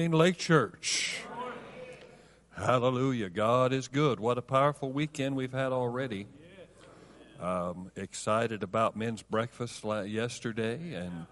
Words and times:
morning, 0.00 0.18
Lake 0.18 0.38
Church. 0.38 1.20
Hallelujah. 2.56 3.28
God 3.28 3.74
is 3.74 3.86
good. 3.86 4.18
What 4.18 4.38
a 4.38 4.42
powerful 4.42 4.90
weekend 4.90 5.36
we've 5.36 5.52
had 5.52 5.72
already. 5.72 6.26
Um, 7.38 7.90
excited 7.96 8.62
about 8.62 8.96
men's 8.96 9.20
breakfast 9.20 9.84
yesterday, 9.84 10.94
and 10.94 11.26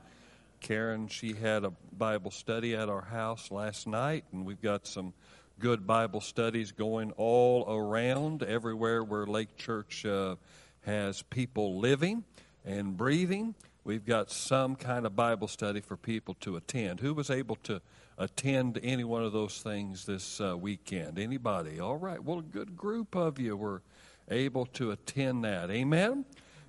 Karen, 0.60 1.08
she 1.08 1.32
had 1.32 1.64
a 1.64 1.72
Bible 1.96 2.30
study 2.30 2.76
at 2.76 2.90
our 2.90 3.00
house 3.00 3.50
last 3.50 3.86
night, 3.86 4.26
and 4.32 4.44
we've 4.44 4.60
got 4.60 4.86
some 4.86 5.14
good 5.58 5.86
Bible 5.86 6.20
studies 6.20 6.70
going 6.70 7.12
all 7.12 7.64
around, 7.74 8.42
everywhere 8.42 9.02
where 9.02 9.24
Lake 9.24 9.56
Church 9.56 10.04
uh, 10.04 10.36
has 10.82 11.22
people 11.22 11.78
living 11.78 12.22
and 12.66 12.98
breathing. 12.98 13.54
We've 13.82 14.04
got 14.04 14.30
some 14.30 14.76
kind 14.76 15.06
of 15.06 15.16
Bible 15.16 15.48
study 15.48 15.80
for 15.80 15.96
people 15.96 16.34
to 16.40 16.56
attend. 16.56 17.00
Who 17.00 17.14
was 17.14 17.30
able 17.30 17.56
to 17.62 17.80
attend 18.18 18.80
any 18.82 19.04
one 19.04 19.22
of 19.22 19.32
those 19.32 19.60
things 19.62 20.04
this 20.04 20.40
uh, 20.40 20.56
weekend? 20.56 21.18
Anybody? 21.18 21.80
All 21.80 21.96
right. 21.96 22.22
Well, 22.22 22.40
a 22.40 22.42
good 22.42 22.76
group 22.76 23.14
of 23.16 23.38
you 23.38 23.56
were 23.56 23.82
able 24.28 24.66
to 24.66 24.90
attend 24.90 25.44
that. 25.44 25.70
Amen. 25.70 26.24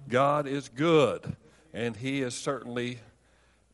God 0.08 0.48
is 0.48 0.70
good, 0.70 1.36
and 1.74 1.96
He 1.96 2.22
is 2.22 2.36
certainly 2.36 3.00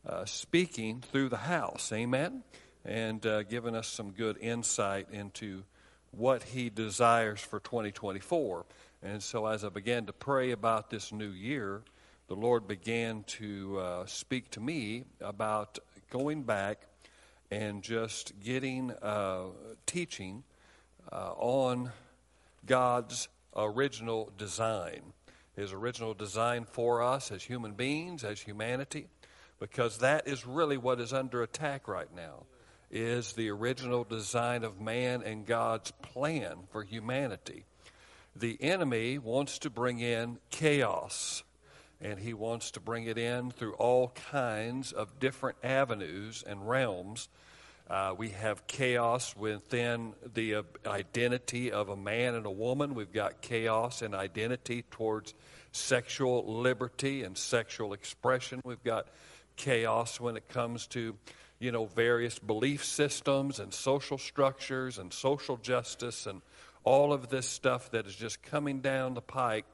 uh, 0.06 0.24
speaking 0.24 1.02
through 1.12 1.28
the 1.28 1.36
house. 1.36 1.92
Amen. 1.92 2.42
And 2.84 3.24
uh, 3.26 3.42
giving 3.42 3.76
us 3.76 3.88
some 3.88 4.10
good 4.10 4.38
insight 4.38 5.08
into 5.12 5.64
what 6.12 6.42
He 6.42 6.70
desires 6.70 7.40
for 7.40 7.60
2024. 7.60 8.64
And 9.02 9.22
so, 9.22 9.46
as 9.46 9.64
I 9.64 9.68
began 9.68 10.06
to 10.06 10.12
pray 10.12 10.52
about 10.52 10.90
this 10.90 11.12
new 11.12 11.28
year, 11.28 11.82
the 12.28 12.34
Lord 12.34 12.66
began 12.66 13.22
to 13.24 13.78
uh, 13.78 14.06
speak 14.06 14.50
to 14.52 14.60
me 14.60 15.04
about 15.20 15.78
going 16.10 16.42
back 16.42 16.86
and 17.50 17.82
just 17.82 18.38
getting 18.40 18.90
uh, 19.02 19.44
teaching 19.86 20.44
uh, 21.12 21.32
on 21.36 21.92
God's 22.64 23.28
original 23.56 24.32
design, 24.36 25.12
His 25.54 25.72
original 25.72 26.14
design 26.14 26.64
for 26.64 27.02
us 27.02 27.30
as 27.30 27.44
human 27.44 27.72
beings, 27.72 28.24
as 28.24 28.40
humanity, 28.40 29.08
because 29.60 29.98
that 29.98 30.26
is 30.26 30.46
really 30.46 30.76
what 30.76 31.00
is 31.00 31.12
under 31.12 31.42
attack 31.42 31.88
right 31.88 32.14
now. 32.14 32.44
Is 32.88 33.32
the 33.32 33.50
original 33.50 34.04
design 34.04 34.62
of 34.62 34.80
man 34.80 35.22
and 35.22 35.44
God's 35.44 35.90
plan 35.90 36.68
for 36.70 36.84
humanity. 36.84 37.64
The 38.34 38.56
enemy 38.62 39.18
wants 39.18 39.58
to 39.60 39.70
bring 39.70 39.98
in 39.98 40.38
chaos 40.50 41.42
and 42.00 42.18
he 42.18 42.34
wants 42.34 42.72
to 42.72 42.80
bring 42.80 43.04
it 43.04 43.18
in 43.18 43.50
through 43.50 43.74
all 43.74 44.12
kinds 44.30 44.92
of 44.92 45.18
different 45.18 45.56
avenues 45.62 46.44
and 46.46 46.68
realms. 46.68 47.28
Uh, 47.88 48.14
we 48.16 48.30
have 48.30 48.66
chaos 48.66 49.34
within 49.36 50.12
the 50.34 50.56
uh, 50.56 50.62
identity 50.86 51.70
of 51.70 51.88
a 51.88 51.96
man 51.96 52.34
and 52.34 52.44
a 52.44 52.50
woman. 52.50 52.94
We've 52.94 53.12
got 53.12 53.40
chaos 53.40 54.02
and 54.02 54.14
identity 54.14 54.82
towards 54.90 55.34
sexual 55.70 56.60
liberty 56.60 57.22
and 57.22 57.38
sexual 57.38 57.92
expression. 57.92 58.60
We've 58.64 58.82
got 58.82 59.06
chaos 59.54 60.20
when 60.20 60.36
it 60.36 60.48
comes 60.48 60.88
to, 60.88 61.16
you 61.60 61.70
know, 61.70 61.86
various 61.86 62.38
belief 62.38 62.84
systems 62.84 63.60
and 63.60 63.72
social 63.72 64.18
structures 64.18 64.98
and 64.98 65.12
social 65.12 65.56
justice 65.56 66.26
and 66.26 66.42
all 66.82 67.12
of 67.12 67.28
this 67.28 67.48
stuff 67.48 67.90
that 67.92 68.06
is 68.06 68.14
just 68.14 68.42
coming 68.42 68.80
down 68.80 69.14
the 69.14 69.22
pike 69.22 69.64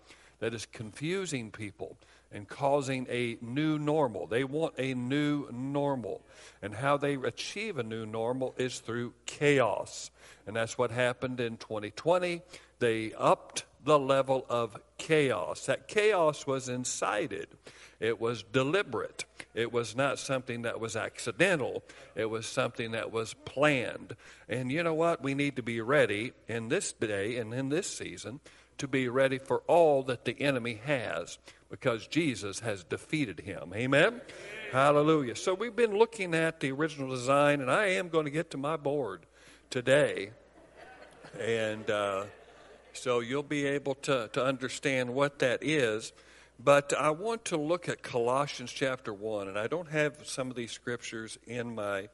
that 0.40 0.52
is 0.54 0.66
confusing 0.66 1.50
people 1.50 1.96
and 2.32 2.48
causing 2.48 3.06
a 3.10 3.36
new 3.40 3.78
normal. 3.78 4.26
They 4.26 4.44
want 4.44 4.74
a 4.78 4.94
new 4.94 5.48
normal. 5.52 6.22
And 6.62 6.74
how 6.74 6.96
they 6.96 7.14
achieve 7.14 7.78
a 7.78 7.82
new 7.82 8.06
normal 8.06 8.54
is 8.56 8.80
through 8.80 9.14
chaos. 9.26 10.10
And 10.46 10.56
that's 10.56 10.78
what 10.78 10.90
happened 10.90 11.40
in 11.40 11.56
2020. 11.56 12.42
They 12.78 13.12
upped 13.14 13.64
the 13.84 13.98
level 13.98 14.46
of 14.48 14.76
chaos. 14.98 15.66
That 15.66 15.88
chaos 15.88 16.46
was 16.46 16.68
incited, 16.68 17.48
it 18.00 18.20
was 18.20 18.42
deliberate. 18.42 19.24
It 19.54 19.70
was 19.70 19.94
not 19.94 20.18
something 20.18 20.62
that 20.62 20.80
was 20.80 20.96
accidental, 20.96 21.82
it 22.14 22.30
was 22.30 22.46
something 22.46 22.92
that 22.92 23.12
was 23.12 23.34
planned. 23.34 24.16
And 24.48 24.72
you 24.72 24.82
know 24.82 24.94
what? 24.94 25.22
We 25.22 25.34
need 25.34 25.56
to 25.56 25.62
be 25.62 25.80
ready 25.80 26.32
in 26.48 26.68
this 26.68 26.92
day 26.92 27.36
and 27.36 27.52
in 27.52 27.68
this 27.68 27.86
season 27.86 28.40
to 28.78 28.88
be 28.88 29.08
ready 29.08 29.38
for 29.38 29.58
all 29.66 30.02
that 30.04 30.24
the 30.24 30.40
enemy 30.40 30.80
has 30.84 31.38
because 31.72 32.06
Jesus 32.06 32.60
has 32.60 32.84
defeated 32.84 33.40
him. 33.40 33.72
Amen? 33.74 34.20
Hallelujah. 34.72 35.34
So 35.34 35.54
we've 35.54 35.74
been 35.74 35.96
looking 35.96 36.34
at 36.34 36.60
the 36.60 36.70
original 36.70 37.08
design, 37.08 37.62
and 37.62 37.70
I 37.70 37.86
am 37.92 38.10
going 38.10 38.26
to 38.26 38.30
get 38.30 38.50
to 38.50 38.58
my 38.58 38.76
board 38.76 39.24
today. 39.70 40.32
And 41.40 41.90
uh, 41.90 42.24
so 42.92 43.20
you'll 43.20 43.42
be 43.42 43.64
able 43.64 43.94
to, 43.94 44.28
to 44.34 44.44
understand 44.44 45.14
what 45.14 45.38
that 45.38 45.64
is. 45.64 46.12
But 46.62 46.92
I 46.92 47.08
want 47.08 47.46
to 47.46 47.56
look 47.56 47.88
at 47.88 48.02
Colossians 48.02 48.70
chapter 48.70 49.14
1, 49.14 49.48
and 49.48 49.58
I 49.58 49.66
don't 49.66 49.88
have 49.88 50.18
some 50.24 50.50
of 50.50 50.56
these 50.56 50.72
scriptures 50.72 51.38
in 51.46 51.74
my, 51.74 52.10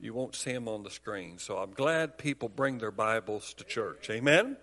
you 0.00 0.14
won't 0.14 0.34
see 0.34 0.52
them 0.52 0.66
on 0.66 0.82
the 0.82 0.90
screen. 0.90 1.38
So 1.38 1.58
I'm 1.58 1.70
glad 1.70 2.18
people 2.18 2.48
bring 2.48 2.78
their 2.78 2.90
Bibles 2.90 3.54
to 3.54 3.62
church. 3.62 4.10
Amen? 4.10 4.56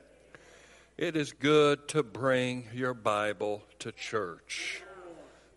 It 0.98 1.16
is 1.16 1.34
good 1.34 1.88
to 1.90 2.04
bring 2.04 2.68
your 2.74 2.94
Bible 2.94 3.64
to 3.80 3.92
church. 3.92 4.84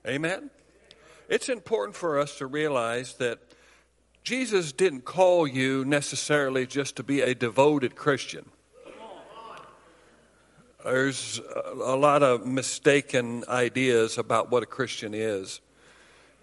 Amen? 0.06 0.50
It's 1.28 1.48
important 1.48 1.96
for 1.96 2.18
us 2.18 2.38
to 2.38 2.46
realize 2.46 3.14
that 3.14 3.40
Jesus 4.22 4.72
didn't 4.72 5.04
call 5.04 5.46
you 5.46 5.84
necessarily 5.84 6.66
just 6.66 6.96
to 6.96 7.02
be 7.02 7.20
a 7.20 7.34
devoted 7.34 7.96
Christian. 7.96 8.46
There's 10.84 11.40
a 11.64 11.96
lot 11.96 12.22
of 12.22 12.46
mistaken 12.46 13.44
ideas 13.48 14.18
about 14.18 14.50
what 14.50 14.62
a 14.62 14.66
Christian 14.66 15.14
is. 15.14 15.60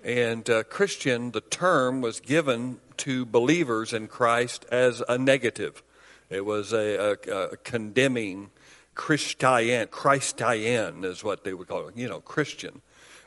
And 0.03 0.49
uh, 0.49 0.63
Christian, 0.63 1.31
the 1.31 1.39
term 1.39 2.01
was 2.01 2.19
given 2.19 2.79
to 2.97 3.25
believers 3.25 3.93
in 3.93 4.07
Christ 4.07 4.65
as 4.69 5.01
a 5.07 5.17
negative. 5.17 5.81
It 6.29 6.45
was 6.45 6.73
a, 6.73 7.17
a, 7.25 7.31
a 7.31 7.57
condemning 7.57 8.51
Christian, 8.95 9.87
Christian 9.87 11.03
is 11.03 11.23
what 11.23 11.43
they 11.43 11.53
would 11.53 11.67
call 11.67 11.87
it, 11.87 11.97
you 11.97 12.07
know, 12.07 12.19
Christian. 12.19 12.81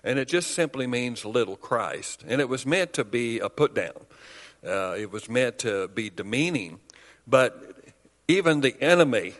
And 0.04 0.18
it 0.18 0.28
just 0.28 0.52
simply 0.52 0.86
means 0.86 1.24
little 1.24 1.56
Christ. 1.56 2.24
And 2.26 2.40
it 2.40 2.48
was 2.48 2.64
meant 2.64 2.92
to 2.94 3.04
be 3.04 3.40
a 3.40 3.48
put 3.48 3.74
down, 3.74 4.06
uh, 4.66 4.94
it 4.96 5.10
was 5.10 5.28
meant 5.28 5.58
to 5.60 5.88
be 5.88 6.10
demeaning. 6.10 6.78
But 7.26 7.74
even 8.28 8.60
the 8.60 8.80
enemy 8.80 9.34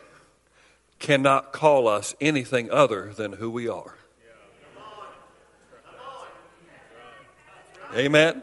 cannot 0.99 1.53
call 1.53 1.87
us 1.87 2.15
anything 2.19 2.71
other 2.71 3.13
than 3.13 3.33
who 3.33 3.49
we 3.49 3.67
are. 3.67 3.95
Amen. 7.95 8.41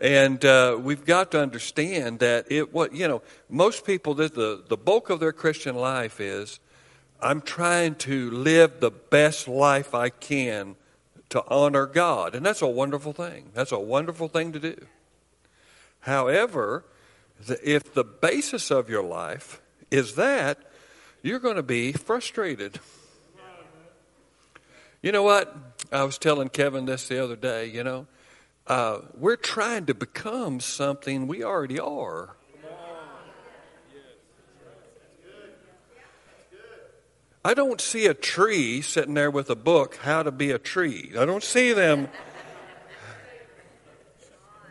And 0.00 0.44
uh, 0.44 0.78
we've 0.80 1.04
got 1.04 1.30
to 1.32 1.40
understand 1.40 2.18
that 2.20 2.50
it 2.50 2.72
what 2.72 2.94
you 2.94 3.06
know 3.06 3.22
most 3.48 3.84
people 3.84 4.14
the 4.14 4.64
the 4.66 4.76
bulk 4.76 5.10
of 5.10 5.20
their 5.20 5.32
Christian 5.32 5.76
life 5.76 6.20
is 6.20 6.58
I'm 7.22 7.40
trying 7.40 7.96
to 7.96 8.30
live 8.30 8.80
the 8.80 8.90
best 8.90 9.48
life 9.48 9.94
I 9.94 10.08
can 10.08 10.76
to 11.30 11.44
honor 11.48 11.86
God. 11.86 12.34
And 12.34 12.44
that's 12.44 12.62
a 12.62 12.66
wonderful 12.66 13.12
thing. 13.12 13.50
That's 13.54 13.72
a 13.72 13.78
wonderful 13.78 14.28
thing 14.28 14.52
to 14.52 14.58
do. 14.58 14.76
However, 16.00 16.84
if 17.62 17.94
the 17.94 18.04
basis 18.04 18.70
of 18.70 18.88
your 18.88 19.02
life 19.02 19.60
is 19.90 20.14
that, 20.16 20.58
you're 21.22 21.38
going 21.38 21.56
to 21.56 21.62
be 21.62 21.92
frustrated. 21.92 22.80
You 25.02 25.12
know 25.12 25.22
what? 25.22 25.54
I 25.92 26.04
was 26.04 26.18
telling 26.18 26.48
Kevin 26.48 26.86
this 26.86 27.08
the 27.08 27.22
other 27.22 27.36
day, 27.36 27.66
you 27.66 27.84
know. 27.84 28.06
Uh, 28.66 29.00
we're 29.16 29.36
trying 29.36 29.86
to 29.86 29.94
become 29.94 30.60
something 30.60 31.26
we 31.26 31.42
already 31.42 31.80
are. 31.80 32.36
I 37.42 37.54
don't 37.54 37.80
see 37.80 38.06
a 38.06 38.12
tree 38.12 38.82
sitting 38.82 39.14
there 39.14 39.30
with 39.30 39.48
a 39.48 39.56
book, 39.56 39.96
How 39.96 40.22
to 40.22 40.30
Be 40.30 40.50
a 40.50 40.58
Tree. 40.58 41.12
I 41.18 41.24
don't 41.24 41.42
see 41.42 41.72
them. 41.72 42.08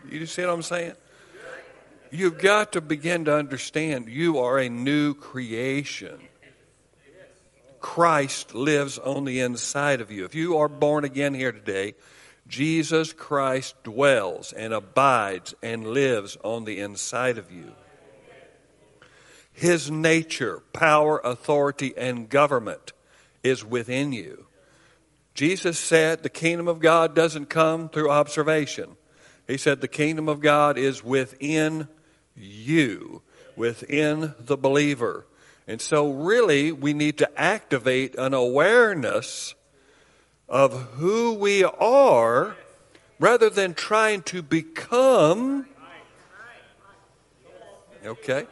You 0.08 0.26
see 0.28 0.44
what 0.44 0.54
I'm 0.54 0.62
saying? 0.62 0.94
You've 2.12 2.40
got 2.40 2.74
to 2.74 2.82
begin 2.82 3.26
to 3.26 3.36
understand 3.36 4.08
you 4.08 4.40
are 4.40 4.60
a 4.60 4.70
new 4.70 5.16
creation. 5.16 6.20
Christ 7.80 8.54
lives 8.54 9.00
on 9.00 9.26
the 9.26 9.40
inside 9.40 10.02
of 10.02 10.12
you. 10.12 10.26
If 10.26 10.36
you 10.36 10.58
are 10.58 10.68
born 10.68 11.06
again 11.06 11.34
here 11.34 11.52
today, 11.52 11.96
Jesus 12.48 13.14
Christ 13.14 13.82
dwells 13.84 14.54
and 14.54 14.74
abides 14.74 15.56
and 15.64 15.88
lives 15.88 16.38
on 16.44 16.66
the 16.66 16.80
inside 16.80 17.38
of 17.38 17.52
you. 17.52 17.74
His 19.60 19.92
nature, 19.92 20.62
power, 20.72 21.20
authority, 21.24 21.94
and 21.98 22.30
government 22.30 22.94
is 23.44 23.66
within 23.66 24.14
you. 24.14 24.46
Jesus 25.34 25.78
said 25.78 26.24
the 26.24 26.30
kingdom 26.30 26.68
of 26.68 26.80
God 26.80 27.14
doesn't 27.16 27.48
come 27.48 27.90
through 27.90 28.10
observation. 28.10 28.96
He 29.48 29.58
said 29.58 29.82
the 29.82 29.88
kingdom 29.88 30.30
of 30.30 30.40
God 30.40 30.78
is 30.78 31.04
within 31.04 31.88
you 32.36 33.22
within 33.60 34.34
the 34.40 34.58
believer. 34.58 35.26
And 35.68 35.80
so, 35.80 36.12
really, 36.12 36.72
we 36.72 36.94
need 36.94 37.20
to 37.20 37.40
activate 37.40 38.16
an 38.16 38.34
awareness 38.34 39.54
of 40.48 40.94
who 40.94 41.34
we 41.34 41.64
are 41.64 42.56
rather 43.20 43.52
than 43.52 43.76
trying 43.76 44.24
to 44.24 44.42
become. 44.42 45.68
Okay? 48.04 48.48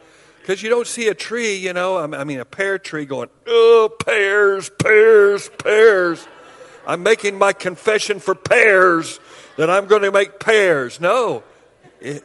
Because 0.47 0.63
you 0.63 0.69
don't 0.69 0.87
see 0.87 1.09
a 1.09 1.13
tree, 1.13 1.57
you 1.57 1.73
know, 1.73 1.97
I 1.97 2.23
mean, 2.23 2.39
a 2.39 2.45
pear 2.45 2.79
tree 2.79 3.03
going, 3.03 3.27
oh, 3.47 3.89
pears, 3.99 4.69
pears, 4.79 5.49
pears. 5.57 6.25
I'm 6.87 7.03
making 7.03 7.37
my 7.37 7.51
confession 7.51 8.21
for 8.21 8.33
pears 8.33 9.19
that 9.57 9.69
I'm 9.69 9.87
going 9.87 10.03
to 10.03 10.11
make 10.13 10.39
pears. 10.39 11.01
No, 11.01 11.43
it, 11.99 12.23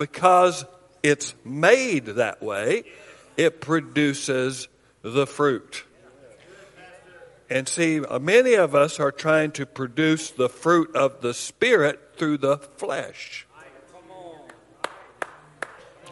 because 0.00 0.64
it's 1.04 1.32
made 1.44 2.06
that 2.06 2.42
way, 2.42 2.82
it 3.36 3.60
produces 3.60 4.66
the 5.02 5.24
fruit. 5.24 5.84
And 7.48 7.68
see, 7.68 8.04
uh, 8.04 8.18
many 8.18 8.54
of 8.54 8.74
us 8.74 8.98
are 8.98 9.12
trying 9.12 9.52
to 9.52 9.64
produce 9.64 10.32
the 10.32 10.48
fruit 10.48 10.96
of 10.96 11.20
the 11.20 11.32
Spirit 11.32 12.00
through 12.16 12.38
the 12.38 12.58
flesh. 12.58 13.46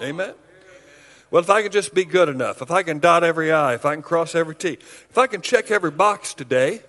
Amen. 0.01 0.35
Well, 1.31 1.43
if 1.43 1.51
I 1.51 1.63
can 1.63 1.73
just 1.73 1.93
be 1.93 2.05
good 2.05 2.29
enough, 2.29 2.63
if 2.63 2.71
I 2.71 2.83
can 2.83 2.99
dot 2.99 3.25
every 3.25 3.51
I, 3.51 3.75
if 3.75 3.85
I 3.85 3.95
can 3.95 4.03
cross 4.03 4.35
every 4.35 4.55
T, 4.55 4.75
if 5.11 5.19
I 5.19 5.27
can 5.27 5.41
check 5.43 5.71
every 5.71 5.91
box 5.91 6.35
today, 6.35 6.81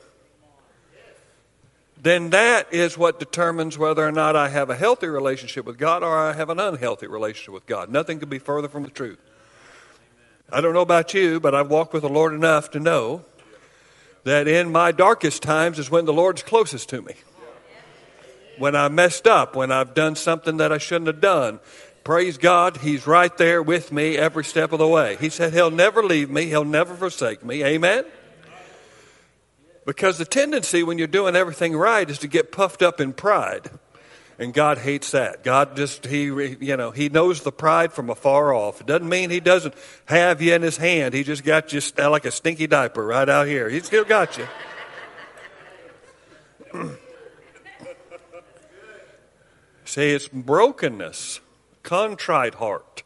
then 2.02 2.30
that 2.30 2.72
is 2.72 2.98
what 2.98 3.20
determines 3.20 3.78
whether 3.78 4.06
or 4.06 4.12
not 4.12 4.36
I 4.36 4.50
have 4.50 4.70
a 4.70 4.76
healthy 4.76 5.08
relationship 5.08 5.66
with 5.66 5.80
God 5.80 6.04
or 6.04 6.16
I 6.16 6.34
have 6.34 6.50
an 6.50 6.60
unhealthy 6.60 7.08
relationship 7.08 7.54
with 7.54 7.66
God. 7.66 7.90
Nothing 7.90 8.20
could 8.20 8.30
be 8.30 8.40
further 8.40 8.68
from 8.68 8.84
the 8.84 8.92
truth. 8.92 9.20
I 10.52 10.62
don't 10.62 10.74
know 10.74 10.82
about 10.82 11.14
you, 11.14 11.40
but 11.40 11.56
I've 11.56 11.70
walked 11.70 11.94
with 11.94 12.04
the 12.04 12.10
Lord 12.10 12.34
enough 12.34 12.72
to 12.72 12.80
know 12.80 13.26
that 14.24 14.48
in 14.48 14.72
my 14.72 14.92
darkest 14.92 15.42
times 15.42 15.80
is 15.80 15.90
when 15.90 16.06
the 16.06 16.14
Lord's 16.14 16.44
closest 16.44 16.90
to 16.90 17.02
me. 17.02 17.16
When 18.58 18.76
I 18.76 18.88
messed 18.88 19.28
up, 19.28 19.56
when 19.56 19.72
I've 19.72 19.94
done 19.94 20.16
something 20.16 20.58
that 20.58 20.72
I 20.72 20.78
shouldn't 20.78 21.08
have 21.08 21.22
done, 21.22 21.60
praise 22.08 22.38
God, 22.38 22.78
He's 22.78 23.06
right 23.06 23.38
there 23.38 23.62
with 23.62 23.92
me 23.92 24.18
every 24.18 24.46
step 24.46 24.72
of 24.72 24.80
the 24.80 24.88
way. 24.88 25.18
He 25.20 25.28
said 25.28 25.52
He'll 25.52 25.70
never 25.70 26.02
leave 26.02 26.30
me, 26.30 26.46
He'll 26.46 26.64
never 26.64 26.96
forsake 26.96 27.44
me. 27.44 27.66
Amen? 27.66 28.06
Because 29.86 30.18
the 30.18 30.24
tendency 30.24 30.84
when 30.84 30.98
you're 30.98 31.08
doing 31.08 31.36
everything 31.36 31.76
right 31.76 32.10
is 32.10 32.20
to 32.20 32.30
get 32.30 32.50
puffed 32.50 32.82
up 32.82 33.02
in 33.02 33.12
pride. 33.12 33.70
And 34.40 34.54
God 34.54 34.78
hates 34.78 35.12
that. 35.12 35.44
God 35.44 35.76
just, 35.76 36.06
He, 36.06 36.24
you 36.24 36.78
know, 36.78 36.92
He 36.92 37.10
knows 37.10 37.44
the 37.44 37.52
pride 37.52 37.92
from 37.92 38.10
afar 38.10 38.54
off. 38.54 38.80
It 38.80 38.88
doesn't 38.88 39.10
mean 39.10 39.30
He 39.30 39.42
doesn't 39.42 39.74
have 40.06 40.42
you 40.42 40.54
in 40.54 40.62
His 40.62 40.78
hand. 40.78 41.14
He 41.14 41.26
just 41.26 41.44
got 41.44 41.74
you 41.74 41.82
like 41.98 42.24
a 42.24 42.32
stinky 42.32 42.68
diaper 42.68 43.06
right 43.06 43.28
out 43.28 43.48
here. 43.48 43.68
He 43.68 43.82
still 43.82 44.06
got 44.06 44.38
you. 44.38 44.48
See, 49.84 50.12
it's 50.12 50.30
brokenness, 50.30 51.42
contrite 51.88 52.56
heart, 52.56 53.04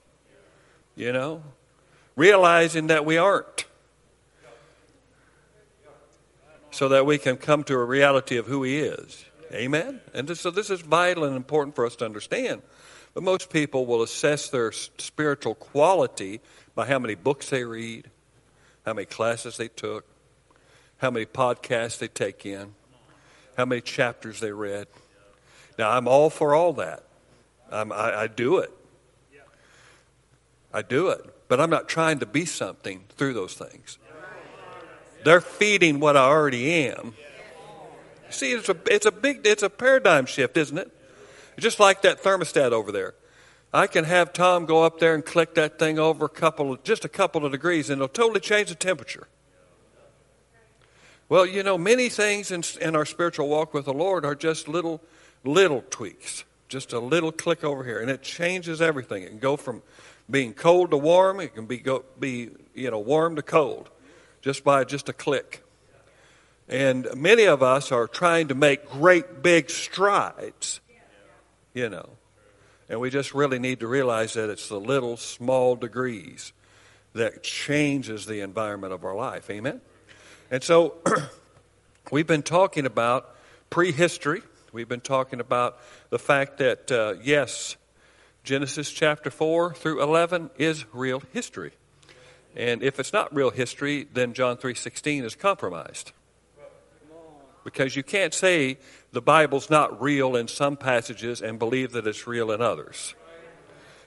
you 0.96 1.14
know, 1.14 1.44
realizing 2.16 2.88
that 2.88 3.06
we 3.06 3.16
aren't 3.16 3.66
so 6.72 6.90
that 6.90 7.06
we 7.06 7.20
can 7.20 7.38
come 7.38 7.64
to 7.64 7.76
a 7.76 7.86
reality 7.86 8.38
of 8.38 8.48
who 8.48 8.64
He 8.64 8.80
is. 8.80 9.24
Amen? 9.54 10.02
And 10.16 10.36
so 10.36 10.50
this 10.50 10.72
is 10.72 10.82
vital 10.82 11.26
and 11.26 11.36
important 11.36 11.76
for 11.76 11.86
us 11.86 11.96
to 11.98 12.06
understand. 12.06 12.64
But 13.14 13.22
most 13.22 13.52
people 13.52 13.86
will 13.86 14.02
assess 14.02 14.50
their 14.50 14.72
spiritual 14.72 15.54
quality 15.54 16.42
by 16.74 16.88
how 16.88 16.98
many 16.98 17.14
books 17.14 17.52
they 17.52 17.64
read, 17.64 18.10
how 18.84 18.94
many 18.94 19.06
classes 19.06 19.58
they 19.58 19.68
took, 19.68 20.06
how 20.98 21.12
many 21.12 21.28
podcasts 21.28 22.00
they 22.00 22.08
take 22.08 22.48
in, 22.48 22.74
how 23.58 23.66
many 23.66 23.82
chapters 23.82 24.40
they 24.40 24.52
read. 24.52 24.88
Now, 25.78 25.92
I'm 25.92 26.08
all 26.08 26.32
for 26.32 26.56
all 26.56 26.74
that. 26.74 27.04
Um, 27.72 27.92
I, 27.92 28.22
I 28.22 28.28
do 28.28 28.58
it. 28.58 28.72
I 30.74 30.82
do 30.82 31.10
it. 31.10 31.22
But 31.48 31.60
I'm 31.60 31.70
not 31.70 31.90
trying 31.90 32.20
to 32.20 32.26
be 32.26 32.46
something 32.46 33.04
through 33.18 33.34
those 33.34 33.54
things. 33.54 33.98
They're 35.24 35.42
feeding 35.42 36.00
what 36.00 36.18
I 36.18 36.26
already 36.26 36.88
am. 36.88 37.14
See, 38.30 38.54
it's 38.54 38.70
a, 38.70 38.78
it's 38.88 39.06
a 39.06 39.12
big, 39.12 39.46
it's 39.46 39.64
a 39.64 39.70
paradigm 39.70 40.26
shift, 40.26 40.58
isn't 40.58 40.78
it? 40.78 40.92
Just 41.60 41.80
like 41.80 42.02
that 42.04 42.24
thermostat 42.24 42.72
over 42.72 42.92
there. 42.92 43.14
I 43.74 43.88
can 43.88 44.06
have 44.06 44.34
Tom 44.34 44.66
go 44.66 44.84
up 44.84 45.00
there 45.00 45.14
and 45.14 45.26
click 45.26 45.56
that 45.56 45.78
thing 45.78 46.00
over 46.00 46.26
a 46.26 46.30
couple, 46.30 46.76
just 46.78 47.06
a 47.06 47.10
couple 47.10 47.46
of 47.46 47.52
degrees, 47.52 47.90
and 47.90 48.00
it'll 48.00 48.08
totally 48.08 48.40
change 48.40 48.70
the 48.70 48.76
temperature. 48.76 49.28
Well, 51.30 51.46
you 51.46 51.64
know, 51.64 51.78
many 51.78 52.10
things 52.10 52.52
in, 52.52 52.64
in 52.82 52.96
our 52.96 53.06
spiritual 53.06 53.48
walk 53.48 53.74
with 53.74 53.86
the 53.86 53.94
Lord 53.94 54.26
are 54.26 54.36
just 54.36 54.68
little, 54.68 55.02
little 55.44 55.84
tweaks. 55.90 56.44
Just 56.72 56.94
a 56.94 57.00
little 57.00 57.34
click 57.34 57.66
over 57.66 57.84
here, 57.84 58.00
and 58.00 58.10
it 58.10 58.22
changes 58.22 58.82
everything. 58.82 59.24
It 59.24 59.28
can 59.28 59.40
go 59.40 59.58
from 59.58 59.82
being 60.30 60.54
cold 60.54 60.92
to 60.92 60.98
warm. 60.98 61.42
It 61.42 61.54
can 61.54 61.66
be 61.66 61.78
go, 61.78 62.06
be 62.18 62.50
you 62.74 62.90
know 62.90 63.00
warm 63.00 63.36
to 63.36 63.42
cold 63.42 63.90
just 64.42 64.64
by 64.64 64.86
just 64.86 65.10
a 65.10 65.14
click. 65.14 65.66
And 66.70 67.10
many 67.14 67.44
of 67.44 67.62
us 67.62 67.92
are 67.92 68.08
trying 68.08 68.48
to 68.48 68.56
make 68.56 68.90
great 68.90 69.44
big 69.44 69.70
strides, 69.70 70.80
you 71.74 71.90
know. 71.90 72.12
And 72.88 73.02
we 73.02 73.10
just 73.10 73.34
really 73.34 73.60
need 73.60 73.82
to 73.82 73.88
realize 73.88 74.36
that 74.36 74.50
it's 74.50 74.70
the 74.70 74.80
little 74.80 75.18
small 75.18 75.76
degrees 75.76 76.54
that 77.12 77.44
changes 77.44 78.26
the 78.26 78.40
environment 78.40 78.94
of 78.94 79.04
our 79.04 79.14
life. 79.14 79.50
Amen? 79.50 79.82
And 80.50 80.64
so 80.64 80.96
we've 82.12 82.28
been 82.28 82.44
talking 82.44 82.86
about 82.86 83.36
prehistory. 83.70 84.42
We've 84.74 84.88
been 84.88 85.02
talking 85.02 85.42
about 85.42 85.80
the 86.12 86.20
fact 86.20 86.58
that, 86.60 86.90
uh, 86.90 87.16
yes, 87.22 87.76
Genesis 88.46 88.90
chapter 88.90 89.30
4 89.30 89.74
through 89.74 90.02
11 90.02 90.50
is 90.58 90.86
real 90.94 91.22
history. 91.34 91.74
And 92.56 92.82
if 92.82 92.98
it's 92.98 93.12
not 93.12 93.36
real 93.36 93.50
history, 93.50 94.08
then 94.14 94.34
John 94.34 94.56
3:16 94.56 95.26
is 95.26 95.36
compromised. 95.36 96.14
Because 97.66 97.98
you 97.98 98.04
can't 98.04 98.34
say 98.34 98.78
the 99.12 99.22
Bible's 99.22 99.70
not 99.70 100.02
real 100.02 100.38
in 100.38 100.48
some 100.48 100.78
passages 100.78 101.42
and 101.42 101.60
believe 101.60 101.92
that 101.92 102.08
it's 102.08 102.26
real 102.26 102.50
in 102.50 102.62
others. 102.62 103.14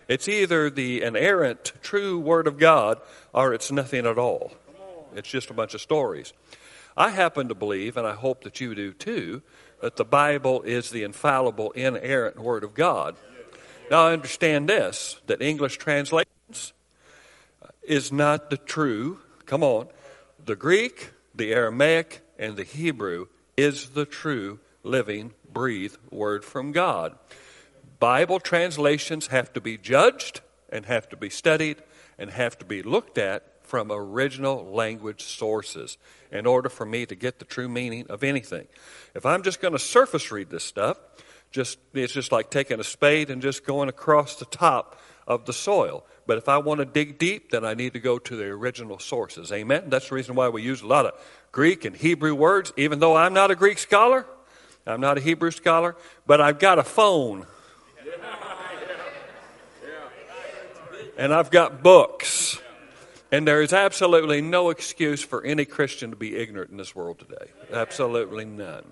It's 0.09 0.29
either 0.29 0.71
the 0.71 1.03
inerrant 1.03 1.73
true 1.83 2.19
word 2.19 2.47
of 2.47 2.59
God 2.59 3.01
or 3.35 3.53
it's 3.53 3.71
nothing 3.71 4.07
at 4.07 4.19
all. 4.19 4.53
It's 5.15 5.29
just 5.29 5.51
a 5.51 5.55
bunch 5.55 5.75
of 5.75 5.83
stories. 5.83 6.33
I 6.97 7.11
happen 7.11 7.49
to 7.49 7.55
believe, 7.55 7.97
and 7.97 8.07
I 8.07 8.15
hope 8.15 8.45
that 8.45 8.61
you 8.61 8.75
do 8.75 8.93
too, 8.93 9.43
that 9.85 9.97
the 9.97 10.05
Bible 10.05 10.63
is 10.63 10.89
the 10.89 11.03
infallible, 11.03 11.71
inerrant 11.73 12.41
Word 12.41 12.65
of 12.65 12.73
God. 12.73 13.17
Now, 13.91 14.07
understand 14.09 14.67
this 14.67 15.21
that 15.27 15.43
English 15.43 15.77
translations 15.77 16.73
is 17.83 18.11
not 18.11 18.49
the 18.49 18.57
true, 18.57 19.19
come 19.45 19.63
on, 19.63 19.89
the 20.43 20.57
Greek, 20.57 21.11
the 21.35 21.53
Aramaic, 21.53 22.23
and 22.39 22.57
the 22.57 22.63
Hebrew 22.65 23.27
is 23.59 23.91
the 23.91 24.07
true 24.07 24.59
living, 24.83 25.35
breathed 25.53 25.99
word 26.11 26.47
from 26.47 26.73
God. 26.73 27.19
Bible 27.99 28.41
translations 28.41 29.27
have 29.27 29.53
to 29.53 29.61
be 29.61 29.77
judged 29.77 30.41
and 30.71 30.87
have 30.87 31.11
to 31.11 31.17
be 31.19 31.29
studied 31.29 31.83
and 32.19 32.31
have 32.31 32.57
to 32.61 32.65
be 32.65 32.83
looked 32.83 33.19
at 33.19 33.43
from 33.75 33.91
original 33.91 34.65
language 34.73 35.25
sources 35.25 35.99
in 36.31 36.47
order 36.47 36.69
for 36.69 36.87
me 36.87 37.05
to 37.05 37.17
get 37.17 37.41
the 37.41 37.45
true 37.45 37.69
meaning 37.69 38.07
of 38.09 38.23
anything. 38.23 38.69
If 39.17 39.27
I'm 39.27 39.43
just 39.43 39.61
going 39.61 39.73
to 39.73 39.81
surface 39.81 40.31
read 40.31 40.49
this 40.49 40.63
stuff, 40.63 40.97
just 41.51 41.81
it's 41.93 42.13
just 42.13 42.31
like 42.31 42.51
taking 42.51 42.79
a 42.79 42.85
spade 42.85 43.31
and 43.31 43.43
just 43.43 43.67
going 43.67 43.89
across 43.89 44.37
the 44.37 44.45
top 44.45 45.01
of 45.27 45.45
the 45.45 45.53
soil. 45.53 46.07
But 46.25 46.39
if 46.39 46.49
I 46.49 46.59
want 46.59 46.79
to 46.79 46.85
dig 46.85 47.19
deep, 47.19 47.51
then 47.51 47.65
I 47.65 47.75
need 47.75 47.95
to 47.95 47.99
go 47.99 48.21
to 48.21 48.37
the 48.37 48.45
original 48.45 49.01
sources. 49.01 49.51
Amen? 49.51 49.91
That's 49.91 50.09
the 50.09 50.15
reason 50.15 50.37
why 50.37 50.51
we 50.51 50.63
use 50.63 50.83
a 50.83 50.87
lot 50.87 51.07
of 51.07 51.15
Greek 51.51 51.85
and 51.85 51.97
Hebrew 51.97 52.37
words, 52.37 52.73
even 52.77 53.01
though 53.01 53.17
I'm 53.17 53.35
not 53.35 53.51
a 53.51 53.57
Greek 53.57 53.79
scholar, 53.79 54.25
I'm 54.87 55.01
not 55.01 55.19
a 55.19 55.21
Hebrew 55.21 55.51
scholar, 55.51 55.97
but 56.29 56.41
I've 56.41 56.61
got 56.61 56.79
a 56.79 56.85
phone. 56.85 57.45
And 61.17 61.33
I've 61.33 61.49
got 61.49 61.81
books. 61.81 62.59
And 63.35 63.49
there 63.49 63.63
is 63.63 63.73
absolutely 63.73 64.41
no 64.41 64.71
excuse 64.71 65.21
for 65.21 65.43
any 65.43 65.65
Christian 65.65 66.11
to 66.11 66.17
be 66.17 66.37
ignorant 66.37 66.71
in 66.71 66.77
this 66.77 66.95
world 66.95 67.19
today. 67.19 67.51
Absolutely 67.73 68.45
none 68.45 68.85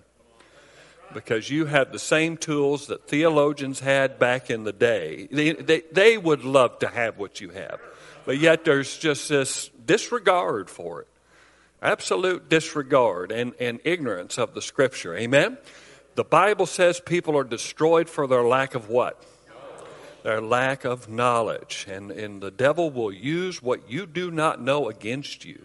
because 1.14 1.48
you 1.48 1.66
have 1.66 1.92
the 1.92 1.98
same 2.00 2.36
tools 2.36 2.88
that 2.88 3.06
theologians 3.06 3.78
had 3.78 4.18
back 4.18 4.50
in 4.50 4.64
the 4.64 4.72
day. 4.72 5.28
They, 5.30 5.52
they, 5.52 5.82
they 5.92 6.18
would 6.18 6.42
love 6.42 6.80
to 6.80 6.88
have 6.88 7.18
what 7.18 7.40
you 7.40 7.50
have, 7.50 7.78
but 8.24 8.38
yet 8.38 8.64
there's 8.64 8.98
just 8.98 9.28
this 9.28 9.70
disregard 9.86 10.68
for 10.68 11.02
it. 11.02 11.08
Absolute 11.80 12.48
disregard 12.48 13.30
and, 13.30 13.52
and 13.60 13.78
ignorance 13.84 14.38
of 14.38 14.54
the 14.54 14.62
scripture. 14.62 15.14
Amen? 15.14 15.56
The 16.16 16.24
Bible 16.24 16.66
says 16.66 16.98
people 16.98 17.38
are 17.38 17.44
destroyed 17.44 18.08
for 18.08 18.26
their 18.26 18.42
lack 18.42 18.74
of 18.74 18.88
what? 18.88 19.22
Their 20.22 20.40
lack 20.40 20.84
of 20.84 21.08
knowledge. 21.08 21.86
And, 21.88 22.10
and 22.10 22.42
the 22.42 22.50
devil 22.50 22.90
will 22.90 23.12
use 23.12 23.62
what 23.62 23.90
you 23.90 24.06
do 24.06 24.30
not 24.30 24.60
know 24.60 24.88
against 24.88 25.44
you. 25.44 25.64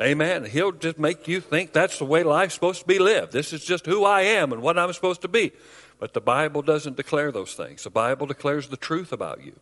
Amen. 0.00 0.44
He'll 0.44 0.72
just 0.72 0.98
make 0.98 1.28
you 1.28 1.40
think 1.40 1.72
that's 1.72 1.98
the 1.98 2.04
way 2.04 2.24
life's 2.24 2.54
supposed 2.54 2.80
to 2.80 2.86
be 2.86 2.98
lived. 2.98 3.32
This 3.32 3.52
is 3.52 3.64
just 3.64 3.86
who 3.86 4.04
I 4.04 4.22
am 4.22 4.52
and 4.52 4.60
what 4.60 4.78
I'm 4.78 4.92
supposed 4.92 5.22
to 5.22 5.28
be. 5.28 5.52
But 6.00 6.14
the 6.14 6.20
Bible 6.20 6.62
doesn't 6.62 6.96
declare 6.96 7.30
those 7.30 7.54
things. 7.54 7.84
The 7.84 7.90
Bible 7.90 8.26
declares 8.26 8.68
the 8.68 8.76
truth 8.76 9.12
about 9.12 9.44
you. 9.44 9.58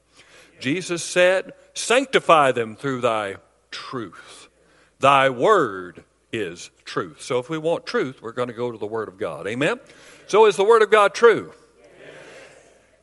Jesus 0.59 1.02
said, 1.02 1.52
Sanctify 1.75 2.52
them 2.52 2.76
through 2.76 3.02
thy 3.02 3.37
truth. 3.71 4.49
Thy 5.00 5.28
word 5.28 6.04
is 6.33 6.71
truth. 6.85 7.21
So 7.21 7.38
if 7.38 7.50
we 7.50 7.59
want 7.59 7.85
truth, 7.85 8.23
we're 8.23 8.33
going 8.33 8.49
to 8.49 8.54
go 8.54 8.73
to 8.73 8.78
the 8.78 8.87
Word 8.87 9.09
of 9.09 9.19
God. 9.19 9.47
Amen? 9.47 9.81
So 10.26 10.47
is 10.47 10.57
the 10.57 10.64
Word 10.64 10.83
of 10.83 10.90
God 10.90 11.12
true? 11.14 11.52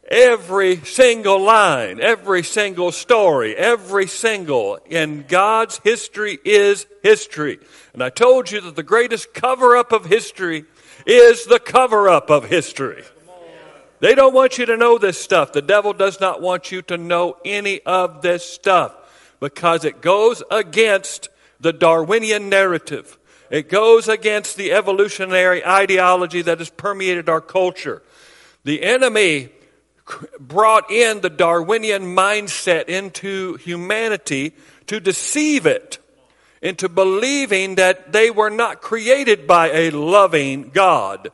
Every 0.10 0.78
single 0.78 1.40
line, 1.40 2.02
every 2.02 2.42
single 2.42 2.92
story, 2.92 3.56
every 3.56 4.08
single 4.08 4.80
in 4.88 5.24
God's 5.28 5.80
history 5.84 6.40
is 6.44 6.88
history. 7.04 7.60
And 7.94 8.04
I 8.04 8.10
told 8.10 8.50
you 8.50 8.60
that 8.62 8.76
the 8.76 8.82
greatest 8.82 9.36
cover 9.36 9.78
up 9.78 9.92
of 9.92 10.06
history 10.06 10.66
is 11.06 11.46
the 11.46 11.60
cover 11.60 12.10
up 12.10 12.32
of 12.32 12.46
history. 12.46 13.04
They 14.00 14.16
don't 14.16 14.34
want 14.34 14.58
you 14.58 14.66
to 14.66 14.78
know 14.78 14.98
this 14.98 15.22
stuff. 15.22 15.54
The 15.54 15.62
devil 15.62 15.94
does 15.94 16.20
not 16.20 16.42
want 16.42 16.72
you 16.72 16.82
to 16.84 16.98
know 16.98 17.38
any 17.46 17.82
of 17.82 18.24
this 18.24 18.44
stuff 18.44 18.96
because 19.40 19.86
it 19.86 20.02
goes 20.02 20.42
against 20.50 21.30
the 21.60 21.74
Darwinian 21.74 22.50
narrative. 22.50 23.20
It 23.52 23.70
goes 23.70 24.08
against 24.08 24.58
the 24.58 24.72
evolutionary 24.72 25.64
ideology 25.64 26.42
that 26.42 26.58
has 26.58 26.72
permeated 26.72 27.30
our 27.30 27.42
culture. 27.42 28.02
The 28.64 28.82
enemy 28.82 29.50
brought 30.40 30.92
in 30.92 31.22
the 31.22 31.30
Darwinian 31.30 32.16
mindset 32.16 32.86
into 32.86 33.56
humanity 33.56 34.54
to 34.88 35.00
deceive 35.00 35.66
it 35.66 36.00
into 36.62 36.90
believing 36.90 37.76
that 37.76 38.12
they 38.12 38.30
were 38.30 38.50
not 38.50 38.82
created 38.82 39.48
by 39.48 39.70
a 39.72 39.90
loving 39.92 40.70
God, 40.70 41.32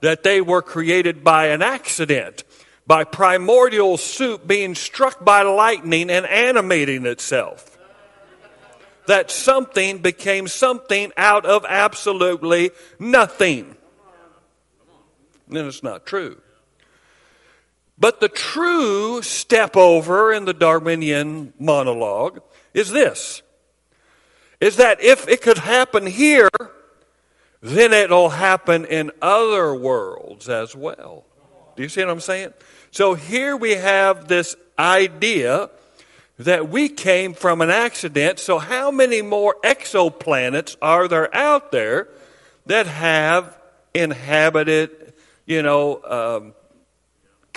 that 0.00 0.22
they 0.22 0.40
were 0.40 0.62
created 0.62 1.24
by 1.24 1.46
an 1.46 1.62
accident, 1.62 2.44
by 2.86 3.04
primordial 3.04 3.96
soup 3.96 4.46
being 4.46 4.74
struck 4.74 5.24
by 5.24 5.42
lightning 5.42 6.10
and 6.10 6.26
animating 6.26 7.06
itself. 7.06 7.76
That 9.06 9.30
something 9.30 9.98
became 9.98 10.48
something 10.48 11.12
out 11.16 11.46
of 11.46 11.64
absolutely 11.68 12.70
nothing. 12.98 13.74
And 15.48 15.56
it's 15.56 15.82
not 15.82 16.04
true. 16.04 16.40
But 18.00 18.20
the 18.20 18.28
true 18.28 19.22
step 19.22 19.76
over 19.76 20.32
in 20.32 20.44
the 20.44 20.54
Darwinian 20.54 21.52
monologue 21.58 22.40
is 22.72 22.90
this 22.90 23.42
is 24.60 24.76
that 24.76 25.00
if 25.00 25.28
it 25.28 25.40
could 25.40 25.58
happen 25.58 26.04
here, 26.06 26.48
then 27.60 27.92
it'll 27.92 28.30
happen 28.30 28.84
in 28.84 29.10
other 29.22 29.72
worlds 29.74 30.48
as 30.48 30.74
well. 30.74 31.24
Do 31.76 31.82
you 31.84 31.88
see 31.88 32.00
what 32.00 32.10
I'm 32.10 32.20
saying? 32.20 32.52
So 32.90 33.14
here 33.14 33.56
we 33.56 33.72
have 33.76 34.26
this 34.26 34.56
idea 34.78 35.70
that 36.38 36.68
we 36.68 36.88
came 36.88 37.34
from 37.34 37.60
an 37.60 37.70
accident. 37.70 38.38
So, 38.38 38.58
how 38.58 38.90
many 38.90 39.22
more 39.22 39.56
exoplanets 39.64 40.76
are 40.80 41.08
there 41.08 41.34
out 41.34 41.72
there 41.72 42.08
that 42.66 42.86
have 42.86 43.58
inhabited, 43.92 45.12
you 45.46 45.62
know, 45.62 46.02
um, 46.04 46.54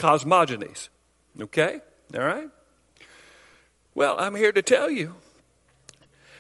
cosmogonies. 0.02 0.90
Okay? 1.40 1.80
All 2.16 2.22
right? 2.22 2.50
Well, 3.94 4.16
I'm 4.20 4.36
here 4.36 4.52
to 4.52 4.62
tell 4.62 4.90
you 4.90 5.16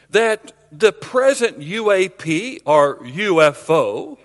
that 0.09 0.51
the 0.71 0.91
present 0.91 1.59
UAP 1.59 2.61
or 2.65 2.99
UFO 2.99 4.17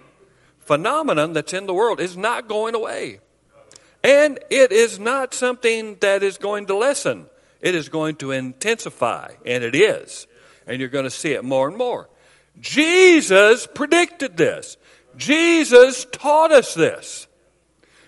phenomenon 0.60 1.32
that's 1.32 1.52
in 1.52 1.66
the 1.66 1.74
world 1.74 2.00
is 2.00 2.16
not 2.16 2.48
going 2.48 2.74
away. 2.74 3.20
And 4.02 4.38
it 4.50 4.72
is 4.72 4.98
not 4.98 5.34
something 5.34 5.96
that 6.00 6.22
is 6.22 6.38
going 6.38 6.66
to 6.66 6.76
lessen. 6.76 7.26
It 7.60 7.74
is 7.74 7.88
going 7.88 8.16
to 8.16 8.30
intensify, 8.30 9.32
and 9.44 9.64
it 9.64 9.74
is. 9.74 10.26
And 10.66 10.80
you're 10.80 10.88
going 10.88 11.04
to 11.04 11.10
see 11.10 11.32
it 11.32 11.44
more 11.44 11.68
and 11.68 11.76
more. 11.76 12.08
Jesus 12.60 13.66
predicted 13.66 14.36
this. 14.36 14.76
Jesus 15.16 16.06
taught 16.12 16.52
us 16.52 16.74
this. 16.74 17.26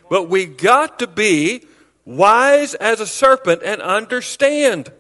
But 0.09 0.29
we 0.29 0.47
got 0.47 0.99
to 1.01 1.07
be 1.07 1.63
wise 2.05 2.75
as 2.75 3.01
a 3.01 3.07
serpent 3.07 3.63
and 3.63 3.83
understand. 3.83 4.91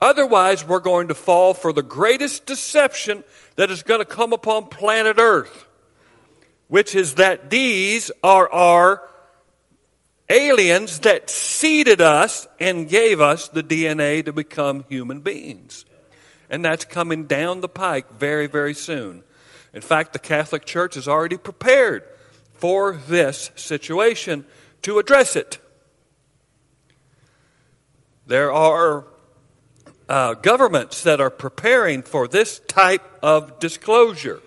Otherwise, 0.00 0.64
we're 0.64 0.78
going 0.78 1.08
to 1.08 1.14
fall 1.14 1.54
for 1.54 1.72
the 1.72 1.82
greatest 1.82 2.46
deception 2.46 3.24
that 3.56 3.70
is 3.70 3.82
going 3.82 4.00
to 4.00 4.04
come 4.04 4.32
upon 4.32 4.68
planet 4.68 5.18
Earth, 5.18 5.66
which 6.68 6.94
is 6.94 7.16
that 7.16 7.50
these 7.50 8.12
are 8.22 8.50
our 8.52 9.02
aliens 10.28 11.00
that 11.00 11.30
seeded 11.30 12.00
us 12.00 12.46
and 12.60 12.88
gave 12.88 13.20
us 13.20 13.48
the 13.48 13.62
DNA 13.62 14.24
to 14.24 14.32
become 14.32 14.84
human 14.88 15.20
beings. 15.20 15.84
And 16.48 16.64
that's 16.64 16.84
coming 16.84 17.24
down 17.24 17.60
the 17.60 17.68
pike 17.68 18.18
very, 18.18 18.46
very 18.46 18.74
soon. 18.74 19.24
In 19.74 19.80
fact, 19.80 20.12
the 20.12 20.18
Catholic 20.18 20.64
Church 20.64 20.96
is 20.96 21.08
already 21.08 21.36
prepared 21.36 22.04
for 22.58 22.94
this 23.08 23.50
situation 23.56 24.44
to 24.82 24.98
address 24.98 25.36
it. 25.36 25.58
There 28.26 28.52
are 28.52 29.06
uh, 30.08 30.34
governments 30.34 31.02
that 31.04 31.20
are 31.20 31.30
preparing 31.30 32.02
for 32.02 32.28
this 32.28 32.60
type 32.68 33.02
of 33.22 33.58
disclosure. 33.58 34.40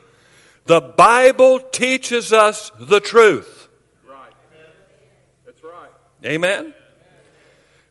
The 0.65 0.81
Bible 0.81 1.59
teaches 1.59 2.31
us 2.31 2.71
the 2.79 2.99
truth. 2.99 3.67
Right. 4.07 4.33
That's 5.45 5.63
right. 5.63 5.89
Amen. 6.23 6.73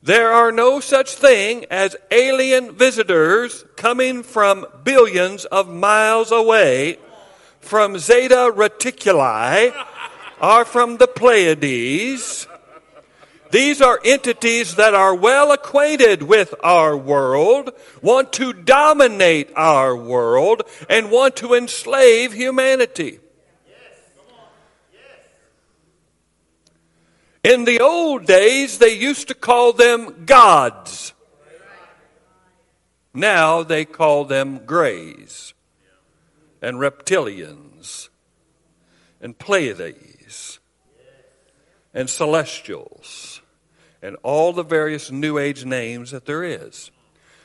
There 0.02 0.32
are 0.32 0.50
no 0.50 0.80
such 0.80 1.14
thing 1.14 1.66
as 1.70 1.94
alien 2.10 2.72
visitors 2.72 3.64
coming 3.76 4.22
from 4.22 4.66
billions 4.82 5.44
of 5.44 5.68
miles 5.68 6.32
away 6.32 6.98
from 7.60 7.98
Zeta 7.98 8.50
Reticuli 8.54 9.74
are 10.40 10.64
from 10.64 10.97
the 10.97 11.06
Pleiades. 11.06 12.47
These 13.50 13.82
are 13.82 14.00
entities 14.04 14.76
that 14.76 14.94
are 14.94 15.14
well 15.14 15.50
acquainted 15.50 16.23
with 16.23 16.54
our 16.62 16.97
world, 16.97 17.70
want 18.00 18.32
to 18.35 18.52
dominate 18.52 19.50
our 19.56 19.97
world, 19.97 20.62
and 20.88 21.11
want 21.11 21.37
to 21.37 21.54
enslave 21.54 22.32
humanity. 22.32 23.18
In 27.42 27.64
the 27.64 27.80
old 27.80 28.26
days, 28.26 28.78
they 28.78 28.94
used 28.94 29.28
to 29.28 29.35
call 29.35 29.73
them 29.73 30.25
gods. 30.26 31.14
Now 33.12 33.62
they 33.64 33.85
call 33.85 34.25
them 34.25 34.64
grays 34.64 35.54
and 36.62 36.76
reptilians 36.76 38.11
and 39.20 39.37
Pleiades 39.37 40.09
and 41.92 42.09
celestials 42.09 43.40
and 44.02 44.16
all 44.23 44.52
the 44.52 44.62
various 44.62 45.11
New 45.11 45.38
Age 45.38 45.64
names 45.64 46.11
that 46.11 46.26
there 46.26 46.42
is. 46.42 46.90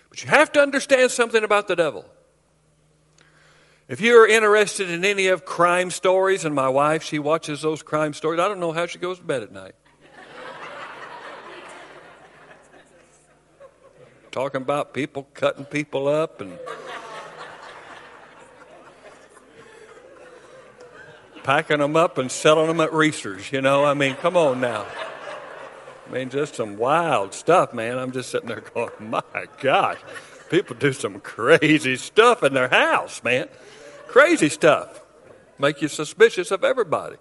But 0.09 0.23
you 0.23 0.29
have 0.29 0.51
to 0.53 0.61
understand 0.61 1.11
something 1.11 1.43
about 1.43 1.67
the 1.67 1.75
devil. 1.75 2.05
If 3.87 4.01
you're 4.01 4.27
interested 4.27 4.89
in 4.89 5.05
any 5.05 5.27
of 5.27 5.45
crime 5.45 5.91
stories, 5.91 6.43
and 6.43 6.55
my 6.55 6.69
wife, 6.69 7.03
she 7.03 7.19
watches 7.19 7.61
those 7.61 7.83
crime 7.83 8.13
stories, 8.13 8.39
I 8.39 8.47
don't 8.47 8.59
know 8.59 8.71
how 8.71 8.87
she 8.87 8.97
goes 8.97 9.19
to 9.19 9.23
bed 9.23 9.43
at 9.43 9.51
night. 9.51 9.75
Talking 14.31 14.61
about 14.61 14.93
people 14.93 15.27
cutting 15.33 15.65
people 15.65 16.07
up 16.07 16.41
and 16.41 16.57
packing 21.45 21.77
them 21.77 21.95
up 21.95 22.17
and 22.17 22.31
selling 22.31 22.65
them 22.65 22.81
at 22.81 22.91
Reese's, 22.91 23.51
you 23.51 23.61
know? 23.61 23.85
I 23.85 23.93
mean, 23.93 24.15
come 24.15 24.35
on 24.35 24.59
now. 24.59 24.83
I 26.07 26.11
mean, 26.11 26.29
just 26.31 26.55
some 26.55 26.75
wild 26.75 27.35
stuff, 27.35 27.71
man. 27.71 27.99
I'm 27.99 28.11
just 28.11 28.31
sitting 28.31 28.49
there 28.49 28.61
going, 28.61 28.89
my 28.99 29.21
gosh, 29.61 29.99
people 30.49 30.75
do 30.75 30.91
some 30.91 31.19
crazy 31.19 31.97
stuff 31.97 32.41
in 32.41 32.55
their 32.55 32.67
house, 32.67 33.23
man. 33.23 33.47
Crazy 34.07 34.49
stuff. 34.49 35.01
Make 35.59 35.83
you 35.83 35.87
suspicious 35.87 36.49
of 36.49 36.63
everybody. 36.63 37.17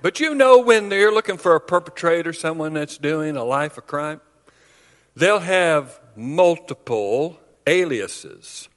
But 0.00 0.20
you 0.20 0.34
know, 0.36 0.58
when 0.60 0.88
you're 0.88 1.12
looking 1.12 1.38
for 1.38 1.56
a 1.56 1.60
perpetrator, 1.60 2.32
someone 2.32 2.72
that's 2.72 2.98
doing 2.98 3.36
a 3.36 3.44
life 3.44 3.78
of 3.78 3.86
crime, 3.88 4.20
they'll 5.16 5.40
have 5.40 6.00
multiple 6.14 7.40
aliases, 7.66 8.68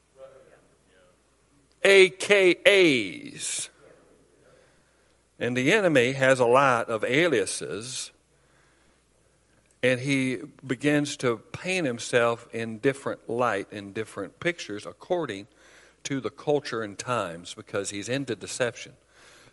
AKAs. 1.84 3.70
And 5.40 5.56
the 5.56 5.74
enemy 5.74 6.14
has 6.14 6.40
a 6.40 6.46
lot 6.46 6.90
of 6.90 7.04
aliases. 7.04 8.12
and 9.86 10.00
he 10.00 10.40
begins 10.66 11.16
to 11.18 11.38
paint 11.52 11.86
himself 11.86 12.48
in 12.52 12.80
different 12.80 13.30
light, 13.30 13.68
in 13.72 13.94
different 13.94 14.40
pictures, 14.40 14.84
according 14.84 15.46
to 16.04 16.20
the 16.20 16.32
culture 16.32 16.82
and 16.82 16.98
times, 16.98 17.54
because 17.54 17.92
he's 17.92 18.10
into 18.10 18.36
deception. 18.36 18.94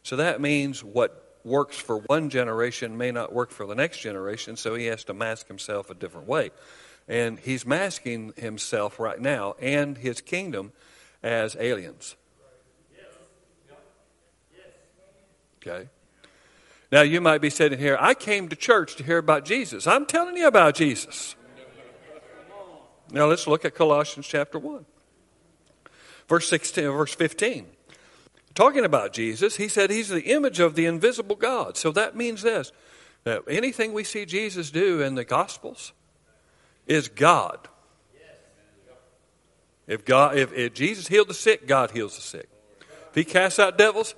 So 0.03 0.17
that 0.17 0.41
means 0.41 0.83
what 0.83 1.39
works 1.45 1.77
for 1.77 1.99
one 1.99 2.31
generation 2.31 2.97
may 2.97 3.11
not 3.11 3.31
work 3.31 3.51
for 3.51 3.67
the 3.67 3.75
next 3.75 3.99
generation, 3.99 4.57
so 4.57 4.75
he 4.75 4.87
has 4.87 5.05
to 5.05 5.13
mask 5.13 5.49
himself 5.49 5.91
a 5.91 5.95
different 5.95 6.27
way. 6.27 6.51
And 7.07 7.39
he's 7.39 7.67
masking 7.67 8.33
himself 8.39 8.99
right 8.99 9.21
now 9.21 9.55
and 9.61 9.99
his 9.99 10.23
kingdom 10.23 10.73
as 11.23 11.57
aliens. 11.61 12.17
Okay? 15.67 15.89
Now, 16.91 17.03
you 17.03 17.21
might 17.21 17.41
be 17.41 17.49
sitting 17.49 17.79
here, 17.79 17.97
I 17.99 18.15
came 18.15 18.49
to 18.49 18.57
church 18.57 18.97
to 18.97 19.03
hear 19.03 19.19
about 19.19 19.45
Jesus. 19.45 19.87
I'm 19.87 20.05
telling 20.05 20.37
you 20.37 20.47
about 20.47 20.75
Jesus. 20.75 21.35
Now, 23.11 23.27
let's 23.27 23.47
look 23.47 23.65
at 23.65 23.75
Colossians 23.75 24.27
chapter 24.27 24.59
1, 24.59 24.85
verse 26.29 26.49
16, 26.49 26.85
verse 26.91 27.15
15. 27.15 27.67
Talking 28.55 28.85
about 28.85 29.13
Jesus, 29.13 29.57
he 29.57 29.69
said 29.69 29.91
he's 29.91 30.09
the 30.09 30.25
image 30.25 30.61
of 30.61 30.75
the 30.75 30.85
invisible 30.85 31.37
God. 31.37 31.77
So 31.77 31.91
that 31.93 32.17
means 32.17 32.43
this 32.43 32.73
that 33.25 33.43
anything 33.49 33.93
we 33.93 34.03
see 34.03 34.27
Jesus 34.27 34.71
do 34.71 35.01
in 35.01 35.15
the 35.15 35.25
Gospels 35.25 35.93
is 36.87 37.09
God. 37.09 37.69
If, 39.87 40.05
God, 40.05 40.37
if, 40.37 40.53
if 40.53 40.75
Jesus 40.75 41.09
healed 41.09 41.29
the 41.29 41.35
sick, 41.35 41.67
God 41.67 41.93
heals 41.93 42.17
the 42.17 42.23
sick. 42.23 42.49
If 42.81 43.15
he 43.15 43.25
casts 43.25 43.59
out 43.59 43.79
devils, 43.79 44.15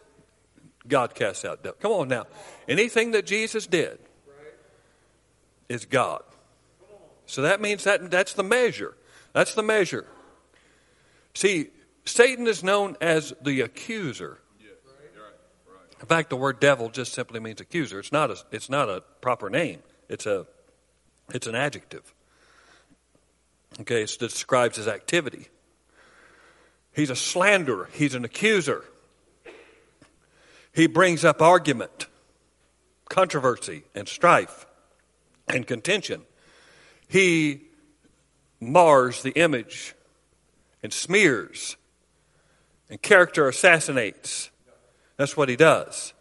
God 0.87 1.15
casts 1.15 1.45
out 1.45 1.63
devils. 1.63 1.81
Come 1.81 1.93
on 1.93 2.09
now. 2.09 2.27
Anything 2.69 3.13
that 3.13 3.27
Jesus 3.27 3.67
did 3.67 3.99
is 5.69 5.87
God. 5.87 6.23
So 7.27 7.43
that 7.43 7.61
means 7.61 7.85
that 7.85 8.11
that's 8.11 8.35
the 8.35 8.43
measure. 8.43 8.95
That's 9.33 9.55
the 9.55 9.63
measure. 9.63 10.07
See, 11.35 11.71
Satan 12.05 12.47
is 12.47 12.63
known 12.63 12.97
as 13.01 13.33
the 13.43 13.63
accuser. 13.63 14.39
In 16.01 16.07
fact, 16.07 16.29
the 16.29 16.37
word 16.37 16.61
devil 16.61 16.91
just 16.91 17.15
simply 17.15 17.41
means 17.41 17.63
accuser. 17.63 17.99
It's 17.99 18.13
not 18.13 18.31
a, 18.31 18.37
it's 18.53 18.69
not 18.69 18.91
a 18.91 19.01
proper 19.23 19.49
name. 19.49 19.83
It's 20.09 20.27
a 20.27 20.47
it's 21.33 21.47
an 21.47 21.55
adjective. 21.55 22.13
Okay, 23.81 24.03
it 24.03 24.17
describes 24.19 24.77
his 24.77 24.87
activity. 24.87 25.49
He's 26.95 27.11
a 27.11 27.17
slanderer, 27.17 27.89
he's 27.93 28.15
an 28.15 28.25
accuser. 28.25 28.85
He 30.75 30.89
brings 30.89 31.25
up 31.25 31.41
argument, 31.41 32.09
controversy, 33.09 33.85
and 33.95 34.09
strife 34.09 34.67
and 35.47 35.65
contention. 35.67 36.23
He 37.07 37.63
mars 38.61 39.23
the 39.23 39.31
image 39.31 39.95
and 40.83 40.93
smears 40.93 41.77
and 42.91 43.01
character 43.01 43.49
assassinates. 43.49 44.51
That's 45.17 45.37
what 45.37 45.49
he 45.49 45.55
does. 45.55 46.13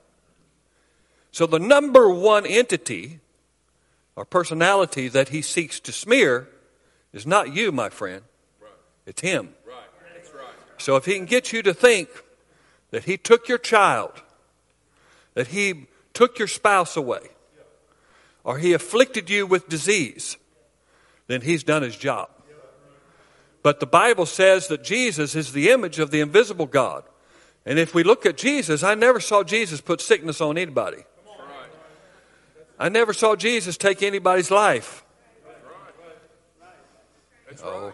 So, 1.32 1.48
the 1.48 1.60
number 1.60 2.08
one 2.10 2.46
entity 2.46 3.22
or 4.16 4.24
personality 4.24 5.08
that 5.08 5.30
he 5.30 5.42
seeks 5.42 5.80
to 5.80 5.92
smear 5.92 6.48
is 7.12 7.26
not 7.26 7.52
you, 7.52 7.72
my 7.72 7.90
friend. 7.90 8.22
It's 9.08 9.22
him. 9.22 9.56
So, 10.78 10.96
if 10.96 11.06
he 11.06 11.16
can 11.16 11.26
get 11.26 11.52
you 11.52 11.64
to 11.64 11.74
think 11.74 12.10
that 12.92 13.06
he 13.06 13.18
took 13.18 13.48
your 13.48 13.58
child, 13.58 14.22
that 15.34 15.48
he 15.48 15.88
took 16.14 16.38
your 16.38 16.48
spouse 16.48 16.96
away, 16.96 17.30
or 18.44 18.58
he 18.58 18.74
afflicted 18.74 19.30
you 19.30 19.48
with 19.48 19.70
disease, 19.70 20.38
then 21.28 21.42
he's 21.42 21.64
done 21.64 21.82
his 21.82 21.96
job. 21.96 22.30
But 23.62 23.80
the 23.80 23.86
Bible 23.86 24.26
says 24.26 24.68
that 24.68 24.84
Jesus 24.84 25.36
is 25.36 25.54
the 25.54 25.70
image 25.70 25.98
of 25.98 26.12
the 26.12 26.20
invisible 26.20 26.66
God. 26.66 27.04
And 27.66 27.80
if 27.80 27.96
we 27.96 28.04
look 28.04 28.26
at 28.26 28.36
Jesus, 28.36 28.84
I 28.84 28.94
never 28.94 29.22
saw 29.22 29.42
Jesus 29.44 29.80
put 29.80 30.02
sickness 30.02 30.42
on 30.42 30.58
anybody. 30.58 31.06
I 32.78 32.90
never 32.90 33.14
saw 33.14 33.38
Jesus 33.38 33.78
take 33.78 34.04
anybody's 34.04 34.52
life. 34.52 35.06
Oh, 37.64 37.94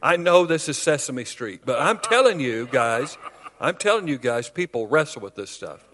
I 0.00 0.16
know 0.16 0.46
this 0.46 0.68
is 0.68 0.78
Sesame 0.78 1.24
Street, 1.24 1.62
but 1.64 1.80
I'm 1.80 1.98
telling 1.98 2.38
you 2.38 2.68
guys, 2.70 3.18
I'm 3.58 3.74
telling 3.74 4.06
you 4.06 4.18
guys, 4.18 4.48
people 4.48 4.86
wrestle 4.86 5.22
with 5.22 5.34
this 5.34 5.50
stuff. 5.50 5.87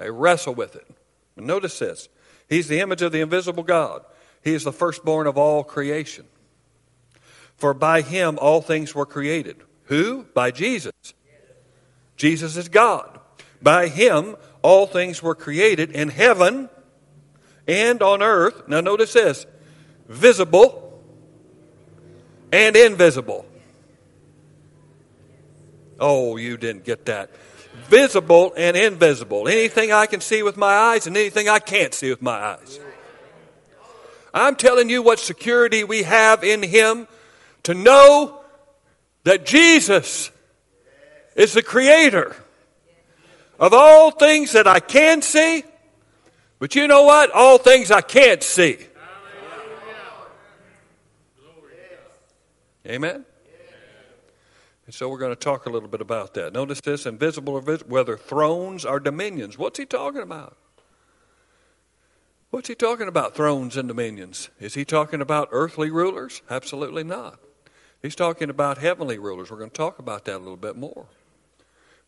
They 0.00 0.10
wrestle 0.10 0.54
with 0.54 0.74
it. 0.74 0.88
notice 1.36 1.78
this 1.78 2.08
He's 2.48 2.66
the 2.66 2.80
image 2.80 3.02
of 3.02 3.12
the 3.12 3.20
invisible 3.20 3.62
God, 3.62 4.02
He 4.42 4.54
is 4.54 4.64
the 4.64 4.72
firstborn 4.72 5.28
of 5.28 5.38
all 5.38 5.62
creation. 5.62 6.24
For 7.56 7.74
by 7.74 8.00
him 8.00 8.38
all 8.40 8.62
things 8.62 8.94
were 8.94 9.04
created. 9.04 9.60
Who? 9.84 10.24
By 10.32 10.50
Jesus. 10.50 10.94
Jesus 12.16 12.56
is 12.56 12.70
God. 12.70 13.20
By 13.60 13.88
him 13.88 14.36
all 14.62 14.86
things 14.86 15.22
were 15.22 15.34
created 15.34 15.90
in 15.90 16.08
heaven 16.08 16.70
and 17.68 18.02
on 18.02 18.22
earth. 18.22 18.66
Now 18.66 18.80
notice 18.80 19.12
this 19.12 19.44
visible 20.08 21.02
and 22.50 22.74
invisible. 22.76 23.44
Oh, 25.98 26.38
you 26.38 26.56
didn't 26.56 26.84
get 26.84 27.04
that. 27.04 27.28
Visible 27.88 28.52
and 28.56 28.76
invisible. 28.76 29.48
Anything 29.48 29.92
I 29.92 30.06
can 30.06 30.20
see 30.20 30.42
with 30.42 30.56
my 30.56 30.72
eyes 30.72 31.06
and 31.06 31.16
anything 31.16 31.48
I 31.48 31.58
can't 31.58 31.94
see 31.94 32.10
with 32.10 32.22
my 32.22 32.32
eyes. 32.32 32.80
I'm 34.32 34.54
telling 34.56 34.88
you 34.88 35.02
what 35.02 35.18
security 35.18 35.82
we 35.84 36.04
have 36.04 36.44
in 36.44 36.62
Him 36.62 37.08
to 37.64 37.74
know 37.74 38.40
that 39.24 39.44
Jesus 39.44 40.30
is 41.34 41.52
the 41.52 41.62
creator 41.62 42.36
of 43.58 43.74
all 43.74 44.10
things 44.10 44.52
that 44.52 44.66
I 44.66 44.80
can 44.80 45.20
see, 45.20 45.64
but 46.58 46.74
you 46.74 46.86
know 46.86 47.02
what? 47.02 47.30
All 47.32 47.58
things 47.58 47.90
I 47.90 48.00
can't 48.00 48.42
see. 48.42 48.78
Amen? 52.86 53.24
And 54.90 54.94
so 54.96 55.08
we're 55.08 55.18
going 55.18 55.30
to 55.30 55.36
talk 55.36 55.66
a 55.66 55.70
little 55.70 55.88
bit 55.88 56.00
about 56.00 56.34
that. 56.34 56.52
Notice 56.52 56.80
this 56.80 57.06
invisible 57.06 57.54
or 57.54 57.60
visible, 57.60 57.92
whether 57.92 58.16
thrones 58.16 58.84
or 58.84 58.98
dominions. 58.98 59.56
What's 59.56 59.78
he 59.78 59.86
talking 59.86 60.20
about? 60.20 60.56
What's 62.50 62.66
he 62.66 62.74
talking 62.74 63.06
about, 63.06 63.36
thrones 63.36 63.76
and 63.76 63.86
dominions? 63.86 64.50
Is 64.58 64.74
he 64.74 64.84
talking 64.84 65.20
about 65.20 65.48
earthly 65.52 65.92
rulers? 65.92 66.42
Absolutely 66.50 67.04
not. 67.04 67.38
He's 68.02 68.16
talking 68.16 68.50
about 68.50 68.78
heavenly 68.78 69.16
rulers. 69.16 69.52
We're 69.52 69.58
going 69.58 69.70
to 69.70 69.76
talk 69.76 70.00
about 70.00 70.24
that 70.24 70.38
a 70.38 70.38
little 70.38 70.56
bit 70.56 70.74
more. 70.74 71.06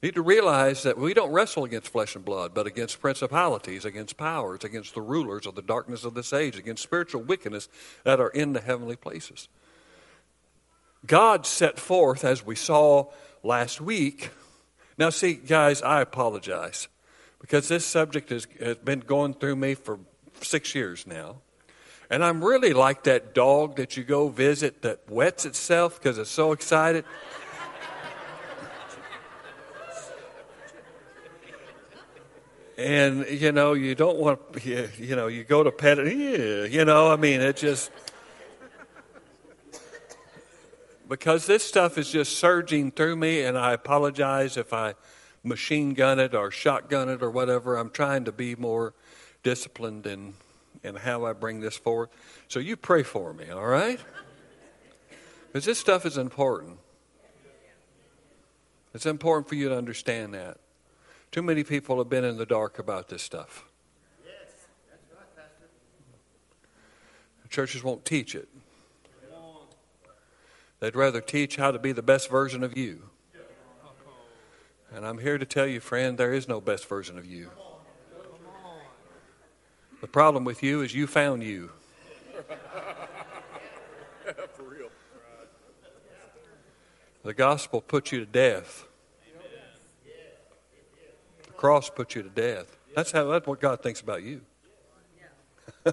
We 0.01 0.09
need 0.09 0.17
to 0.17 0.23
realize 0.23 0.83
that 0.83 0.99
we 0.99 1.15
don't 1.15 1.31
wrestle 1.31 1.63
against 1.63 1.93
flesh 1.93 2.17
and 2.17 2.25
blood, 2.25 2.53
but 2.53 2.67
against 2.67 3.01
principalities, 3.01 3.85
against 3.85 4.17
powers, 4.17 4.65
against 4.65 4.95
the 4.95 5.03
rulers 5.03 5.47
of 5.47 5.55
the 5.55 5.63
darkness 5.63 6.03
of 6.03 6.15
this 6.15 6.33
age, 6.33 6.59
against 6.59 6.83
spiritual 6.83 7.23
wickedness 7.23 7.69
that 8.03 8.19
are 8.19 8.31
in 8.31 8.55
the 8.55 8.61
heavenly 8.61 8.97
places. 8.97 9.47
God 11.07 11.47
set 11.47 11.79
forth, 11.79 12.25
as 12.25 12.45
we 12.45 12.55
saw 12.55 13.11
last 13.43 13.81
week. 13.81 14.31
Now, 14.99 15.11
see, 15.11 15.35
guys, 15.35 15.83
I 15.83 16.01
apologize 16.01 16.89
because 17.41 17.69
this 17.69 17.85
subject 17.85 18.31
has, 18.31 18.47
has 18.61 18.77
been 18.77 19.01
going 19.01 19.35
through 19.35 19.57
me 19.57 19.75
for 19.75 19.99
six 20.41 20.75
years 20.75 21.07
now. 21.07 21.37
And 22.09 22.23
I'm 22.23 22.45
really 22.45 22.73
like 22.73 23.05
that 23.05 23.35
dog 23.35 23.77
that 23.77 23.97
you 23.97 24.05
go 24.05 24.29
visit 24.29 24.83
that 24.83 25.11
wets 25.11 25.45
itself 25.45 25.99
because 26.01 26.19
it's 26.19 26.31
so 26.31 26.53
excited. 26.53 27.05
and 32.79 33.27
you 33.29 33.53
know 33.53 33.75
you 33.75 33.95
don't 33.95 34.19
want 34.19 34.41
you, 34.65 34.89
you 34.99 35.15
know 35.15 35.27
you 35.27 35.45
go 35.45 35.63
to 35.63 35.71
pet 35.71 35.99
it 35.99 36.71
you 36.73 36.85
know 36.85 37.13
i 37.13 37.17
mean 37.17 37.41
it 37.41 37.55
just 37.57 37.91
because 41.13 41.47
this 41.47 41.63
stuff 41.63 41.99
is 41.99 42.11
just 42.11 42.39
surging 42.39 42.91
through 42.91 43.17
me 43.17 43.43
and 43.43 43.59
i 43.59 43.73
apologize 43.73 44.57
if 44.57 44.73
i 44.73 44.95
machine 45.45 45.93
gun 45.95 46.19
it 46.19 46.35
or 46.35 46.51
shotgun 46.51 47.09
it 47.09 47.23
or 47.23 47.31
whatever 47.31 47.77
i'm 47.77 47.91
trying 47.91 48.25
to 48.25 48.33
be 48.33 48.55
more 48.57 48.95
disciplined 49.43 50.07
in 50.07 50.35
and 50.85 50.99
how 50.99 51.25
I 51.25 51.33
bring 51.33 51.61
this 51.61 51.77
forward. 51.77 52.09
So 52.49 52.61
you 52.61 52.77
pray 52.77 53.03
for 53.03 53.33
me, 53.33 53.51
all 53.51 53.67
right? 53.67 54.01
Because 55.47 55.65
this 55.65 55.79
stuff 55.79 56.07
is 56.07 56.19
important. 56.19 56.79
It's 58.95 59.07
important 59.07 59.49
for 59.49 59.55
you 59.55 59.69
to 59.69 59.77
understand 59.77 60.35
that. 60.35 60.59
Too 61.31 61.43
many 61.43 61.65
people 61.65 61.99
have 61.99 62.11
been 62.11 62.25
in 62.25 62.37
the 62.37 62.47
dark 62.47 62.79
about 62.79 63.09
this 63.09 63.23
stuff. 63.23 63.65
Yes, 64.25 64.35
that's 64.91 65.03
right, 65.17 65.37
Pastor. 65.37 65.69
churches 67.49 67.83
won't 67.83 68.05
teach 68.05 68.35
it. 68.35 68.49
They'd 70.83 70.97
rather 70.97 71.21
teach 71.21 71.55
how 71.55 71.71
to 71.71 71.79
be 71.79 71.93
the 71.93 72.03
best 72.03 72.29
version 72.29 72.65
of 72.65 72.77
you. 72.77 73.05
And 74.93 75.07
I'm 75.07 75.19
here 75.19 75.39
to 75.39 75.47
tell 75.47 75.65
you, 75.65 75.79
friend, 75.79 76.19
there 76.19 76.33
is 76.33 76.49
no 76.49 76.61
best 76.61 76.89
version 76.89 77.17
of 77.19 77.25
you. 77.25 77.51
The 80.01 80.09
problem 80.09 80.45
with 80.45 80.61
you 80.61 80.83
is 80.83 80.93
you 80.93 81.07
found 81.07 81.45
you. 81.45 81.71
The 87.23 87.33
gospel 87.33 87.81
puts 87.81 88.11
you 88.11 88.19
to 88.19 88.27
death. 88.27 88.85
The 91.47 91.53
cross 91.53 91.91
puts 91.91 92.17
you 92.17 92.25
to 92.25 92.29
death. 92.29 92.77
That's 92.97 93.13
how 93.13 93.31
that's 93.31 93.47
what 93.47 93.61
God 93.61 93.85
thinks 93.85 94.01
about 94.01 94.25
you. 94.25 94.41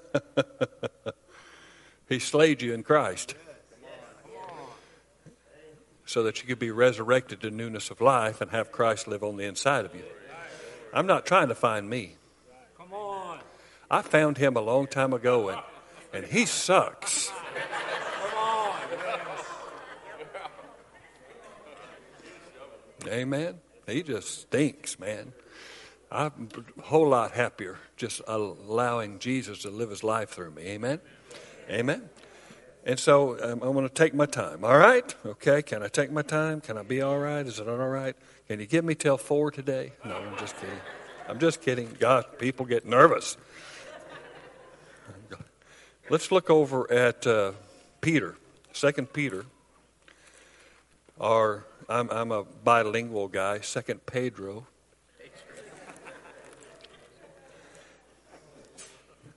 he 2.10 2.18
slayed 2.18 2.64
you 2.64 2.74
in 2.74 2.82
Christ 2.82 3.36
so 6.10 6.24
that 6.24 6.42
you 6.42 6.48
could 6.48 6.58
be 6.58 6.72
resurrected 6.72 7.40
to 7.40 7.52
newness 7.52 7.92
of 7.92 8.02
life 8.02 8.42
and 8.42 8.50
have 8.50 8.72
Christ 8.72 9.08
live 9.08 9.24
on 9.24 9.38
the 9.38 9.44
inside 9.44 9.86
of 9.86 9.94
you. 9.94 10.02
I'm 10.92 11.06
not 11.06 11.24
trying 11.24 11.50
to 11.50 11.56
find 11.56 11.88
me. 11.88 12.16
Come 12.76 12.92
on. 12.94 13.38
I 13.92 14.02
found 14.02 14.40
him 14.40 14.56
a 14.58 14.60
long 14.60 14.88
time 14.88 15.14
ago 15.14 15.50
and, 15.50 15.62
and 16.12 16.26
he 16.26 16.48
sucks. 16.48 17.28
Come 17.28 18.40
on. 18.40 18.76
Amen. 23.08 23.60
He 23.86 24.02
just 24.02 24.42
stinks, 24.42 24.98
man. 24.98 25.32
I'm 26.12 26.50
a 26.80 26.82
whole 26.82 27.10
lot 27.10 27.34
happier 27.34 27.78
just 27.98 28.20
allowing 28.28 29.20
Jesus 29.20 29.62
to 29.62 29.70
live 29.70 29.92
his 29.92 30.04
life 30.04 30.30
through 30.30 30.52
me. 30.52 30.64
Amen. 30.70 31.02
Amen. 31.70 32.10
And 32.90 33.00
so 33.00 33.38
um, 33.44 33.62
I'm 33.62 33.74
going 33.74 33.88
to 33.88 33.94
take 33.94 34.16
my 34.16 34.26
time. 34.26 34.66
All 34.66 34.76
right? 34.76 35.14
Okay. 35.24 35.62
Can 35.62 35.84
I 35.84 35.90
take 35.90 36.12
my 36.12 36.24
time? 36.24 36.60
Can 36.60 36.76
I 36.76 36.82
be 36.82 37.04
all 37.04 37.20
right? 37.20 37.46
Is 37.46 37.60
it 37.60 37.70
all 37.70 37.78
right? 37.78 38.16
Can 38.48 38.60
you 38.60 38.66
give 38.66 38.84
me 38.84 38.96
till 38.96 39.16
four 39.16 39.52
today? 39.52 39.92
No, 40.04 40.16
I'm 40.16 40.36
just 40.40 40.56
kidding. 40.56 40.80
I'm 41.28 41.38
just 41.38 41.62
kidding. 41.62 41.96
God, 42.00 42.40
people 42.40 42.66
get 42.66 42.88
nervous. 42.88 43.38
Let's 46.10 46.32
look 46.32 46.50
over 46.50 46.92
at 46.92 47.28
uh, 47.28 47.52
Peter, 48.02 48.38
Second 48.74 49.14
Peter. 49.14 49.46
Our, 51.22 51.68
I'm, 51.88 52.10
I'm 52.10 52.32
a 52.32 52.44
bilingual 52.44 53.28
guy. 53.28 53.60
Second 53.60 54.04
Pedro. 54.08 54.66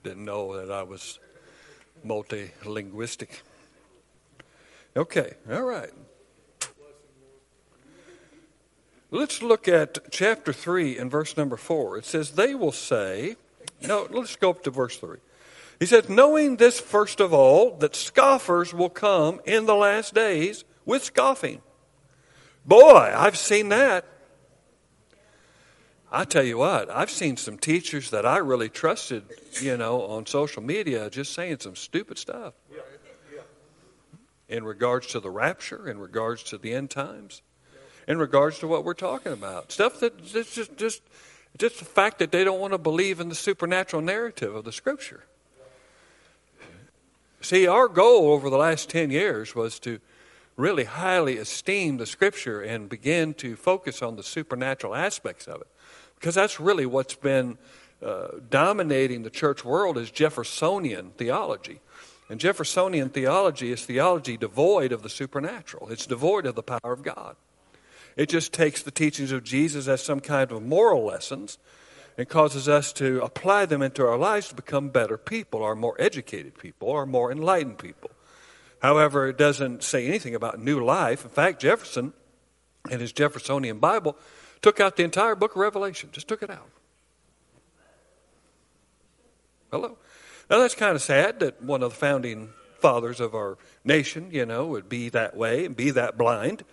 Didn't 0.01 0.25
know 0.25 0.57
that 0.57 0.71
I 0.73 0.81
was 0.81 1.19
multilinguistic. 2.05 3.29
Okay, 4.95 5.33
all 5.51 5.63
right. 5.63 5.91
Let's 9.09 9.41
look 9.41 9.67
at 9.67 10.11
chapter 10.11 10.51
3 10.51 10.97
and 10.97 11.11
verse 11.11 11.37
number 11.37 11.57
4. 11.57 11.99
It 11.99 12.05
says, 12.05 12.31
They 12.31 12.55
will 12.55 12.71
say, 12.71 13.35
no, 13.81 14.07
let's 14.09 14.35
go 14.35 14.49
up 14.51 14.63
to 14.63 14.71
verse 14.71 14.97
3. 14.97 15.17
He 15.79 15.85
says, 15.85 16.09
Knowing 16.09 16.57
this 16.57 16.79
first 16.79 17.19
of 17.19 17.33
all, 17.33 17.77
that 17.77 17.95
scoffers 17.95 18.73
will 18.73 18.89
come 18.89 19.39
in 19.45 19.65
the 19.65 19.75
last 19.75 20.13
days 20.13 20.63
with 20.85 21.03
scoffing. 21.03 21.61
Boy, 22.65 23.13
I've 23.15 23.37
seen 23.37 23.69
that. 23.69 24.05
I 26.15 26.25
tell 26.25 26.43
you 26.43 26.59
what, 26.59 26.91
I've 26.91 27.09
seen 27.09 27.37
some 27.37 27.57
teachers 27.57 28.11
that 28.11 28.23
I 28.23 28.37
really 28.37 28.69
trusted, 28.69 29.23
you 29.59 29.75
know, 29.75 30.03
on 30.03 30.27
social 30.27 30.61
media 30.61 31.09
just 31.09 31.33
saying 31.33 31.57
some 31.61 31.75
stupid 31.75 32.19
stuff 32.19 32.53
in 34.47 34.63
regards 34.63 35.07
to 35.07 35.19
the 35.19 35.31
rapture, 35.31 35.89
in 35.89 35.97
regards 35.97 36.43
to 36.43 36.59
the 36.59 36.71
end 36.71 36.91
times, 36.91 37.41
in 38.07 38.19
regards 38.19 38.59
to 38.59 38.67
what 38.67 38.85
we're 38.85 38.93
talking 38.93 39.33
about. 39.33 39.71
Stuff 39.71 39.99
that 40.01 40.23
just 40.23 40.53
just 40.53 40.77
just, 40.77 41.01
just 41.57 41.79
the 41.79 41.85
fact 41.85 42.19
that 42.19 42.31
they 42.31 42.43
don't 42.43 42.59
want 42.59 42.73
to 42.73 42.77
believe 42.77 43.19
in 43.19 43.29
the 43.29 43.35
supernatural 43.35 44.03
narrative 44.03 44.53
of 44.53 44.65
the 44.65 44.71
scripture. 44.71 45.23
See, 47.41 47.65
our 47.65 47.87
goal 47.87 48.31
over 48.31 48.51
the 48.51 48.57
last 48.57 48.87
10 48.87 49.09
years 49.09 49.55
was 49.55 49.79
to 49.79 49.99
really 50.57 50.83
highly 50.83 51.37
esteem 51.37 51.97
the 51.97 52.05
scripture 52.05 52.61
and 52.61 52.87
begin 52.87 53.33
to 53.33 53.55
focus 53.55 54.03
on 54.03 54.15
the 54.15 54.23
supernatural 54.23 54.93
aspects 54.93 55.47
of 55.47 55.59
it 55.59 55.67
because 56.23 56.35
that's 56.35 56.57
really 56.57 56.85
what's 56.85 57.15
been 57.15 57.57
uh, 58.01 58.27
dominating 58.49 59.23
the 59.23 59.29
church 59.29 59.65
world 59.65 59.97
is 59.97 60.09
Jeffersonian 60.09 61.09
theology. 61.17 61.81
And 62.29 62.39
Jeffersonian 62.39 63.09
theology 63.09 63.73
is 63.73 63.85
theology 63.85 64.37
devoid 64.37 64.93
of 64.93 65.03
the 65.03 65.09
supernatural. 65.09 65.89
It's 65.89 66.05
devoid 66.05 66.45
of 66.45 66.55
the 66.55 66.63
power 66.63 66.93
of 66.93 67.03
God. 67.03 67.35
It 68.15 68.29
just 68.29 68.53
takes 68.53 68.81
the 68.81 68.89
teachings 68.89 69.33
of 69.33 69.43
Jesus 69.43 69.89
as 69.89 70.01
some 70.01 70.21
kind 70.21 70.49
of 70.49 70.63
moral 70.63 71.03
lessons 71.03 71.57
and 72.17 72.29
causes 72.29 72.69
us 72.69 72.93
to 72.93 73.21
apply 73.21 73.65
them 73.65 73.81
into 73.81 74.07
our 74.07 74.17
lives 74.17 74.47
to 74.47 74.55
become 74.55 74.87
better 74.87 75.17
people, 75.17 75.59
or 75.59 75.75
more 75.75 75.97
educated 75.99 76.57
people, 76.57 76.87
or 76.87 77.05
more 77.05 77.33
enlightened 77.33 77.79
people. 77.79 78.11
However, 78.81 79.27
it 79.27 79.37
doesn't 79.37 79.83
say 79.83 80.07
anything 80.07 80.35
about 80.35 80.57
new 80.57 80.81
life. 80.81 81.25
In 81.25 81.31
fact, 81.31 81.59
Jefferson, 81.59 82.13
in 82.89 83.01
his 83.01 83.11
Jeffersonian 83.11 83.79
Bible, 83.79 84.15
Took 84.63 84.79
out 84.79 84.95
the 84.95 85.03
entire 85.03 85.35
book 85.35 85.51
of 85.51 85.57
Revelation, 85.57 86.09
just 86.11 86.27
took 86.27 86.41
it 86.41 86.49
out. 86.49 86.69
Hello? 89.71 89.97
Now 90.49 90.59
that's 90.59 90.73
kind 90.73 90.95
of 90.95 91.01
sad 91.01 91.39
that 91.41 91.61
one 91.61 91.83
of 91.83 91.91
the 91.91 91.97
founding 91.97 92.49
fathers 92.79 93.19
of 93.19 93.35
our 93.35 93.57
nation, 93.83 94.29
you 94.31 94.45
know, 94.45 94.65
would 94.65 94.87
be 94.87 95.09
that 95.09 95.35
way 95.35 95.65
and 95.65 95.75
be 95.75 95.91
that 95.91 96.17
blind, 96.17 96.63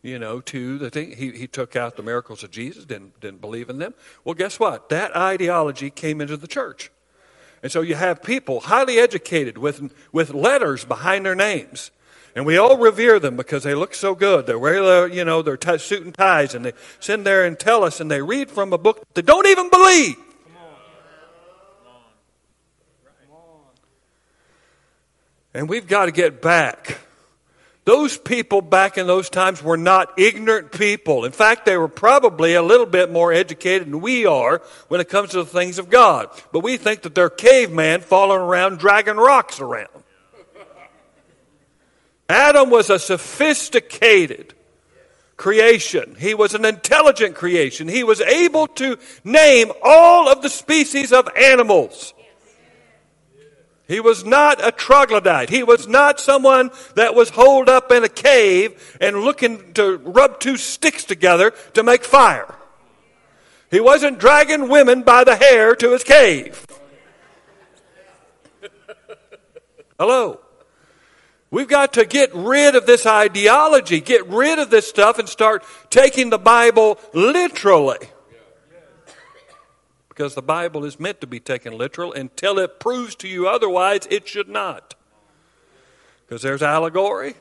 you 0.00 0.18
know, 0.18 0.40
to 0.42 0.78
the 0.78 0.90
thing. 0.90 1.16
He, 1.16 1.32
he 1.32 1.46
took 1.48 1.74
out 1.74 1.96
the 1.96 2.02
miracles 2.02 2.44
of 2.44 2.52
Jesus, 2.52 2.84
didn't, 2.84 3.20
didn't 3.20 3.40
believe 3.40 3.68
in 3.68 3.78
them. 3.78 3.94
Well, 4.24 4.34
guess 4.34 4.60
what? 4.60 4.88
That 4.90 5.16
ideology 5.16 5.90
came 5.90 6.20
into 6.20 6.36
the 6.36 6.46
church. 6.46 6.92
And 7.64 7.72
so 7.72 7.80
you 7.80 7.96
have 7.96 8.22
people 8.22 8.60
highly 8.60 8.98
educated 8.98 9.58
with, 9.58 9.92
with 10.12 10.34
letters 10.34 10.84
behind 10.84 11.26
their 11.26 11.34
names 11.34 11.90
and 12.34 12.44
we 12.44 12.56
all 12.58 12.76
revere 12.76 13.20
them 13.20 13.36
because 13.36 13.62
they 13.62 13.74
look 13.74 13.94
so 13.94 14.14
good. 14.14 14.46
They're 14.46 14.58
their, 14.58 15.08
you 15.08 15.24
know, 15.24 15.42
their 15.42 15.56
t- 15.56 15.78
suit 15.78 16.04
and 16.04 16.14
ties, 16.14 16.54
and 16.54 16.64
they 16.64 16.72
sit 17.00 17.22
there 17.24 17.44
and 17.44 17.58
tell 17.58 17.84
us, 17.84 18.00
and 18.00 18.10
they 18.10 18.22
read 18.22 18.50
from 18.50 18.72
a 18.72 18.78
book 18.78 19.02
they 19.14 19.22
don't 19.22 19.46
even 19.46 19.70
believe. 19.70 20.16
And 25.56 25.68
we've 25.68 25.86
got 25.86 26.06
to 26.06 26.10
get 26.10 26.42
back. 26.42 26.98
Those 27.84 28.16
people 28.16 28.62
back 28.62 28.96
in 28.96 29.06
those 29.06 29.28
times 29.28 29.62
were 29.62 29.76
not 29.76 30.18
ignorant 30.18 30.72
people. 30.72 31.24
In 31.26 31.32
fact, 31.32 31.66
they 31.66 31.76
were 31.76 31.86
probably 31.86 32.54
a 32.54 32.62
little 32.62 32.86
bit 32.86 33.12
more 33.12 33.32
educated 33.32 33.88
than 33.88 34.00
we 34.00 34.24
are 34.24 34.62
when 34.88 35.00
it 35.00 35.08
comes 35.08 35.30
to 35.30 35.36
the 35.36 35.44
things 35.44 35.78
of 35.78 35.90
God. 35.90 36.28
But 36.50 36.60
we 36.60 36.78
think 36.78 37.02
that 37.02 37.14
they're 37.14 37.30
cavemen 37.30 38.00
falling 38.00 38.40
around 38.40 38.78
dragging 38.78 39.16
rocks 39.16 39.60
around. 39.60 39.90
Adam 42.28 42.70
was 42.70 42.90
a 42.90 42.98
sophisticated 42.98 44.54
creation. 45.36 46.16
He 46.18 46.34
was 46.34 46.54
an 46.54 46.64
intelligent 46.64 47.34
creation. 47.34 47.88
He 47.88 48.04
was 48.04 48.20
able 48.20 48.66
to 48.68 48.96
name 49.24 49.72
all 49.82 50.28
of 50.28 50.42
the 50.42 50.48
species 50.48 51.12
of 51.12 51.28
animals. 51.36 52.14
He 53.86 54.00
was 54.00 54.24
not 54.24 54.66
a 54.66 54.72
troglodyte. 54.72 55.50
He 55.50 55.62
was 55.62 55.86
not 55.86 56.18
someone 56.18 56.70
that 56.94 57.14
was 57.14 57.30
holed 57.30 57.68
up 57.68 57.92
in 57.92 58.02
a 58.02 58.08
cave 58.08 58.96
and 59.00 59.18
looking 59.18 59.74
to 59.74 59.98
rub 59.98 60.40
two 60.40 60.56
sticks 60.56 61.04
together 61.04 61.50
to 61.74 61.82
make 61.82 62.04
fire. 62.04 62.54
He 63.70 63.80
wasn't 63.80 64.18
dragging 64.18 64.68
women 64.68 65.02
by 65.02 65.24
the 65.24 65.36
hair 65.36 65.74
to 65.76 65.92
his 65.92 66.04
cave. 66.04 66.64
Hello. 69.98 70.40
We've 71.54 71.68
got 71.68 71.92
to 71.92 72.04
get 72.04 72.34
rid 72.34 72.74
of 72.74 72.84
this 72.84 73.06
ideology, 73.06 74.00
get 74.00 74.26
rid 74.26 74.58
of 74.58 74.70
this 74.70 74.88
stuff, 74.88 75.20
and 75.20 75.28
start 75.28 75.62
taking 75.88 76.30
the 76.30 76.36
Bible 76.36 76.98
literally. 77.12 78.08
Because 80.08 80.34
the 80.34 80.42
Bible 80.42 80.84
is 80.84 80.98
meant 80.98 81.20
to 81.20 81.28
be 81.28 81.38
taken 81.38 81.78
literal 81.78 82.12
until 82.12 82.58
it 82.58 82.80
proves 82.80 83.14
to 83.14 83.28
you 83.28 83.46
otherwise, 83.46 84.08
it 84.10 84.26
should 84.26 84.48
not. 84.48 84.96
Because 86.26 86.42
there's 86.42 86.60
allegory, 86.60 87.36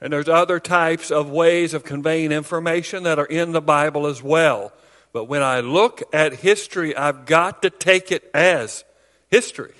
and 0.00 0.12
there's 0.12 0.28
other 0.28 0.58
types 0.58 1.12
of 1.12 1.30
ways 1.30 1.72
of 1.72 1.84
conveying 1.84 2.32
information 2.32 3.04
that 3.04 3.20
are 3.20 3.26
in 3.26 3.52
the 3.52 3.62
Bible 3.62 4.08
as 4.08 4.24
well. 4.24 4.72
But 5.12 5.26
when 5.26 5.44
I 5.44 5.60
look 5.60 6.02
at 6.12 6.40
history, 6.40 6.96
I've 6.96 7.26
got 7.26 7.62
to 7.62 7.70
take 7.70 8.10
it 8.10 8.28
as 8.34 8.82
history. 9.30 9.74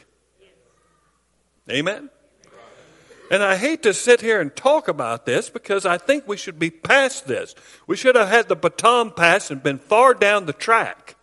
Amen? 1.68 2.10
And 3.30 3.42
I 3.42 3.56
hate 3.56 3.82
to 3.82 3.92
sit 3.92 4.20
here 4.20 4.40
and 4.40 4.54
talk 4.54 4.86
about 4.88 5.26
this 5.26 5.50
because 5.50 5.84
I 5.84 5.98
think 5.98 6.28
we 6.28 6.36
should 6.36 6.58
be 6.58 6.70
past 6.70 7.26
this. 7.26 7.54
We 7.86 7.96
should 7.96 8.14
have 8.14 8.28
had 8.28 8.48
the 8.48 8.56
baton 8.56 9.10
pass 9.10 9.50
and 9.50 9.62
been 9.62 9.78
far 9.78 10.14
down 10.14 10.46
the 10.46 10.52
track. 10.52 11.16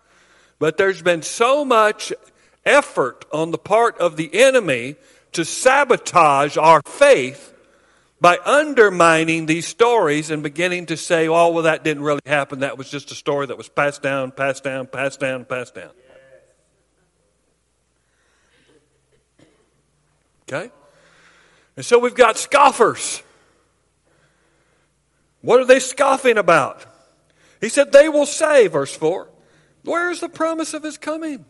But 0.60 0.78
there's 0.78 1.02
been 1.02 1.22
so 1.22 1.63
much 1.63 2.12
effort 2.66 3.26
on 3.32 3.52
the 3.52 3.58
part 3.58 3.98
of 4.00 4.18
the 4.18 4.30
enemy 4.34 4.96
to 5.32 5.46
sabotage 5.46 6.58
our 6.58 6.82
faith 6.86 7.54
by 8.20 8.38
undermining 8.46 9.46
these 9.46 9.68
stories 9.68 10.30
and 10.30 10.44
beginning 10.44 10.86
to 10.88 10.98
say, 10.98 11.28
oh, 11.28 11.52
well, 11.52 11.63
that 11.63 11.84
didn't 11.84 12.04
really 12.04 12.22
happen. 12.26 12.60
That 12.60 12.78
was 12.78 12.89
just 12.89 13.12
a 13.12 13.16
story 13.16 13.48
that 13.48 13.58
was 13.58 13.68
passed 13.68 14.02
down, 14.02 14.32
passed 14.32 14.63
down, 14.63 14.88
passed 14.88 15.20
down, 15.20 15.46
passed 15.46 15.76
down. 15.76 15.89
Okay? 20.44 20.72
And 21.75 21.86
so 21.86 21.99
we've 21.99 22.15
got 22.15 22.38
scoffers. 22.38 23.23
What 25.41 25.59
are 25.59 25.65
they 25.65 25.79
scoffing 25.79 26.38
about? 26.38 26.86
He 27.59 27.69
said, 27.69 27.91
They 27.91 28.09
will 28.09 28.25
say, 28.25 28.67
verse 28.67 28.95
4, 28.95 29.29
Where 29.83 30.12
is 30.12 30.19
the 30.19 30.29
promise 30.29 30.73
of 30.73 30.83
his 30.83 30.97
coming? 30.97 31.45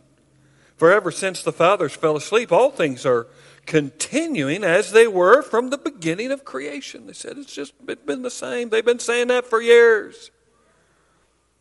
For 0.77 0.91
ever 0.91 1.11
since 1.11 1.43
the 1.43 1.51
fathers 1.51 1.93
fell 1.93 2.15
asleep, 2.15 2.51
all 2.51 2.71
things 2.71 3.05
are 3.05 3.27
continuing 3.65 4.63
as 4.63 4.91
they 4.91 5.07
were 5.07 5.41
from 5.41 5.69
the 5.69 5.77
beginning 5.77 6.31
of 6.31 6.43
creation. 6.43 7.07
They 7.07 7.13
said 7.13 7.37
it's 7.37 7.53
just 7.53 7.73
been 7.85 8.21
the 8.21 8.31
same. 8.31 8.69
They've 8.69 8.83
been 8.83 8.99
saying 8.99 9.27
that 9.27 9.45
for 9.45 9.61
years. 9.61 10.31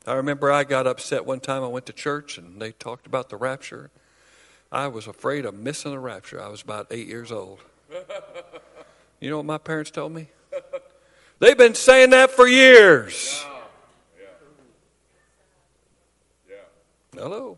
I 0.06 0.14
remember 0.14 0.50
I 0.50 0.64
got 0.64 0.86
upset 0.86 1.24
one 1.24 1.40
time. 1.40 1.62
I 1.62 1.68
went 1.68 1.86
to 1.86 1.92
church 1.92 2.38
and 2.38 2.60
they 2.60 2.72
talked 2.72 3.06
about 3.06 3.28
the 3.28 3.36
rapture. 3.36 3.90
I 4.72 4.88
was 4.88 5.06
afraid 5.06 5.44
of 5.44 5.54
missing 5.54 5.92
the 5.92 5.98
rapture. 5.98 6.42
I 6.42 6.48
was 6.48 6.62
about 6.62 6.88
eight 6.90 7.06
years 7.06 7.30
old. 7.30 7.60
You 9.22 9.30
know 9.30 9.36
what 9.36 9.46
my 9.46 9.58
parents 9.58 9.92
told 9.92 10.10
me? 10.10 10.26
They've 11.38 11.56
been 11.56 11.76
saying 11.76 12.10
that 12.10 12.32
for 12.32 12.44
years. 12.44 13.46
Hello. 17.14 17.56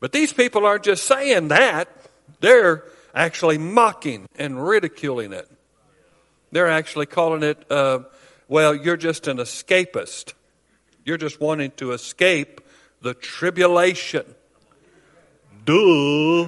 But 0.00 0.12
these 0.12 0.32
people 0.32 0.64
aren't 0.64 0.84
just 0.84 1.04
saying 1.04 1.48
that, 1.48 1.90
they're 2.40 2.84
actually 3.14 3.58
mocking 3.58 4.26
and 4.38 4.66
ridiculing 4.66 5.34
it. 5.34 5.50
They're 6.52 6.70
actually 6.70 7.06
calling 7.06 7.42
it, 7.42 7.70
uh, 7.70 7.98
well, 8.48 8.74
you're 8.74 8.96
just 8.96 9.28
an 9.28 9.36
escapist. 9.36 10.32
You're 11.04 11.18
just 11.18 11.38
wanting 11.38 11.72
to 11.72 11.92
escape 11.92 12.62
the 13.02 13.12
tribulation. 13.12 14.24
Duh. 15.66 16.46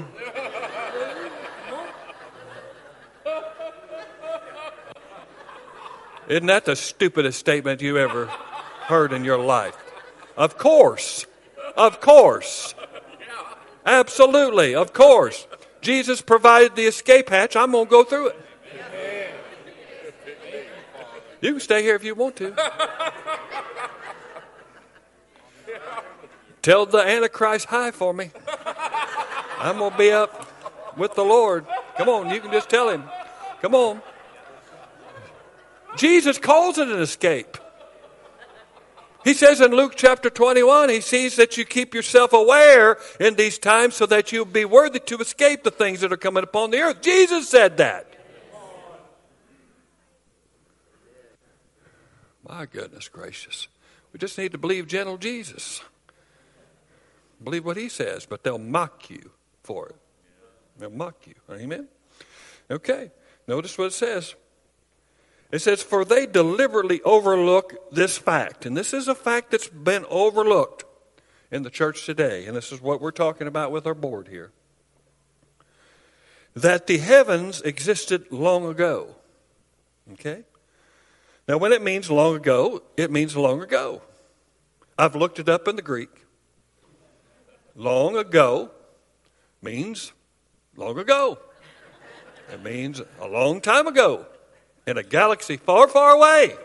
Isn't 6.29 6.47
that 6.47 6.67
the 6.67 6.77
stupidest 6.77 7.39
statement 7.39 7.81
you 7.81 7.97
ever 7.97 8.27
heard 8.27 9.13
in 9.13 9.25
your 9.25 9.39
life? 9.39 9.77
Of 10.37 10.59
course. 10.59 11.27
Of 11.77 12.01
course. 12.01 12.75
Absolutely. 13.87 14.75
Of 14.75 14.93
course. 14.93 15.47
Jesus 15.81 16.21
provided 16.21 16.77
the 16.77 16.85
escape 16.85 17.31
hatch. 17.31 17.57
I'm 17.57 17.73
going 17.73 17.87
to 17.87 17.91
go 17.91 18.05
through 18.05 18.29
it. 18.29 18.45
You 21.41 21.53
can 21.53 21.61
stay 21.61 21.83
here 21.83 21.95
if 21.95 22.05
you 22.05 22.15
want 22.15 22.37
to. 22.37 22.55
Tell 26.61 26.85
the 26.85 26.99
Antichrist 26.99 27.67
hi 27.67 27.91
for 27.93 28.13
me. 28.13 28.31
I'm 29.59 29.79
going 29.79 29.93
to 29.93 29.99
be 29.99 30.11
up 30.11 30.47
with 30.99 31.15
the 31.15 31.25
Lord. 31.25 31.65
Come 31.97 32.09
on, 32.09 32.31
you 32.31 32.41
can 32.41 32.51
just 32.51 32.69
tell 32.69 32.91
him. 32.91 33.05
Come 33.63 33.75
on. 33.75 34.03
Jesus 35.99 36.39
calls 36.39 36.79
it 36.79 36.89
an 36.89 37.01
escape. 37.01 37.59
He 39.25 39.35
says 39.35 39.61
in 39.61 39.73
Luke 39.73 39.95
chapter 39.97 40.31
21, 40.31 40.89
he 40.89 41.01
sees 41.01 41.37
that 41.37 41.59
you 41.59 41.65
keep 41.65 41.93
yourself 41.93 42.33
aware 42.33 42.99
in 43.21 43.35
these 43.35 43.59
times 43.59 43.95
so 43.95 44.07
that 44.07 44.33
you'll 44.33 44.45
be 44.45 44.65
worthy 44.65 45.01
to 45.01 45.19
escape 45.19 45.65
the 45.65 45.71
things 45.71 46.01
that 46.01 46.13
are 46.13 46.17
coming 46.17 46.45
upon 46.45 46.71
the 46.71 46.79
earth. 46.79 47.03
Jesus 47.03 47.49
said 47.49 47.77
that. 47.79 48.07
My 52.49 52.65
goodness 52.65 53.09
gracious. 53.09 53.69
We 54.13 54.19
just 54.19 54.39
need 54.39 54.53
to 54.53 54.59
believe 54.59 54.87
gentle 54.87 55.19
Jesus. 55.19 55.83
Believe 57.43 57.65
what 57.65 57.77
he 57.77 57.89
says, 57.89 58.25
but 58.25 58.43
they'll 58.43 58.59
mock 58.59 59.11
you 59.11 59.33
for 59.63 59.89
it. 59.89 59.97
They'll 60.79 60.91
mock 60.91 61.27
you. 61.27 61.35
Amen? 61.51 61.89
Okay. 62.71 63.11
Notice 63.47 63.77
what 63.77 63.89
it 63.89 63.93
says. 63.93 64.35
It 65.51 65.61
says, 65.61 65.83
For 65.83 66.05
they 66.05 66.27
deliberately 66.27 67.01
overlook 67.03 67.93
this 67.93 68.19
fact. 68.19 68.67
And 68.67 68.77
this 68.77 68.93
is 68.93 69.09
a 69.09 69.15
fact 69.15 69.51
that's 69.51 69.69
been 69.69 70.05
overlooked 70.11 70.85
in 71.51 71.63
the 71.63 71.71
church 71.71 72.05
today. 72.05 72.47
And 72.47 72.57
this 72.57 72.71
is 72.71 72.83
what 72.83 73.01
we're 73.01 73.11
talking 73.11 73.47
about 73.47 73.73
with 73.73 73.87
our 73.87 73.95
board 73.95 74.29
here. 74.29 74.53
That 76.55 76.87
the 76.87 76.99
heavens 76.99 77.63
existed 77.63 78.31
long 78.31 78.67
ago. 78.67 79.15
Okay? 80.13 80.45
Now, 81.47 81.57
when 81.57 81.73
it 81.73 81.83
means 81.83 82.11
long 82.11 82.37
ago, 82.37 82.83
it 82.97 83.11
means 83.11 83.37
long 83.37 83.63
ago. 83.63 84.03
I've 84.99 85.17
looked 85.17 85.39
it 85.39 85.49
up 85.49 85.67
in 85.67 85.77
the 85.77 85.83
Greek. 85.83 86.11
Long 87.75 88.17
ago 88.17 88.71
means 89.63 90.13
long 90.77 90.99
ago. 90.99 91.39
It 92.53 92.63
means 92.63 93.01
a 93.21 93.29
long 93.29 93.61
time 93.61 93.87
ago 93.87 94.27
in 94.89 94.97
a 94.97 95.03
galaxy 95.03 95.59
far, 95.59 95.87
far 95.87 96.13
away. 96.13 96.57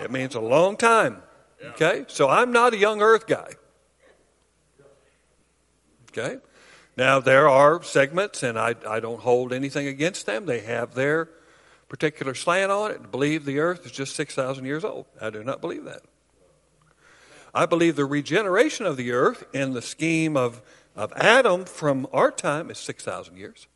It 0.00 0.10
means 0.10 0.34
a 0.34 0.40
long 0.40 0.78
time. 0.78 1.22
Okay? 1.62 2.06
So 2.08 2.28
I'm 2.28 2.52
not 2.52 2.72
a 2.72 2.78
young 2.78 3.02
earth 3.02 3.26
guy. 3.26 3.50
Okay? 6.10 6.38
Now, 6.96 7.20
there 7.20 7.48
are 7.48 7.82
segments, 7.82 8.42
and 8.42 8.58
I, 8.58 8.74
I 8.88 9.00
don't 9.00 9.20
hold 9.20 9.52
anything 9.52 9.86
against 9.86 10.24
them. 10.24 10.46
They 10.46 10.60
have 10.60 10.94
their 10.94 11.28
particular 11.88 12.34
slant 12.34 12.72
on 12.72 12.90
it. 12.90 13.10
Believe 13.10 13.44
the 13.44 13.58
earth 13.58 13.84
is 13.84 13.92
just 13.92 14.16
6,000 14.16 14.64
years 14.64 14.82
old. 14.82 15.04
I 15.20 15.28
do 15.28 15.44
not 15.44 15.60
believe 15.60 15.84
that. 15.84 16.02
I 17.54 17.66
believe 17.66 17.96
the 17.96 18.06
regeneration 18.06 18.86
of 18.86 18.96
the 18.96 19.12
earth 19.12 19.44
in 19.52 19.74
the 19.74 19.82
scheme 19.82 20.34
of, 20.36 20.62
of 20.96 21.12
Adam 21.14 21.66
from 21.66 22.06
our 22.10 22.30
time 22.30 22.70
is 22.70 22.78
6,000 22.78 23.36
years 23.36 23.66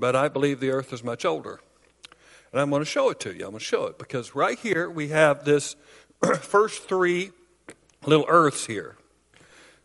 but 0.00 0.16
I 0.16 0.28
believe 0.28 0.58
the 0.58 0.70
earth 0.70 0.92
is 0.92 1.04
much 1.04 1.24
older. 1.24 1.60
And 2.52 2.60
I'm 2.60 2.70
going 2.70 2.80
to 2.80 2.86
show 2.86 3.10
it 3.10 3.20
to 3.20 3.28
you. 3.28 3.44
I'm 3.44 3.50
going 3.50 3.58
to 3.58 3.64
show 3.64 3.86
it 3.86 3.98
because 3.98 4.34
right 4.34 4.58
here 4.58 4.90
we 4.90 5.08
have 5.08 5.44
this 5.44 5.76
first 6.40 6.88
three 6.88 7.30
little 8.04 8.24
earths 8.26 8.66
here. 8.66 8.96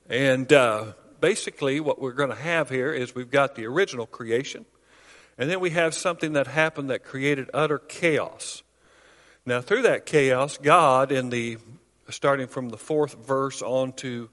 And 0.09 0.51
uh, 0.51 0.93
basically, 1.19 1.79
what 1.79 2.01
we're 2.01 2.13
going 2.13 2.29
to 2.29 2.35
have 2.35 2.69
here 2.69 2.93
is 2.93 3.13
we've 3.13 3.29
got 3.29 3.55
the 3.55 3.65
original 3.65 4.05
creation, 4.07 4.65
and 5.37 5.49
then 5.49 5.59
we 5.59 5.71
have 5.71 5.93
something 5.93 6.33
that 6.33 6.47
happened 6.47 6.89
that 6.89 7.03
created 7.03 7.49
utter 7.53 7.77
chaos. 7.77 8.63
Now, 9.45 9.61
through 9.61 9.83
that 9.83 10.05
chaos, 10.05 10.57
God, 10.57 11.11
in 11.11 11.29
the 11.29 11.57
starting 12.09 12.47
from 12.47 12.69
the 12.69 12.77
fourth 12.77 13.15
verse 13.25 13.61
on 13.61 13.93
to 13.93 14.29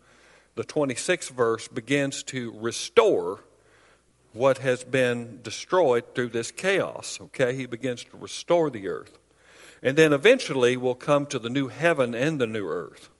the 0.55 0.65
26th 0.65 1.31
verse, 1.31 1.69
begins 1.69 2.23
to 2.25 2.55
restore 2.59 3.41
what 4.33 4.59
has 4.59 4.85
been 4.85 5.41
destroyed 5.43 6.15
through 6.15 6.29
this 6.29 6.51
chaos. 6.51 7.19
Okay, 7.21 7.55
he 7.55 7.67
begins 7.67 8.05
to 8.05 8.17
restore 8.17 8.71
the 8.71 8.89
earth. 8.89 9.19
And 9.83 9.97
then 9.97 10.13
eventually 10.13 10.77
we'll 10.77 10.95
come 10.95 11.27
to 11.27 11.39
the 11.39 11.51
new 11.51 11.69
heaven 11.69 12.15
and 12.15 12.41
the 12.41 12.47
new 12.47 12.67
earth. 12.67 13.11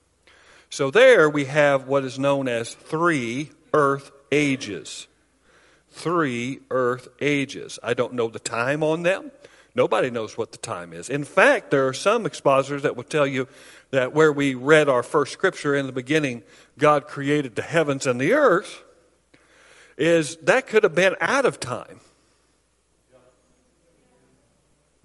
So 0.69 0.89
there 0.89 1.29
we 1.29 1.45
have 1.45 1.87
what 1.87 2.03
is 2.03 2.17
known 2.17 2.47
as 2.47 2.73
three 2.73 3.51
earth 3.73 4.11
ages. 4.31 5.07
Three 5.91 6.61
earth 6.71 7.09
ages. 7.21 7.77
I 7.83 7.93
don't 7.93 8.13
know 8.13 8.27
the 8.27 8.39
time 8.39 8.81
on 8.81 9.03
them. 9.03 9.31
Nobody 9.75 10.09
knows 10.09 10.37
what 10.37 10.51
the 10.51 10.57
time 10.57 10.93
is. 10.93 11.09
In 11.09 11.23
fact, 11.23 11.71
there 11.71 11.87
are 11.87 11.93
some 11.93 12.25
expositors 12.25 12.83
that 12.83 12.95
will 12.95 13.03
tell 13.03 13.27
you 13.27 13.47
that 13.91 14.13
where 14.13 14.31
we 14.31 14.55
read 14.55 14.87
our 14.87 15.03
first 15.03 15.33
scripture 15.33 15.75
in 15.75 15.85
the 15.87 15.91
beginning, 15.91 16.43
God 16.77 17.07
created 17.07 17.55
the 17.55 17.61
heavens 17.63 18.05
and 18.07 18.19
the 18.21 18.33
earth 18.33 18.83
is 19.97 20.37
that 20.37 20.67
could 20.67 20.83
have 20.83 20.95
been 20.95 21.15
out 21.19 21.45
of 21.45 21.59
time. 21.59 21.99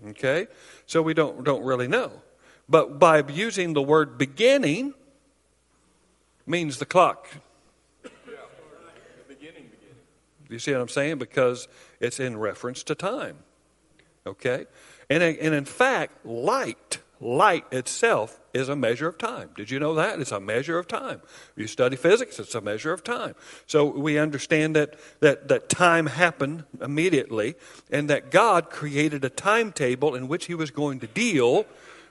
Okay? 0.09 0.46
So 0.87 1.03
we 1.03 1.14
don't, 1.14 1.44
don't 1.44 1.64
really 1.64 1.88
know. 1.88 2.12
But 2.68 2.98
by 2.98 3.22
using 3.27 3.72
the 3.72 3.83
word 3.83 4.18
beginning 4.18 4.94
means 6.46 6.79
the 6.79 6.87
clock. 6.87 7.29
You 10.51 10.59
see 10.59 10.72
what 10.72 10.81
I'm 10.81 10.88
saying? 10.88 11.18
Because 11.18 11.68
it's 12.01 12.18
in 12.20 12.38
reference 12.38 12.83
to 12.85 12.94
time. 12.94 13.38
Okay? 14.27 14.66
And, 15.11 15.22
and 15.22 15.55
in 15.55 15.64
fact, 15.64 16.24
light 16.24 16.98
light 17.20 17.64
itself 17.72 18.40
is 18.54 18.68
a 18.68 18.76
measure 18.76 19.09
of 19.09 19.18
time. 19.18 19.50
Did 19.57 19.70
you 19.70 19.78
know 19.78 19.94
that? 19.94 20.20
It's 20.20 20.33
a 20.33 20.40
measure 20.40 20.78
of 20.78 20.88
time. 20.88 21.20
You 21.57 21.66
study 21.66 21.96
physics, 21.96 22.38
it's 22.38 22.54
a 22.54 22.61
measure 22.61 22.92
of 22.92 23.04
time. 23.04 23.35
So 23.66 23.85
we 23.87 24.18
understand 24.18 24.76
that, 24.76 24.98
that, 25.20 25.48
that 25.48 25.68
time 25.68 26.07
happened 26.07 26.64
immediately 26.81 27.57
and 27.90 28.09
that 28.11 28.31
God 28.31 28.70
created 28.70 29.24
a 29.24 29.31
timetable 29.31 30.14
in 30.14 30.28
which 30.28 30.46
he 30.46 30.54
was 30.54 30.70
going 30.70 31.00
to 31.00 31.07
deal 31.07 31.66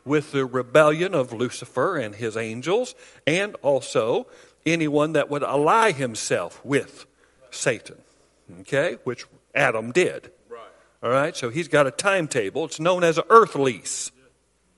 with 0.05 0.31
the 0.31 0.45
rebellion 0.45 1.13
of 1.13 1.33
Lucifer 1.33 1.97
and 1.97 2.15
his 2.15 2.37
angels 2.37 2.95
and 3.25 3.55
also 3.61 4.27
anyone 4.65 5.13
that 5.13 5.29
would 5.29 5.43
ally 5.43 5.91
himself 5.91 6.63
with 6.63 7.05
Satan. 7.51 7.97
Okay? 8.61 8.97
Which 9.03 9.25
Adam 9.53 9.91
did. 9.91 10.31
All 11.03 11.09
right? 11.09 11.35
So 11.35 11.49
he's 11.49 11.67
got 11.67 11.87
a 11.87 11.91
timetable. 11.91 12.65
It's 12.65 12.79
known 12.79 13.03
as 13.03 13.17
an 13.17 13.25
earth 13.29 13.55
lease. 13.55 14.11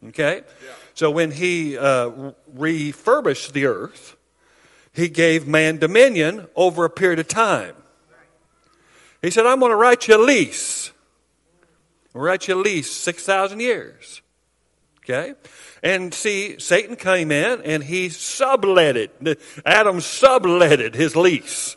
Okay? 0.08 0.44
Yeah. 0.64 0.72
So 0.94 1.12
when 1.12 1.32
he 1.32 1.78
uh, 1.78 2.32
refurbished 2.54 3.54
the 3.54 3.66
earth, 3.66 4.16
he 4.94 5.10
gave 5.10 5.48
man 5.48 5.78
dominion 5.78 6.48
over 6.56 6.86
a 6.86 6.90
period 6.90 7.20
of 7.20 7.28
time. 7.28 7.76
He 9.22 9.30
said, 9.30 9.46
I'm 9.46 9.60
going 9.60 9.72
to 9.72 9.76
write 9.76 10.08
you 10.08 10.16
a 10.16 10.24
lease. 10.24 10.92
Write 12.14 12.48
you 12.48 12.56
a 12.56 12.62
lease, 12.62 12.92
6,000 12.92 13.60
years. 13.60 14.22
Okay? 15.04 15.34
And 15.84 16.14
see, 16.14 16.60
Satan 16.60 16.96
came 16.96 17.32
in 17.32 17.62
and 17.62 17.84
he 17.84 18.10
subletted. 18.10 19.10
Adam 19.66 19.98
subletted 19.98 20.96
his 20.96 21.16
lease. 21.16 21.76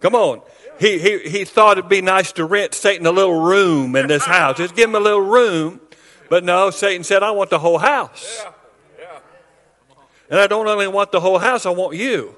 Come 0.00 0.14
on. 0.14 0.42
He, 0.78 0.98
he, 0.98 1.18
he 1.20 1.44
thought 1.44 1.78
it'd 1.78 1.88
be 1.88 2.02
nice 2.02 2.32
to 2.32 2.44
rent 2.44 2.74
Satan 2.74 3.06
a 3.06 3.10
little 3.10 3.40
room 3.40 3.96
in 3.96 4.08
this 4.08 4.24
house. 4.24 4.58
Just 4.58 4.76
give 4.76 4.90
him 4.90 4.94
a 4.94 5.00
little 5.00 5.20
room. 5.20 5.80
But 6.28 6.44
no, 6.44 6.70
Satan 6.70 7.04
said, 7.04 7.22
I 7.22 7.30
want 7.30 7.50
the 7.50 7.58
whole 7.58 7.78
house. 7.78 8.44
And 10.28 10.40
I 10.40 10.46
don't 10.46 10.66
only 10.66 10.88
want 10.88 11.12
the 11.12 11.20
whole 11.20 11.38
house, 11.38 11.66
I 11.66 11.70
want 11.70 11.96
you. 11.96 12.34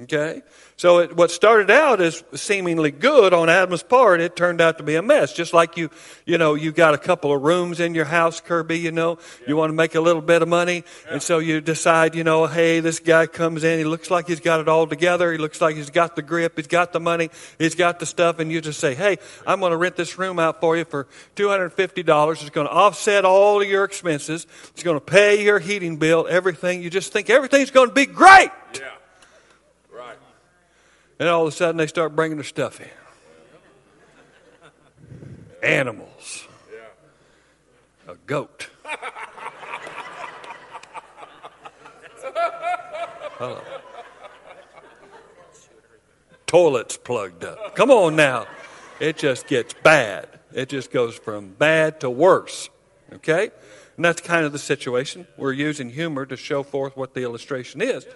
Okay? 0.00 0.40
So 0.76 1.00
it, 1.00 1.14
what 1.14 1.30
started 1.30 1.70
out 1.70 2.00
as 2.00 2.24
seemingly 2.34 2.90
good 2.90 3.34
on 3.34 3.50
Adam's 3.50 3.82
part, 3.82 4.22
it 4.22 4.34
turned 4.34 4.62
out 4.62 4.78
to 4.78 4.84
be 4.84 4.94
a 4.94 5.02
mess. 5.02 5.34
Just 5.34 5.52
like 5.52 5.76
you, 5.76 5.90
you 6.24 6.38
know, 6.38 6.54
you 6.54 6.72
got 6.72 6.94
a 6.94 6.98
couple 6.98 7.30
of 7.32 7.42
rooms 7.42 7.78
in 7.78 7.94
your 7.94 8.06
house, 8.06 8.40
Kirby, 8.40 8.78
you 8.78 8.90
know, 8.90 9.18
yeah. 9.42 9.48
you 9.48 9.56
want 9.56 9.68
to 9.68 9.74
make 9.74 9.94
a 9.94 10.00
little 10.00 10.22
bit 10.22 10.40
of 10.40 10.48
money. 10.48 10.84
Yeah. 11.04 11.12
And 11.12 11.22
so 11.22 11.40
you 11.40 11.60
decide, 11.60 12.14
you 12.14 12.24
know, 12.24 12.46
hey, 12.46 12.80
this 12.80 13.00
guy 13.00 13.26
comes 13.26 13.64
in, 13.64 13.78
he 13.78 13.84
looks 13.84 14.10
like 14.10 14.26
he's 14.26 14.40
got 14.40 14.60
it 14.60 14.68
all 14.68 14.86
together. 14.86 15.30
He 15.30 15.36
looks 15.36 15.60
like 15.60 15.76
he's 15.76 15.90
got 15.90 16.16
the 16.16 16.22
grip, 16.22 16.54
he's 16.56 16.66
got 16.66 16.94
the 16.94 17.00
money, 17.00 17.28
he's 17.58 17.74
got 17.74 18.00
the 18.00 18.06
stuff. 18.06 18.38
And 18.38 18.50
you 18.50 18.62
just 18.62 18.80
say, 18.80 18.94
hey, 18.94 19.18
I'm 19.46 19.60
going 19.60 19.72
to 19.72 19.76
rent 19.76 19.96
this 19.96 20.18
room 20.18 20.38
out 20.38 20.62
for 20.62 20.74
you 20.74 20.86
for 20.86 21.06
$250. 21.36 22.32
It's 22.32 22.48
going 22.48 22.66
to 22.66 22.72
offset 22.72 23.26
all 23.26 23.60
of 23.60 23.68
your 23.68 23.84
expenses. 23.84 24.46
It's 24.70 24.82
going 24.82 24.96
to 24.96 25.04
pay 25.04 25.44
your 25.44 25.58
heating 25.58 25.98
bill, 25.98 26.26
everything. 26.30 26.82
You 26.82 26.88
just 26.88 27.12
think 27.12 27.28
everything's 27.28 27.70
going 27.70 27.88
to 27.88 27.94
be 27.94 28.06
great. 28.06 28.50
Yeah. 28.74 28.88
And 31.22 31.28
all 31.28 31.42
of 31.42 31.52
a 31.52 31.56
sudden 31.56 31.76
they 31.76 31.86
start 31.86 32.16
bringing 32.16 32.36
their 32.36 32.42
stuff 32.42 32.80
in. 32.80 32.88
Animals. 35.62 36.48
A 38.08 38.16
goat. 38.26 38.68
Toilets 46.48 46.96
plugged 46.96 47.44
up. 47.44 47.76
Come 47.76 47.92
on 47.92 48.16
now. 48.16 48.48
It 48.98 49.16
just 49.16 49.46
gets 49.46 49.74
bad. 49.74 50.28
It 50.52 50.68
just 50.70 50.90
goes 50.90 51.14
from 51.14 51.50
bad 51.50 52.00
to 52.00 52.10
worse. 52.10 52.68
Okay? 53.12 53.50
And 53.94 54.04
that's 54.04 54.20
kind 54.20 54.44
of 54.44 54.50
the 54.50 54.58
situation. 54.58 55.28
We're 55.36 55.52
using 55.52 55.90
humor 55.90 56.26
to 56.26 56.36
show 56.36 56.64
forth 56.64 56.96
what 56.96 57.14
the 57.14 57.22
illustration 57.22 57.80
is. 57.80 58.08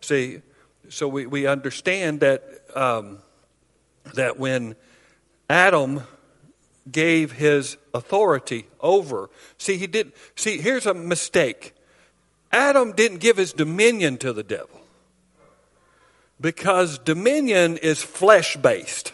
See, 0.00 0.42
so 0.88 1.08
we, 1.08 1.26
we 1.26 1.46
understand 1.46 2.20
that, 2.20 2.42
um, 2.74 3.18
that 4.14 4.38
when 4.38 4.76
Adam 5.48 6.02
gave 6.90 7.32
his 7.32 7.76
authority 7.94 8.66
over, 8.80 9.30
see, 9.58 9.76
he 9.76 9.86
did, 9.86 10.12
see, 10.34 10.58
here's 10.58 10.86
a 10.86 10.94
mistake. 10.94 11.74
Adam 12.52 12.92
didn't 12.92 13.18
give 13.18 13.36
his 13.36 13.52
dominion 13.52 14.16
to 14.18 14.32
the 14.32 14.42
devil 14.42 14.80
because 16.40 16.98
dominion 16.98 17.76
is 17.76 18.02
flesh 18.02 18.56
based. 18.56 19.12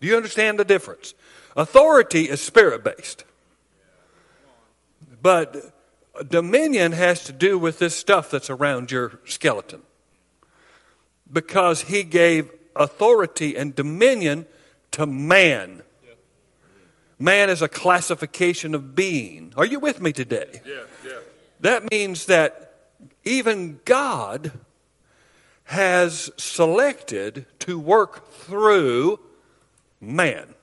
Do 0.00 0.06
you 0.06 0.16
understand 0.16 0.58
the 0.58 0.64
difference? 0.64 1.14
Authority 1.56 2.28
is 2.28 2.40
spirit 2.40 2.84
based. 2.84 3.24
But 5.22 5.72
dominion 6.24 6.92
has 6.92 7.24
to 7.24 7.32
do 7.32 7.58
with 7.58 7.78
this 7.78 7.94
stuff 7.94 8.30
that's 8.30 8.50
around 8.50 8.90
your 8.90 9.20
skeleton 9.24 9.82
because 11.30 11.82
he 11.82 12.02
gave 12.02 12.50
authority 12.74 13.56
and 13.56 13.74
dominion 13.74 14.46
to 14.92 15.06
man. 15.06 15.82
Man 17.18 17.48
is 17.48 17.62
a 17.62 17.68
classification 17.68 18.74
of 18.74 18.94
being. 18.94 19.52
Are 19.56 19.64
you 19.64 19.80
with 19.80 20.00
me 20.00 20.12
today? 20.12 20.60
Yeah, 20.66 20.82
yeah. 21.04 21.12
That 21.60 21.90
means 21.90 22.26
that 22.26 22.74
even 23.24 23.80
God 23.84 24.52
has 25.64 26.30
selected 26.36 27.46
to 27.60 27.78
work 27.78 28.30
through 28.30 29.18
man. 30.00 30.54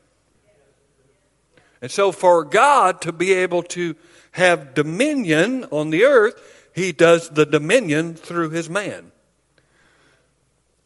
And 1.81 1.91
so, 1.91 2.13
for 2.13 2.45
God 2.45 3.01
to 3.01 3.11
be 3.11 3.33
able 3.33 3.63
to 3.63 3.95
have 4.33 4.73
dominion 4.73 5.65
on 5.71 5.89
the 5.89 6.03
earth, 6.03 6.69
he 6.73 6.91
does 6.91 7.29
the 7.29 7.45
dominion 7.45 8.15
through 8.15 8.49
his 8.49 8.69
man. 8.69 9.11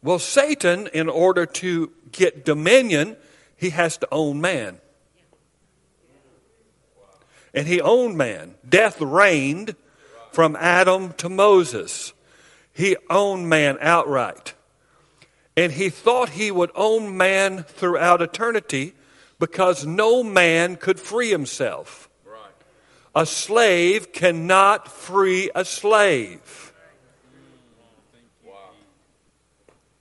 Well, 0.03 0.19
Satan, 0.19 0.87
in 0.87 1.09
order 1.09 1.45
to 1.45 1.91
get 2.11 2.45
dominion, 2.45 3.17
he 3.55 3.71
has 3.71 3.97
to 3.97 4.07
own 4.11 4.39
man. 4.39 4.79
And 7.53 7.67
he 7.67 7.81
owned 7.81 8.17
man. 8.17 8.55
Death 8.67 9.01
reigned 9.01 9.75
from 10.31 10.55
Adam 10.55 11.13
to 11.13 11.29
Moses. 11.29 12.13
He 12.71 12.95
owned 13.09 13.49
man 13.49 13.77
outright. 13.81 14.53
And 15.55 15.71
he 15.71 15.89
thought 15.89 16.29
he 16.29 16.51
would 16.51 16.69
own 16.75 17.17
man 17.17 17.63
throughout 17.63 18.21
eternity 18.21 18.93
because 19.39 19.85
no 19.85 20.21
man 20.21 20.75
could 20.75 20.99
free 20.99 21.31
himself. 21.31 22.06
A 23.17 23.25
slave 23.25 24.13
cannot 24.13 24.91
free 24.91 25.49
a 25.55 25.65
slave. 25.65 26.71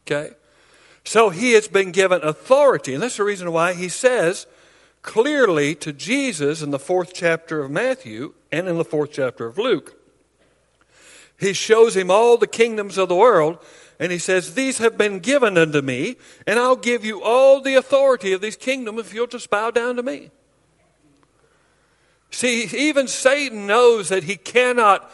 Okay? 0.03 0.35
So 1.03 1.31
he 1.31 1.53
has 1.53 1.67
been 1.67 1.93
given 1.93 2.21
authority. 2.23 2.93
And 2.93 3.03
that's 3.03 3.17
the 3.17 3.25
reason 3.25 3.51
why 3.53 3.73
he 3.73 3.89
says 3.89 4.47
clearly 5.01 5.75
to 5.77 5.95
Jesus 5.95 6.61
in 6.61 6.73
the 6.73 6.79
fourth 6.79 7.15
chapter 7.15 7.63
of 7.63 7.71
Matthew 7.71 8.35
and 8.53 8.69
in 8.69 8.77
the 8.77 8.85
fourth 8.85 9.13
chapter 9.13 9.47
of 9.47 9.57
Luke. 9.57 9.99
He 11.41 11.55
shows 11.55 11.97
him 11.97 12.11
all 12.11 12.37
the 12.37 12.47
kingdoms 12.47 12.99
of 12.99 13.09
the 13.09 13.17
world, 13.17 13.59
and 13.99 14.13
he 14.13 14.19
says, 14.19 14.53
These 14.53 14.77
have 14.77 14.99
been 14.99 15.21
given 15.21 15.57
unto 15.57 15.81
me, 15.81 16.17
and 16.47 16.59
I'll 16.59 16.77
give 16.77 17.03
you 17.03 17.23
all 17.23 17.63
the 17.63 17.77
authority 17.77 18.35
of 18.35 18.43
these 18.43 18.57
kingdoms 18.57 19.01
if 19.01 19.15
you'll 19.15 19.27
just 19.27 19.49
bow 19.49 19.71
down 19.71 19.97
to 19.97 20.03
me. 20.03 20.33
See, 22.31 22.65
even 22.65 23.09
Satan 23.09 23.67
knows 23.67 24.09
that 24.09 24.25
he 24.25 24.37
cannot 24.37 25.11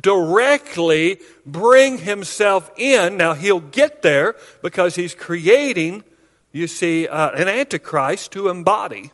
directly 0.00 1.20
bring 1.44 1.98
himself 1.98 2.70
in. 2.76 3.16
Now, 3.16 3.34
he'll 3.34 3.60
get 3.60 4.02
there 4.02 4.36
because 4.62 4.94
he's 4.94 5.14
creating, 5.14 6.02
you 6.52 6.66
see, 6.66 7.06
uh, 7.06 7.30
an 7.30 7.48
antichrist 7.48 8.32
to 8.32 8.48
embody. 8.48 9.10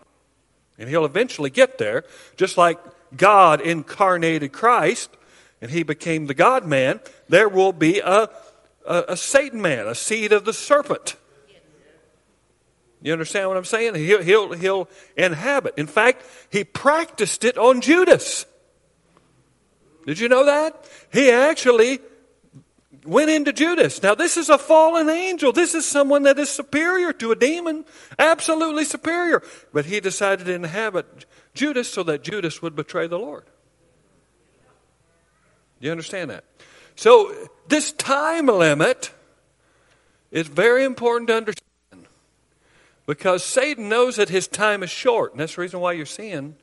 And 0.79 0.89
he'll 0.89 1.05
eventually 1.05 1.51
get 1.51 1.79
there, 1.79 2.05
just 2.37 2.57
like 2.57 2.79
God 3.17 3.61
incarnated 3.61 4.53
Christ 4.53 5.11
and 5.63 5.71
he 5.71 5.85
became 5.85 6.27
the 6.27 6.35
God 6.35 6.67
man. 6.67 7.01
There 7.29 7.49
will 7.49 7.73
be 7.73 8.01
a, 8.01 8.29
a, 8.87 9.05
a 9.09 9.17
Satan 9.17 9.63
man, 9.63 9.87
a 9.87 9.95
seed 9.95 10.33
of 10.33 10.45
the 10.45 10.53
serpent. 10.53 11.15
You 13.03 13.13
understand 13.13 13.49
what 13.49 13.57
I'm 13.57 13.65
saying? 13.65 13.97
He'll, 13.97 14.23
he'll, 14.23 14.53
he'll 14.53 14.89
inhabit. 15.17 15.75
In 15.77 15.89
fact, 15.89 16.25
he 16.51 16.63
practiced 16.63 17.45
it 17.45 17.59
on 17.59 17.81
Judas. 17.81 18.47
Did 20.07 20.21
you 20.21 20.29
know 20.29 20.47
that? 20.47 20.89
He 21.13 21.31
actually 21.31 21.99
went 23.05 23.31
into 23.31 23.53
Judas. 23.53 24.03
Now, 24.03 24.15
this 24.15 24.37
is 24.37 24.49
a 24.49 24.59
fallen 24.59 25.11
angel. 25.11 25.53
This 25.53 25.75
is 25.75 25.85
someone 25.85 26.23
that 26.25 26.39
is 26.39 26.49
superior 26.49 27.13
to 27.15 27.33
a 27.33 27.37
demon, 27.37 27.85
absolutely 28.19 28.85
superior. 28.85 29.43
But 29.73 29.87
he 29.87 29.99
decided 29.99 30.47
to 30.47 30.53
inhabit 30.53 31.27
Judas 31.55 31.89
so 31.89 32.05
that 32.05 32.23
Judas 32.23 32.63
would 32.63 32.77
betray 32.77 33.09
the 33.09 33.19
Lord. 33.19 33.45
Do 35.81 35.87
you 35.87 35.91
understand 35.91 36.31
that? 36.31 36.45
So, 36.95 37.35
this 37.67 37.91
time 37.93 38.47
limit 38.47 39.11
is 40.31 40.47
very 40.47 40.85
important 40.85 41.29
to 41.29 41.37
understand 41.37 41.72
because 43.13 43.45
Satan 43.45 43.91
knows 43.91 44.17
that 44.17 44.31
his 44.31 44.49
time 44.49 44.83
is 44.83 44.89
short. 44.89 45.33
And 45.33 45.41
that's 45.41 45.57
the 45.57 45.61
reason 45.61 45.81
why 45.81 45.93
you're 45.93 46.07
seeing 46.07 46.57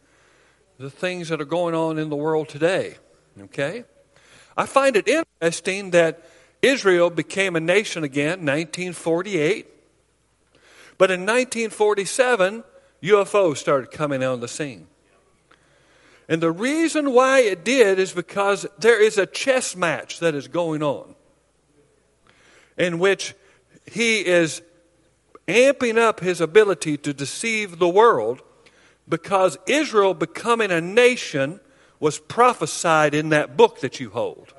the 0.79 0.89
things 0.89 1.29
that 1.29 1.39
are 1.39 1.45
going 1.45 1.75
on 1.75 1.99
in 1.99 2.09
the 2.09 2.15
world 2.15 2.49
today. 2.49 2.95
Okay? 3.39 3.83
I 4.57 4.65
find 4.65 4.95
it 4.95 5.07
interesting 5.07 5.91
that 5.91 6.27
Israel 6.63 7.11
became 7.11 7.55
a 7.55 7.59
nation 7.59 8.03
again 8.03 8.39
in 8.39 8.47
1948. 8.47 9.67
But 10.97 11.11
in 11.11 11.19
1947, 11.19 12.63
UFOs 13.03 13.57
started 13.57 13.91
coming 13.91 14.23
on 14.23 14.39
the 14.39 14.47
scene. 14.47 14.87
And 16.27 16.41
the 16.41 16.51
reason 16.51 17.13
why 17.13 17.41
it 17.41 17.63
did 17.63 17.99
is 17.99 18.11
because 18.11 18.65
there 18.79 18.99
is 18.99 19.19
a 19.19 19.27
chess 19.27 19.75
match 19.75 20.17
that 20.17 20.33
is 20.33 20.47
going 20.47 20.81
on 20.81 21.13
in 22.75 22.97
which 22.97 23.35
he 23.85 24.25
is 24.25 24.63
amping 25.49 25.97
up 25.97 26.19
his 26.19 26.39
ability 26.39 26.95
to 26.97 27.13
deceive 27.13 27.79
the 27.79 27.89
world 27.89 28.41
because 29.07 29.57
Israel 29.65 30.13
becoming 30.13 30.71
a 30.71 30.79
nation 30.79 31.59
was 31.99 32.19
prophesied 32.19 33.13
in 33.13 33.29
that 33.29 33.57
book 33.57 33.81
that 33.81 33.99
you 33.99 34.11
hold. 34.11 34.53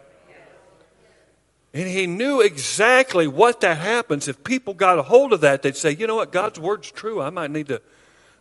And 1.72 1.88
he 1.88 2.08
knew 2.08 2.40
exactly 2.40 3.28
what 3.28 3.60
that 3.60 3.78
happens. 3.78 4.26
If 4.26 4.42
people 4.42 4.74
got 4.74 4.98
a 4.98 5.02
hold 5.02 5.32
of 5.32 5.40
that, 5.42 5.62
they'd 5.62 5.76
say, 5.76 5.92
you 5.92 6.08
know 6.08 6.16
what, 6.16 6.32
God's 6.32 6.58
word's 6.58 6.90
true. 6.90 7.22
I 7.22 7.30
might 7.30 7.52
need 7.52 7.68
to, 7.68 7.80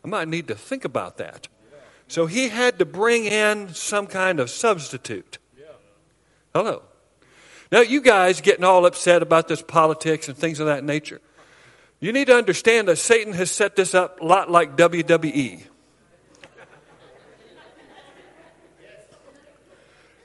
I 0.04 0.08
might 0.08 0.28
need 0.28 0.48
to 0.48 0.56
think 0.56 0.84
about 0.84 1.18
that. 1.18 1.48
So 2.08 2.26
he 2.26 2.50
had 2.50 2.80
to 2.80 2.86
bring 2.86 3.26
in 3.26 3.76
some 3.76 4.08
kind 4.08 4.40
of 4.40 4.50
substitute. 4.50 5.38
Hello. 6.56 6.82
Now, 7.72 7.82
you 7.82 8.02
guys 8.02 8.42
getting 8.42 8.64
all 8.64 8.88
upset 8.88 9.22
about 9.22 9.48
this 9.48 9.62
politics 9.62 10.28
and 10.28 10.36
things 10.36 10.60
of 10.60 10.66
that 10.66 10.84
nature. 10.84 11.22
You 12.00 12.14
need 12.14 12.28
to 12.28 12.36
understand 12.36 12.88
that 12.88 12.98
Satan 12.98 13.34
has 13.34 13.52
set 13.52 13.76
this 13.76 13.94
up 13.94 14.22
a 14.22 14.26
lot 14.26 14.50
like 14.50 14.78
WWE. 14.78 15.64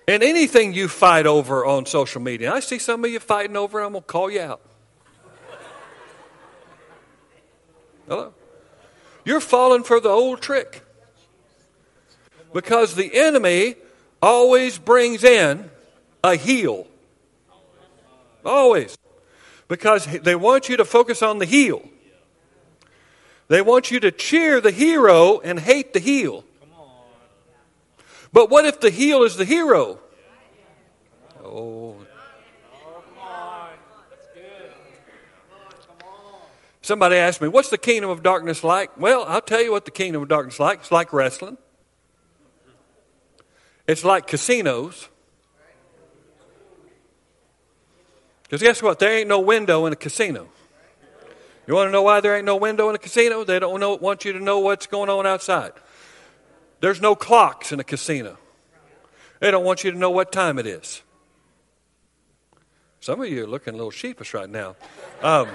And 0.06 0.22
anything 0.22 0.74
you 0.74 0.88
fight 0.88 1.26
over 1.26 1.64
on 1.64 1.86
social 1.86 2.20
media, 2.20 2.52
I 2.52 2.60
see 2.60 2.78
some 2.78 3.04
of 3.04 3.10
you 3.10 3.18
fighting 3.18 3.56
over, 3.56 3.80
I'm 3.80 3.92
going 3.92 4.02
to 4.02 4.06
call 4.06 4.30
you 4.30 4.42
out. 4.42 4.60
Hello? 8.06 8.34
You're 9.24 9.40
falling 9.40 9.82
for 9.82 10.00
the 10.00 10.10
old 10.10 10.42
trick. 10.42 10.82
Because 12.52 12.94
the 12.94 13.18
enemy 13.18 13.76
always 14.20 14.78
brings 14.78 15.24
in 15.24 15.70
a 16.22 16.36
heel. 16.36 16.86
Always. 18.44 18.96
Because 19.68 20.06
they 20.06 20.34
want 20.34 20.68
you 20.68 20.76
to 20.76 20.84
focus 20.84 21.22
on 21.22 21.38
the 21.38 21.46
heel. 21.46 21.82
They 23.48 23.62
want 23.62 23.90
you 23.90 24.00
to 24.00 24.10
cheer 24.10 24.60
the 24.60 24.70
hero 24.70 25.40
and 25.40 25.58
hate 25.58 25.92
the 25.92 26.00
heel. 26.00 26.44
But 28.32 28.50
what 28.50 28.64
if 28.64 28.80
the 28.80 28.90
heel 28.90 29.22
is 29.22 29.36
the 29.36 29.44
hero? 29.44 30.00
Oh. 31.42 31.96
Somebody 36.82 37.16
asked 37.16 37.40
me, 37.40 37.48
What's 37.48 37.70
the 37.70 37.78
kingdom 37.78 38.10
of 38.10 38.22
darkness 38.22 38.62
like? 38.62 38.98
Well, 38.98 39.24
I'll 39.26 39.40
tell 39.40 39.62
you 39.62 39.72
what 39.72 39.86
the 39.86 39.90
kingdom 39.90 40.20
of 40.20 40.28
darkness 40.28 40.54
is 40.56 40.60
like. 40.60 40.80
It's 40.80 40.92
like 40.92 41.12
wrestling, 41.12 41.56
it's 43.86 44.04
like 44.04 44.26
casinos. 44.26 45.08
Because 48.44 48.62
guess 48.62 48.82
what? 48.82 48.98
There 48.98 49.18
ain't 49.18 49.28
no 49.28 49.40
window 49.40 49.86
in 49.86 49.92
a 49.92 49.96
casino. 49.96 50.48
You 51.66 51.74
want 51.74 51.88
to 51.88 51.92
know 51.92 52.02
why 52.02 52.20
there 52.20 52.36
ain't 52.36 52.44
no 52.44 52.56
window 52.56 52.88
in 52.90 52.94
a 52.94 52.98
casino? 52.98 53.42
They 53.42 53.58
don't 53.58 53.80
know, 53.80 53.94
want 53.94 54.24
you 54.24 54.32
to 54.32 54.40
know 54.40 54.58
what's 54.58 54.86
going 54.86 55.08
on 55.08 55.26
outside. 55.26 55.72
There's 56.80 57.00
no 57.00 57.14
clocks 57.14 57.72
in 57.72 57.80
a 57.80 57.84
casino. 57.84 58.36
They 59.40 59.50
don't 59.50 59.64
want 59.64 59.82
you 59.82 59.90
to 59.90 59.98
know 59.98 60.10
what 60.10 60.30
time 60.30 60.58
it 60.58 60.66
is. 60.66 61.02
Some 63.00 63.20
of 63.20 63.28
you 63.28 63.44
are 63.44 63.46
looking 63.46 63.74
a 63.74 63.76
little 63.76 63.90
sheepish 63.90 64.34
right 64.34 64.48
now. 64.48 64.76
Um, 65.22 65.48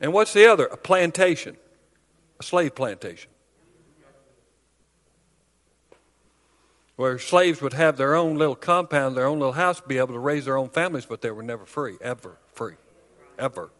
and 0.00 0.12
what's 0.12 0.32
the 0.32 0.46
other? 0.46 0.66
A 0.66 0.76
plantation, 0.76 1.56
a 2.40 2.42
slave 2.42 2.74
plantation. 2.74 3.30
Where 6.98 7.20
slaves 7.20 7.62
would 7.62 7.74
have 7.74 7.96
their 7.96 8.16
own 8.16 8.38
little 8.38 8.56
compound, 8.56 9.16
their 9.16 9.26
own 9.26 9.38
little 9.38 9.52
house, 9.52 9.80
be 9.80 9.98
able 9.98 10.14
to 10.14 10.18
raise 10.18 10.46
their 10.46 10.56
own 10.56 10.68
families, 10.68 11.06
but 11.06 11.20
they 11.20 11.30
were 11.30 11.44
never 11.44 11.64
free, 11.64 11.96
ever 12.00 12.38
free, 12.52 12.74
ever, 13.38 13.70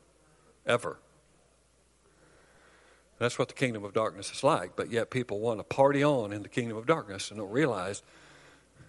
ever. 0.65 0.99
That's 3.19 3.37
what 3.37 3.49
the 3.49 3.55
kingdom 3.55 3.85
of 3.85 3.93
darkness 3.93 4.31
is 4.31 4.45
like. 4.45 4.77
But 4.77 4.93
yet 4.93 5.11
people 5.11 5.41
want 5.41 5.59
to 5.59 5.65
party 5.65 6.05
on 6.05 6.33
in 6.33 6.45
the 6.45 6.49
kingdom 6.49 6.77
of 6.77 6.87
darkness 6.87 7.33
and 7.33 7.41
don't 7.41 7.51
realize 7.51 8.05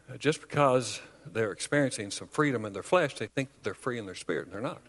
that 0.10 0.20
just 0.20 0.42
because 0.42 1.02
they're 1.26 1.52
experiencing 1.52 2.12
some 2.12 2.28
freedom 2.28 2.66
in 2.66 2.74
their 2.74 2.84
flesh, 2.84 3.16
they 3.16 3.26
think 3.26 3.50
that 3.50 3.64
they're 3.64 3.74
free 3.74 3.98
in 3.98 4.06
their 4.06 4.14
spirit, 4.14 4.46
and 4.46 4.54
they're 4.54 4.62
not. 4.62 4.84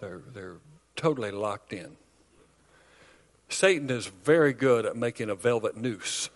They're, 0.00 0.20
they're 0.32 0.58
totally 0.94 1.32
locked 1.32 1.72
in. 1.72 1.96
Satan 3.48 3.90
is 3.90 4.06
very 4.06 4.52
good 4.52 4.86
at 4.86 4.94
making 4.94 5.28
a 5.28 5.34
velvet 5.34 5.76
noose 5.76 6.30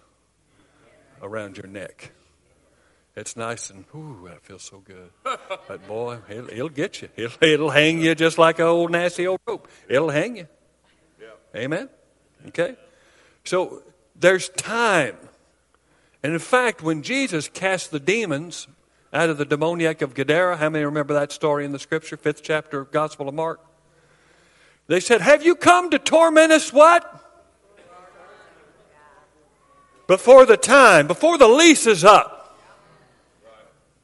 around 1.23 1.57
your 1.57 1.69
neck. 1.69 2.11
It's 3.17 3.37
nice 3.37 3.71
and, 3.71 3.85
ooh, 3.95 4.29
that 4.29 4.43
feels 4.43 4.63
so 4.63 4.79
good. 4.79 5.11
But 5.25 5.87
boy, 5.87 6.19
it'll, 6.29 6.51
it'll 6.51 6.69
get 6.69 7.03
you. 7.03 7.09
It'll, 7.17 7.45
it'll 7.45 7.71
hang 7.71 8.01
you 8.01 8.15
just 8.15 8.39
like 8.39 8.59
an 8.59 8.67
old 8.67 8.93
nasty 8.93 9.27
old 9.27 9.41
rope. 9.47 9.69
It'll 9.89 10.11
hang 10.11 10.37
you. 10.37 10.49
Yeah. 11.21 11.61
Amen? 11.61 11.89
Okay? 12.49 12.77
So 13.45 13.83
there's 14.15 14.49
time. 14.51 15.17
And 16.23 16.33
in 16.33 16.39
fact, 16.39 16.83
when 16.83 17.03
Jesus 17.03 17.49
cast 17.49 17.91
the 17.91 18.01
demons 18.01 18.69
out 19.13 19.29
of 19.29 19.39
the 19.39 19.45
demoniac 19.45 20.03
of 20.03 20.15
Gadara, 20.15 20.57
how 20.57 20.69
many 20.69 20.85
remember 20.85 21.15
that 21.15 21.33
story 21.33 21.65
in 21.65 21.73
the 21.73 21.79
scripture, 21.79 22.17
fifth 22.17 22.43
chapter 22.43 22.81
of 22.81 22.93
Gospel 22.93 23.29
of 23.29 23.35
Mark? 23.35 23.61
They 24.87 25.01
said, 25.01 25.21
Have 25.21 25.45
you 25.45 25.55
come 25.55 25.91
to 25.91 25.99
torment 25.99 26.53
us 26.53 26.73
what? 26.73 27.17
Before 30.07 30.45
the 30.45 30.57
time, 30.57 31.07
before 31.07 31.39
the 31.39 31.49
lease 31.49 31.87
is 31.87 32.05
up. 32.05 32.40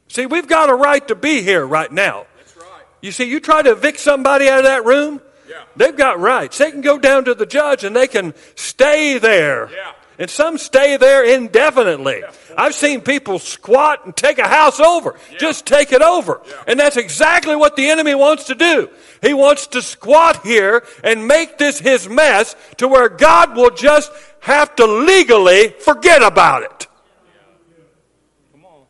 See, 0.08 0.26
we've 0.26 0.48
got 0.48 0.70
a 0.70 0.74
right 0.74 1.06
to 1.08 1.14
be 1.14 1.42
here 1.42 1.66
right 1.66 1.90
now. 1.90 2.26
That's 2.38 2.56
right. 2.56 2.82
You 3.02 3.12
see, 3.12 3.24
you 3.24 3.40
try 3.40 3.62
to 3.62 3.72
evict 3.72 4.00
somebody 4.00 4.48
out 4.48 4.58
of 4.58 4.64
that 4.64 4.84
room, 4.84 5.20
Yeah. 5.48 5.62
They've 5.76 5.96
got 5.96 6.18
rights. 6.18 6.58
They 6.58 6.70
can 6.70 6.80
go 6.80 6.98
down 6.98 7.24
to 7.26 7.34
the 7.34 7.46
judge 7.46 7.84
and 7.84 7.94
they 7.94 8.08
can 8.08 8.34
stay 8.56 9.18
there. 9.18 9.70
Yeah. 9.70 9.92
And 10.18 10.30
some 10.30 10.56
stay 10.56 10.96
there 10.96 11.22
indefinitely. 11.24 12.22
I've 12.56 12.74
seen 12.74 13.02
people 13.02 13.38
squat 13.38 14.06
and 14.06 14.16
take 14.16 14.38
a 14.38 14.48
house 14.48 14.80
over. 14.80 15.14
Just 15.38 15.66
take 15.66 15.92
it 15.92 16.00
over. 16.00 16.40
And 16.66 16.80
that's 16.80 16.96
exactly 16.96 17.54
what 17.54 17.76
the 17.76 17.90
enemy 17.90 18.14
wants 18.14 18.44
to 18.44 18.54
do. 18.54 18.88
He 19.20 19.34
wants 19.34 19.66
to 19.68 19.82
squat 19.82 20.42
here 20.42 20.84
and 21.04 21.28
make 21.28 21.58
this 21.58 21.78
his 21.78 22.08
mess 22.08 22.56
to 22.78 22.88
where 22.88 23.10
God 23.10 23.56
will 23.56 23.70
just 23.70 24.10
have 24.40 24.74
to 24.76 24.86
legally 24.86 25.68
forget 25.68 26.22
about 26.22 26.62
it. 26.62 26.86
Come 28.52 28.64
on. 28.64 28.84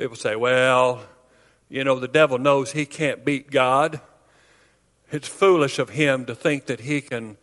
People 0.00 0.16
say, 0.16 0.34
well, 0.34 1.02
you 1.68 1.84
know, 1.84 1.98
the 1.98 2.08
devil 2.08 2.38
knows 2.38 2.72
he 2.72 2.86
can't 2.86 3.22
beat 3.22 3.50
God. 3.50 4.00
It's 5.12 5.28
foolish 5.28 5.78
of 5.78 5.90
him 5.90 6.24
to 6.24 6.34
think 6.34 6.64
that 6.66 6.80
he 6.80 7.02
can 7.02 7.36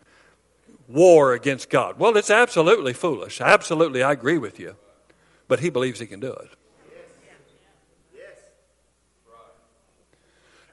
war 0.88 1.34
against 1.34 1.70
God. 1.70 1.99
Well, 1.99 2.18
it's 2.18 2.32
absolutely 2.32 2.93
foolish. 2.93 3.41
Absolutely, 3.41 4.01
I 4.01 4.12
agree 4.12 4.39
with 4.39 4.60
you. 4.60 4.76
But 5.47 5.60
he 5.60 5.70
believes 5.70 5.99
he 5.99 6.08
can 6.08 6.20
do 6.20 6.34
it. 6.34 6.49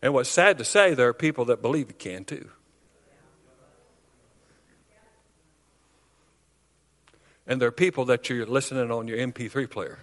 And 0.00 0.14
what's 0.14 0.30
sad 0.30 0.56
to 0.56 0.64
say, 0.64 0.94
there 0.94 1.08
are 1.08 1.12
people 1.12 1.44
that 1.44 1.60
believe 1.60 1.88
he 1.88 1.92
can 1.92 2.24
too. 2.24 2.48
And 7.46 7.60
there 7.60 7.68
are 7.68 7.72
people 7.72 8.06
that 8.06 8.30
you're 8.30 8.46
listening 8.46 8.90
on 8.90 9.06
your 9.06 9.18
MP3 9.18 9.68
player. 9.68 9.98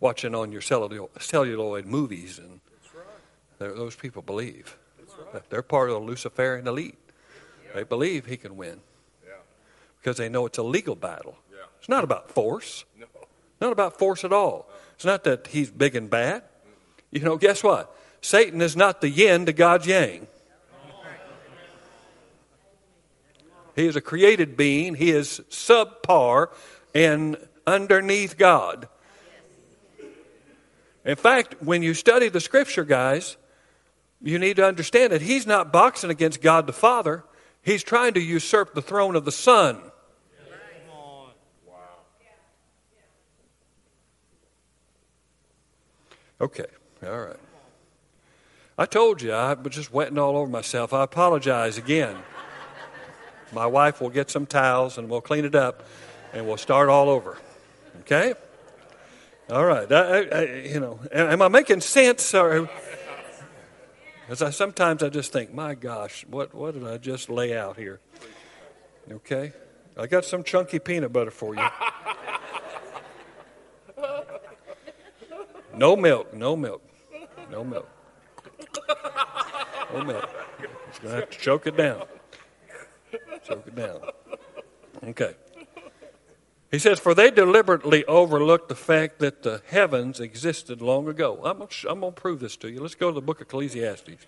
Watching 0.00 0.34
on 0.34 0.50
your 0.50 0.62
cellulo- 0.62 1.10
celluloid 1.20 1.86
movies, 1.86 2.38
and 2.38 2.60
they're- 3.58 3.74
those 3.74 3.94
people 3.94 4.22
believe. 4.22 4.76
that 5.32 5.48
They're 5.50 5.62
part 5.62 5.90
of 5.90 5.94
the 5.94 6.00
Luciferian 6.00 6.66
elite. 6.66 6.98
They 7.74 7.84
believe 7.84 8.26
he 8.26 8.36
can 8.36 8.56
win 8.56 8.80
Yeah. 9.24 9.34
because 10.00 10.16
they 10.16 10.28
know 10.28 10.46
it's 10.46 10.58
a 10.58 10.62
legal 10.62 10.96
battle. 10.96 11.36
Yeah. 11.52 11.58
It's 11.78 11.88
not 11.88 12.02
about 12.02 12.30
force. 12.30 12.84
No. 12.98 13.06
Not 13.60 13.70
about 13.72 13.98
force 13.98 14.24
at 14.24 14.32
all. 14.32 14.68
It's 14.94 15.04
not 15.04 15.22
that 15.24 15.48
he's 15.48 15.70
big 15.70 15.94
and 15.94 16.08
bad. 16.10 16.42
You 17.10 17.20
know, 17.20 17.36
guess 17.36 17.62
what? 17.62 17.94
Satan 18.22 18.60
is 18.60 18.74
not 18.76 19.00
the 19.02 19.08
yin 19.08 19.46
to 19.46 19.52
God's 19.52 19.86
yang. 19.86 20.26
He 23.76 23.86
is 23.86 23.96
a 23.96 24.00
created 24.00 24.56
being. 24.56 24.94
He 24.96 25.10
is 25.10 25.40
subpar 25.48 26.48
and 26.94 27.36
underneath 27.66 28.36
God. 28.36 28.88
In 31.04 31.16
fact, 31.16 31.56
when 31.62 31.82
you 31.82 31.94
study 31.94 32.28
the 32.28 32.40
scripture, 32.40 32.84
guys, 32.84 33.36
you 34.22 34.38
need 34.38 34.56
to 34.56 34.66
understand 34.66 35.12
that 35.12 35.22
he's 35.22 35.46
not 35.46 35.72
boxing 35.72 36.10
against 36.10 36.42
God 36.42 36.66
the 36.66 36.72
Father. 36.72 37.24
He's 37.62 37.82
trying 37.82 38.14
to 38.14 38.20
usurp 38.20 38.74
the 38.74 38.82
throne 38.82 39.16
of 39.16 39.24
the 39.24 39.32
Son. 39.32 39.80
Okay, 46.40 46.66
all 47.02 47.20
right. 47.20 47.36
I 48.78 48.86
told 48.86 49.20
you 49.20 49.32
I 49.32 49.52
was 49.52 49.74
just 49.74 49.92
wetting 49.92 50.16
all 50.16 50.38
over 50.38 50.50
myself. 50.50 50.94
I 50.94 51.04
apologize 51.04 51.76
again. 51.76 52.16
My 53.52 53.66
wife 53.66 54.00
will 54.00 54.08
get 54.08 54.30
some 54.30 54.46
towels 54.46 54.96
and 54.96 55.10
we'll 55.10 55.20
clean 55.20 55.44
it 55.44 55.54
up 55.54 55.84
and 56.32 56.46
we'll 56.46 56.56
start 56.56 56.88
all 56.88 57.10
over. 57.10 57.36
Okay? 58.00 58.34
All 59.50 59.64
right. 59.64 59.90
I, 59.90 60.22
I, 60.22 60.42
you 60.64 60.78
know, 60.78 61.00
am 61.12 61.42
I 61.42 61.48
making 61.48 61.80
sense? 61.80 62.34
Or, 62.34 62.70
as 64.28 64.42
I 64.42 64.50
sometimes 64.50 65.02
I 65.02 65.08
just 65.08 65.32
think, 65.32 65.52
my 65.52 65.74
gosh, 65.74 66.24
what 66.28 66.54
what 66.54 66.74
did 66.74 66.86
I 66.86 66.98
just 66.98 67.28
lay 67.28 67.56
out 67.56 67.76
here? 67.76 67.98
Okay. 69.10 69.52
I 69.96 70.06
got 70.06 70.24
some 70.24 70.44
chunky 70.44 70.78
peanut 70.78 71.12
butter 71.12 71.32
for 71.32 71.54
you. 71.54 71.66
No 75.74 75.96
milk, 75.96 76.32
no 76.32 76.54
milk, 76.56 76.82
no 77.50 77.64
milk. 77.64 77.88
No 79.92 80.04
milk. 80.04 80.30
Just 80.88 81.02
to 81.02 81.08
have 81.08 81.30
to 81.30 81.38
choke 81.38 81.66
it 81.66 81.76
down. 81.76 82.04
Choke 83.42 83.66
it 83.66 83.74
down. 83.74 84.00
Okay. 85.02 85.34
He 86.70 86.78
says, 86.78 87.00
For 87.00 87.14
they 87.14 87.30
deliberately 87.30 88.04
overlooked 88.04 88.68
the 88.68 88.76
fact 88.76 89.18
that 89.18 89.42
the 89.42 89.62
heavens 89.66 90.20
existed 90.20 90.80
long 90.80 91.08
ago. 91.08 91.40
I'm 91.44 91.58
going 91.58 91.68
to, 91.68 91.90
I'm 91.90 92.12
prove 92.12 92.40
this 92.40 92.56
to 92.58 92.70
you. 92.70 92.80
Let's 92.80 92.94
go 92.94 93.08
to 93.08 93.14
the 93.14 93.20
book 93.20 93.40
of 93.40 93.48
Ecclesiastes. 93.48 94.26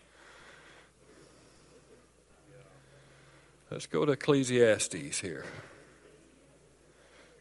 Let's 3.70 3.86
go 3.86 4.04
to 4.04 4.12
Ecclesiastes 4.12 5.20
here. 5.20 5.44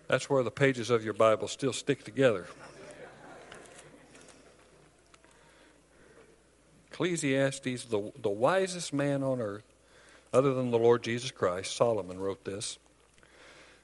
That's 0.08 0.30
where 0.30 0.44
the 0.44 0.52
pages 0.52 0.90
of 0.90 1.04
your 1.04 1.14
Bible 1.14 1.48
still 1.48 1.74
stick 1.74 2.04
together. 2.04 2.46
Ecclesiastes, 6.92 7.86
the, 7.86 8.12
the 8.22 8.30
wisest 8.30 8.94
man 8.94 9.24
on 9.24 9.42
earth, 9.42 9.64
other 10.32 10.54
than 10.54 10.70
the 10.70 10.78
Lord 10.78 11.04
Jesus 11.04 11.32
Christ, 11.32 11.76
Solomon 11.76 12.20
wrote 12.20 12.46
this. 12.46 12.78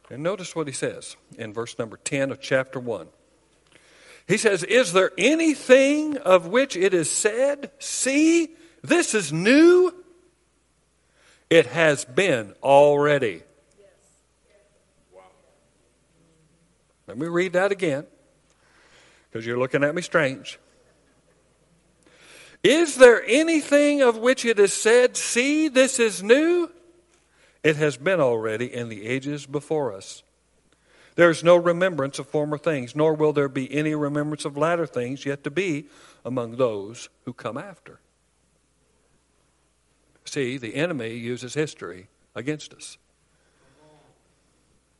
And 0.09 0.23
notice 0.23 0.55
what 0.55 0.67
he 0.67 0.73
says 0.73 1.17
in 1.37 1.53
verse 1.53 1.77
number 1.77 1.97
10 1.97 2.31
of 2.31 2.39
chapter 2.39 2.79
1. 2.79 3.07
He 4.27 4.37
says, 4.37 4.63
Is 4.63 4.93
there 4.93 5.11
anything 5.17 6.17
of 6.17 6.47
which 6.47 6.75
it 6.75 6.93
is 6.93 7.09
said, 7.09 7.71
See, 7.79 8.55
this 8.81 9.13
is 9.13 9.33
new? 9.33 9.93
It 11.49 11.67
has 11.67 12.05
been 12.05 12.53
already. 12.61 13.43
Let 17.07 17.17
me 17.17 17.27
read 17.27 17.53
that 17.53 17.71
again 17.71 18.05
because 19.29 19.45
you're 19.45 19.57
looking 19.57 19.83
at 19.83 19.95
me 19.95 20.01
strange. 20.01 20.59
Is 22.63 22.95
there 22.95 23.23
anything 23.25 24.01
of 24.01 24.17
which 24.17 24.43
it 24.43 24.59
is 24.59 24.73
said, 24.73 25.15
See, 25.15 25.69
this 25.69 25.99
is 25.99 26.21
new? 26.21 26.69
It 27.67 27.75
has 27.75 27.97
been 27.97 28.21
already 28.21 28.73
in 28.73 28.87
the 28.87 29.05
ages 29.05 29.45
before 29.45 29.91
us. 29.93 30.23
There 31.15 31.29
is 31.29 31.43
no 31.43 31.57
remembrance 31.57 32.17
of 32.17 32.25
former 32.25 32.57
things, 32.57 32.95
nor 32.95 33.13
will 33.13 33.33
there 33.33 33.49
be 33.49 33.69
any 33.75 33.93
remembrance 33.93 34.45
of 34.45 34.55
latter 34.55 34.85
things 34.87 35.25
yet 35.25 35.43
to 35.43 35.51
be 35.51 35.89
among 36.23 36.55
those 36.55 37.09
who 37.25 37.33
come 37.33 37.57
after. 37.57 37.99
See, 40.23 40.57
the 40.57 40.75
enemy 40.75 41.17
uses 41.17 41.55
history 41.55 42.07
against 42.33 42.73
us. 42.73 42.97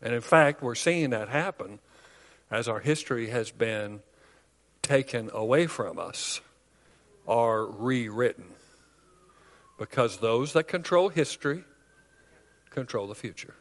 And 0.02 0.14
in 0.14 0.20
fact, 0.20 0.62
we're 0.62 0.76
seeing 0.76 1.12
that 1.12 1.30
happen 1.30 1.80
as 2.52 2.68
our 2.68 2.82
history 2.82 3.30
has 3.30 3.50
been 3.50 4.02
taken 4.82 5.30
away 5.34 5.68
from 5.68 5.98
us 5.98 6.42
or 7.26 7.66
rewritten. 7.66 8.48
Because 9.80 10.18
those 10.18 10.52
that 10.52 10.68
control 10.68 11.08
history 11.08 11.64
control 12.78 13.08
the 13.08 13.16
future. 13.16 13.56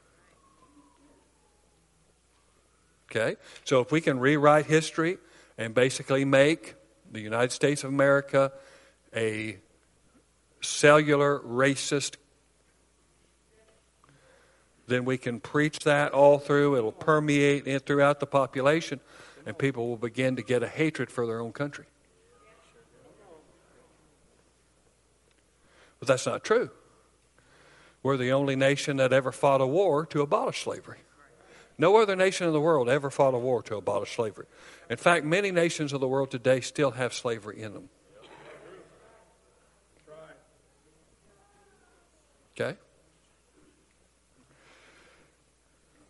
Okay? 3.11 3.37
So 3.65 3.81
if 3.81 3.91
we 3.91 4.03
can 4.03 4.21
rewrite 4.21 4.67
history 4.67 5.17
and 5.57 5.75
basically 5.75 6.27
make 6.27 6.75
the 7.11 7.21
United 7.21 7.51
States 7.51 7.83
of 7.83 7.89
America 7.89 8.53
a 9.15 9.57
cellular 10.61 11.39
racist, 11.39 12.17
then 14.87 15.07
we 15.07 15.17
can 15.17 15.41
preach 15.41 15.79
that 15.85 16.13
all 16.13 16.39
through. 16.39 16.77
It'll 16.77 16.93
permeate 16.93 17.87
throughout 17.87 18.21
the 18.21 18.27
population, 18.27 19.01
and 19.47 19.57
people 19.57 19.89
will 19.89 19.97
begin 19.97 20.37
to 20.37 20.43
get 20.43 20.63
a 20.63 20.69
hatred 20.69 21.11
for 21.11 21.27
their 21.27 21.41
own 21.41 21.53
country. 21.53 21.87
But 26.01 26.09
that's 26.09 26.27
not 26.27 26.45
true. 26.45 26.69
We're 28.03 28.17
the 28.17 28.33
only 28.33 28.57
nation 28.57 28.99
that 28.99 29.13
ever 29.13 29.33
fought 29.33 29.61
a 29.61 29.67
war 29.67 30.07
to 30.07 30.21
abolish 30.21 30.63
slavery. 30.63 30.99
No 31.79 31.97
other 31.97 32.17
nation 32.17 32.47
in 32.47 32.53
the 32.53 32.61
world 32.61 32.89
ever 32.89 33.11
fought 33.11 33.35
a 33.35 33.39
war 33.39 33.63
to 33.65 33.77
abolish 33.77 34.17
slavery. 34.17 34.47
In 34.89 34.97
fact, 34.97 35.25
many 35.25 35.51
nations 35.51 35.93
of 35.93 36.01
the 36.01 36.09
world 36.09 36.31
today 36.31 36.61
still 36.61 36.93
have 36.93 37.13
slavery 37.13 37.61
in 37.61 37.75
them. 37.75 37.89
Okay? 42.59 42.79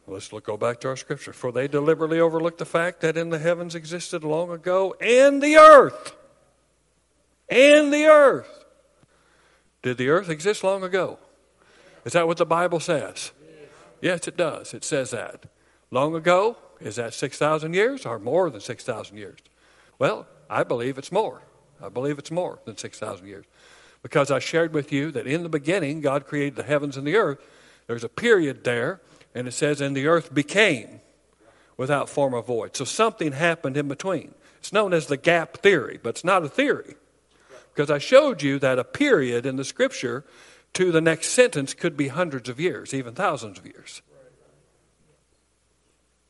Let's 0.07 0.33
look, 0.33 0.45
go 0.45 0.57
back 0.57 0.81
to 0.83 0.89
our 0.89 0.97
scripture. 0.97 1.33
For 1.33 1.51
they 1.51 1.67
deliberately 1.67 2.21
overlooked 2.21 2.59
the 2.59 2.65
fact 2.65 3.01
that 3.01 3.17
in 3.17 3.31
the 3.31 3.41
heavens 3.41 3.75
existed 3.75 4.23
long 4.23 4.53
ago, 4.53 4.95
and 5.01 5.43
the 5.43 5.57
earth. 5.57 6.15
And 7.49 7.93
the 7.93 8.05
earth. 8.05 8.65
Did 9.83 9.99
the 9.99 10.09
earth 10.11 10.29
exist 10.29 10.63
long 10.63 10.85
ago? 10.85 11.19
Is 12.07 12.13
that 12.13 12.29
what 12.29 12.37
the 12.39 12.47
Bible 12.47 12.79
says? 12.79 13.33
Yes, 14.01 14.29
it 14.29 14.37
does. 14.37 14.73
It 14.73 14.85
says 14.85 15.11
that. 15.11 15.47
Long 15.91 16.15
ago, 16.15 16.57
is 16.81 16.97
that 16.97 17.13
6,000 17.13 17.75
years 17.75 18.07
or 18.07 18.21
more 18.21 18.49
than 18.49 18.61
6,000 18.61 19.17
years? 19.17 19.41
Well, 19.99 20.29
I 20.49 20.63
believe 20.63 20.99
it's 20.99 21.11
more. 21.11 21.43
I 21.83 21.89
believe 21.89 22.19
it's 22.19 22.31
more 22.31 22.61
than 22.65 22.77
6,000 22.77 23.27
years. 23.27 23.45
Because 24.03 24.31
I 24.31 24.39
shared 24.39 24.73
with 24.73 24.93
you 24.93 25.11
that 25.11 25.27
in 25.27 25.43
the 25.43 25.49
beginning, 25.49 26.01
God 26.01 26.29
created 26.29 26.55
the 26.55 26.63
heavens 26.63 26.97
and 26.97 27.05
the 27.05 27.17
earth. 27.17 27.41
There's 27.89 28.05
a 28.05 28.09
period 28.09 28.63
there, 28.63 29.01
and 29.35 29.49
it 29.49 29.53
says, 29.53 29.81
and 29.81 29.97
the 29.97 30.07
earth 30.07 30.33
became 30.33 31.01
without 31.77 32.09
form 32.09 32.35
or 32.35 32.43
void. 32.43 32.77
So 32.77 32.85
something 32.85 33.33
happened 33.33 33.77
in 33.77 33.89
between. 33.89 34.33
It's 34.59 34.73
known 34.73 34.95
as 34.95 35.07
the 35.07 35.17
gap 35.17 35.59
theory, 35.59 35.99
but 36.01 36.11
it's 36.11 36.25
not 36.25 36.45
a 36.45 36.49
theory. 36.49 36.95
Because 37.75 37.91
I 37.91 37.99
showed 37.99 38.43
you 38.43 38.61
that 38.61 38.79
a 38.79 38.85
period 38.85 39.45
in 39.45 39.57
the 39.57 39.65
scripture 39.65 40.25
to 40.77 40.93
the 40.93 41.01
next 41.01 41.29
sentence 41.29 41.73
could 41.73 41.97
be 41.97 42.09
hundreds 42.09 42.51
of 42.51 42.61
years, 42.61 42.93
even 42.93 43.15
thousands 43.15 43.59
of 43.59 43.65
years. 43.65 44.03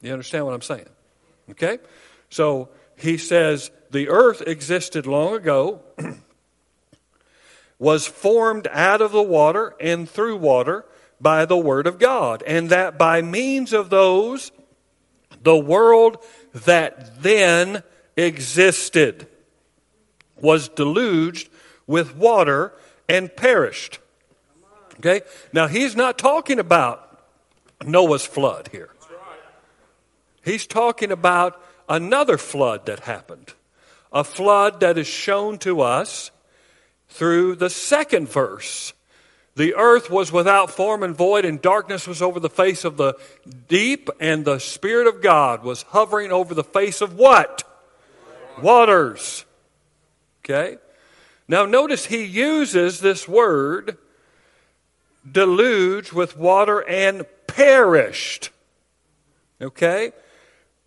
You 0.01 0.13
understand 0.13 0.47
what 0.47 0.55
I'm 0.55 0.63
saying? 0.63 0.89
Okay? 1.51 1.79
So 2.31 2.69
he 2.97 3.19
says 3.19 3.73
the 3.91 4.09
earth 4.09 4.43
existed 4.47 5.05
long 5.05 5.35
ago, 5.35 5.81
was 7.81 8.07
formed 8.07 8.69
out 8.71 9.03
of 9.03 9.11
the 9.11 9.21
water 9.21 9.75
and 9.81 10.09
through 10.09 10.37
water 10.37 10.85
by 11.21 11.45
the 11.45 11.59
word 11.59 11.89
of 11.89 11.99
God, 11.99 12.45
and 12.47 12.71
that 12.71 12.97
by 12.97 13.23
means 13.23 13.73
of 13.73 13.91
those, 13.91 14.53
the 15.43 15.59
world 15.59 16.19
that 16.55 17.21
then 17.21 17.83
existed 18.17 19.27
was 20.41 20.69
deluged 20.69 21.49
with 21.89 22.15
water 22.15 22.73
and 23.09 23.35
perished. 23.35 23.99
Okay? 24.99 25.23
Now, 25.53 25.67
he's 25.67 25.97
not 25.97 26.19
talking 26.19 26.59
about 26.59 27.21
Noah's 27.85 28.25
flood 28.25 28.69
here. 28.73 28.91
He's 30.45 30.67
talking 30.67 31.11
about 31.11 31.61
another 31.89 32.39
flood 32.39 32.87
that 32.87 33.01
happened. 33.01 33.53
A 34.13 34.25
flood 34.25 34.81
that 34.81 34.97
is 34.97 35.07
shown 35.07 35.59
to 35.59 35.81
us 35.81 36.31
through 37.09 37.57
the 37.57 37.71
second 37.71 38.29
verse. 38.29 38.93
The 39.57 39.75
earth 39.75 40.11
was 40.11 40.31
without 40.31 40.71
form 40.71 41.03
and 41.03 41.17
void, 41.17 41.45
and 41.45 41.61
darkness 41.61 42.07
was 42.07 42.23
over 42.23 42.39
the 42.39 42.51
face 42.51 42.85
of 42.85 42.97
the 42.97 43.15
deep, 43.69 44.11
and 44.21 44.45
the 44.45 44.59
Spirit 44.59 45.07
of 45.07 45.23
God 45.23 45.65
was 45.65 45.83
hovering 45.83 46.31
over 46.31 46.55
the 46.55 46.65
face 46.65 47.01
of 47.01 47.17
what? 47.17 47.65
Waters. 48.63 49.45
Okay? 50.45 50.77
Now, 51.49 51.65
notice 51.65 52.07
he 52.07 52.25
uses 52.25 53.01
this 53.01 53.27
word 53.27 53.99
deluge 55.31 56.13
with 56.13 56.37
water 56.37 56.81
and 56.89 57.27
perished. 57.47 58.51
Okay? 59.61 60.13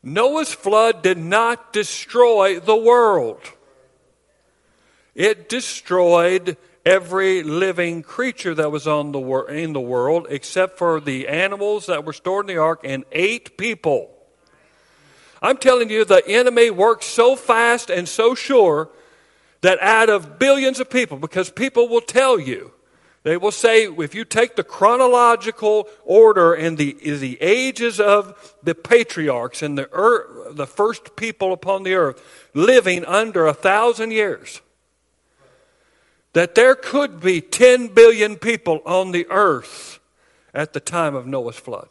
Noah's 0.02 0.54
flood 0.54 1.02
did 1.02 1.18
not 1.18 1.74
destroy 1.74 2.60
the 2.60 2.76
world. 2.76 3.42
It 5.16 5.50
destroyed 5.50 6.58
every 6.86 7.44
living 7.44 8.02
creature 8.02 8.56
that 8.56 8.72
was 8.72 8.88
on 8.88 9.12
the 9.12 9.20
wor- 9.20 9.50
in 9.50 9.74
the 9.74 9.82
world 9.82 10.28
except 10.30 10.78
for 10.78 11.02
the 11.02 11.28
animals 11.28 11.88
that 11.88 12.06
were 12.06 12.14
stored 12.14 12.50
in 12.50 12.56
the 12.56 12.62
ark 12.62 12.82
and 12.84 13.04
eight 13.12 13.58
people. 13.58 14.10
I'm 15.42 15.58
telling 15.58 15.90
you, 15.90 16.06
the 16.06 16.26
enemy 16.28 16.70
works 16.70 17.06
so 17.06 17.36
fast 17.36 17.90
and 17.90 18.08
so 18.08 18.36
sure 18.36 18.90
that 19.62 19.82
out 19.82 20.10
of 20.10 20.40
billions 20.40 20.80
of 20.80 20.90
people, 20.90 21.18
because 21.18 21.50
people 21.50 21.88
will 21.90 22.02
tell 22.02 22.40
you, 22.40 22.74
they 23.24 23.36
will 23.36 23.52
say, 23.52 23.84
if 23.86 24.16
you 24.16 24.24
take 24.24 24.56
the 24.56 24.64
chronological 24.64 25.88
order 26.06 26.54
and 26.54 26.78
the, 26.78 26.94
the 26.94 27.38
ages 27.42 28.00
of 28.00 28.58
the 28.64 28.74
patriarchs 28.74 29.62
and 29.62 29.78
the, 29.78 29.90
earth, 29.92 30.56
the 30.56 30.68
first 30.68 31.16
people 31.16 31.52
upon 31.52 31.84
the 31.84 31.96
earth 31.96 32.22
living 32.54 33.04
under 33.06 33.46
a 33.46 33.54
thousand 33.54 34.12
years, 34.12 34.62
that 36.34 36.56
there 36.56 36.76
could 36.76 37.20
be 37.20 37.42
10 37.42 37.88
billion 37.90 38.38
people 38.38 38.82
on 38.86 39.12
the 39.12 39.28
earth 39.30 40.00
at 40.54 40.74
the 40.74 40.80
time 40.80 41.16
of 41.16 41.28
Noah's 41.28 41.58
flood. 41.58 41.90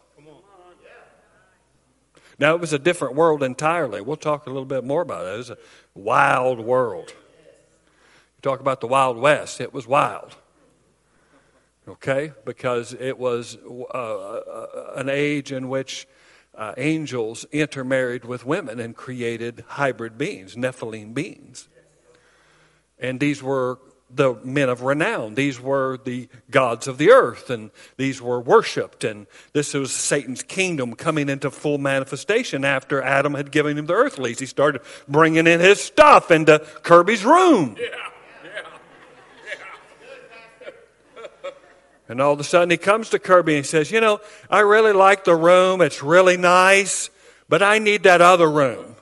Now, 2.38 2.54
it 2.54 2.60
was 2.60 2.72
a 2.72 2.78
different 2.78 3.16
world 3.16 3.42
entirely. 3.42 4.00
We'll 4.00 4.16
talk 4.16 4.46
a 4.46 4.50
little 4.50 4.64
bit 4.64 4.84
more 4.84 5.02
about 5.02 5.26
it. 5.26 5.34
It 5.34 5.36
was 5.38 5.50
a 5.50 5.58
wild 5.94 6.60
world. 6.60 7.12
You 7.36 8.42
talk 8.42 8.60
about 8.60 8.80
the 8.80 8.86
Wild 8.86 9.18
West, 9.18 9.60
it 9.60 9.74
was 9.74 9.88
wild. 9.88 10.36
Okay? 11.88 12.32
Because 12.44 12.92
it 12.92 13.18
was 13.18 13.56
uh, 13.66 13.96
uh, 13.96 14.92
an 14.96 15.08
age 15.08 15.52
in 15.52 15.68
which 15.68 16.06
uh, 16.54 16.74
angels 16.76 17.46
intermarried 17.50 18.24
with 18.24 18.44
women 18.44 18.80
and 18.80 18.94
created 18.94 19.64
hybrid 19.68 20.18
beings, 20.18 20.56
Nephilim 20.56 21.14
beings. 21.14 21.68
And 22.98 23.20
these 23.20 23.42
were 23.42 23.78
the 24.10 24.34
men 24.42 24.68
of 24.68 24.82
renown. 24.82 25.34
These 25.34 25.60
were 25.60 25.98
the 26.02 26.28
gods 26.50 26.88
of 26.88 26.98
the 26.98 27.10
earth, 27.10 27.50
and 27.50 27.70
these 27.96 28.20
were 28.20 28.40
worshipped. 28.40 29.04
And 29.04 29.26
this 29.52 29.74
was 29.74 29.92
Satan's 29.92 30.42
kingdom 30.42 30.94
coming 30.94 31.28
into 31.28 31.50
full 31.50 31.78
manifestation 31.78 32.64
after 32.64 33.02
Adam 33.02 33.34
had 33.34 33.50
given 33.50 33.78
him 33.78 33.86
the 33.86 33.94
earthlies. 33.94 34.38
He 34.38 34.46
started 34.46 34.82
bringing 35.06 35.46
in 35.46 35.60
his 35.60 35.80
stuff 35.80 36.30
into 36.30 36.58
Kirby's 36.82 37.24
room. 37.24 37.76
Yeah. 37.78 37.86
And 42.08 42.20
all 42.20 42.32
of 42.32 42.40
a 42.40 42.44
sudden 42.44 42.70
he 42.70 42.76
comes 42.76 43.10
to 43.10 43.18
Kirby 43.18 43.56
and 43.56 43.64
he 43.64 43.68
says, 43.68 43.90
You 43.90 44.00
know, 44.00 44.20
I 44.50 44.60
really 44.60 44.92
like 44.92 45.24
the 45.24 45.36
room. 45.36 45.80
It's 45.80 46.02
really 46.02 46.36
nice, 46.36 47.10
but 47.48 47.62
I 47.62 47.78
need 47.78 48.04
that 48.04 48.20
other 48.20 48.50
room. 48.50 48.96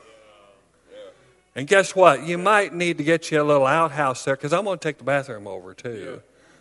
And 1.54 1.66
guess 1.66 1.96
what? 1.96 2.26
You 2.26 2.36
might 2.36 2.74
need 2.74 2.98
to 2.98 3.04
get 3.04 3.30
you 3.30 3.40
a 3.40 3.44
little 3.44 3.66
outhouse 3.66 4.24
there 4.24 4.36
because 4.36 4.52
I'm 4.52 4.64
going 4.64 4.78
to 4.78 4.82
take 4.82 4.98
the 4.98 5.04
bathroom 5.04 5.46
over 5.46 5.72
too. 5.72 6.20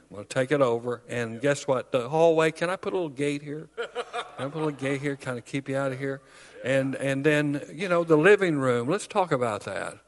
I'm 0.09 0.15
going 0.15 0.27
to 0.27 0.33
take 0.33 0.51
it 0.51 0.61
over. 0.61 1.01
And 1.09 1.41
guess 1.41 1.67
what? 1.67 1.91
The 1.91 2.07
hallway, 2.07 2.51
can 2.51 2.69
I 2.69 2.77
put 2.77 2.93
a 2.93 2.95
little 2.95 3.09
gate 3.09 3.41
here? 3.41 3.67
Can 3.75 4.47
I 4.47 4.49
put 4.49 4.55
a 4.55 4.65
little 4.65 4.71
gate 4.71 5.01
here, 5.01 5.17
kind 5.17 5.37
of 5.37 5.43
keep 5.43 5.67
you 5.67 5.75
out 5.75 5.91
of 5.91 5.99
here? 5.99 6.21
And, 6.63 6.95
and 6.95 7.25
then, 7.25 7.61
you 7.73 7.89
know, 7.89 8.05
the 8.05 8.15
living 8.15 8.57
room. 8.57 8.87
Let's 8.87 9.07
talk 9.07 9.31
about 9.31 9.65
that. 9.65 9.97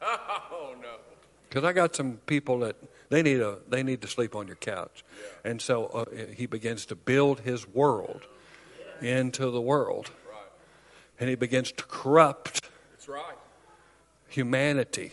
Oh 0.50 0.74
no. 0.80 0.96
Because 1.48 1.64
I 1.64 1.72
got 1.72 1.94
some 1.94 2.18
people 2.26 2.58
that 2.60 2.76
they 3.08 3.22
need 3.22 3.40
a 3.40 3.58
they 3.68 3.82
need 3.82 4.02
to 4.02 4.08
sleep 4.08 4.34
on 4.34 4.46
your 4.46 4.56
couch, 4.56 5.04
and 5.44 5.60
so 5.60 5.86
uh, 5.86 6.04
he 6.34 6.46
begins 6.46 6.86
to 6.86 6.96
build 6.96 7.40
his 7.40 7.66
world 7.66 8.26
into 9.00 9.50
the 9.50 9.60
world, 9.60 10.10
and 11.18 11.28
he 11.28 11.34
begins 11.34 11.72
to 11.72 11.84
corrupt 11.84 12.68
That's 12.92 13.08
right. 13.08 13.36
humanity. 14.28 15.12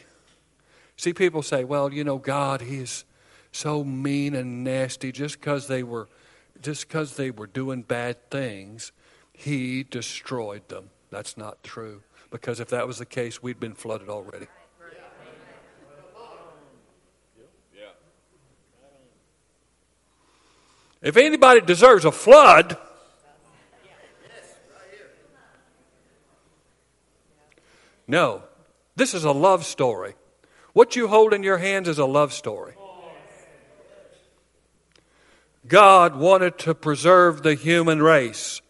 See, 0.97 1.13
people 1.13 1.41
say, 1.41 1.63
"Well, 1.63 1.93
you 1.93 2.03
know, 2.03 2.17
God, 2.17 2.61
He's 2.61 3.05
so 3.51 3.83
mean 3.83 4.35
and 4.35 4.63
nasty 4.63 5.11
just 5.11 5.39
because 5.39 5.67
they 5.67 5.83
were 5.83 6.07
just 6.61 6.87
because 6.87 7.15
they 7.15 7.31
were 7.31 7.47
doing 7.47 7.81
bad 7.81 8.29
things, 8.29 8.91
He 9.33 9.83
destroyed 9.83 10.67
them." 10.69 10.89
That's 11.11 11.37
not 11.37 11.63
true. 11.63 12.01
Because 12.29 12.59
if 12.59 12.69
that 12.69 12.87
was 12.87 12.97
the 12.97 13.05
case, 13.05 13.41
we'd 13.41 13.59
been 13.59 13.73
flooded 13.73 14.09
already. 14.09 14.47
If 21.05 21.17
anybody 21.17 21.61
deserves 21.61 22.03
a 22.03 22.11
flood, 22.11 22.77
no. 28.07 28.41
This 28.95 29.13
is 29.13 29.23
a 29.23 29.31
love 29.31 29.65
story. 29.65 30.15
What 30.73 30.95
you 30.95 31.07
hold 31.07 31.31
in 31.31 31.43
your 31.43 31.59
hands 31.59 31.87
is 31.87 31.99
a 31.99 32.05
love 32.05 32.33
story. 32.33 32.73
God 35.67 36.15
wanted 36.15 36.57
to 36.59 36.73
preserve 36.73 37.43
the 37.43 37.53
human 37.53 38.01
race. 38.01 38.61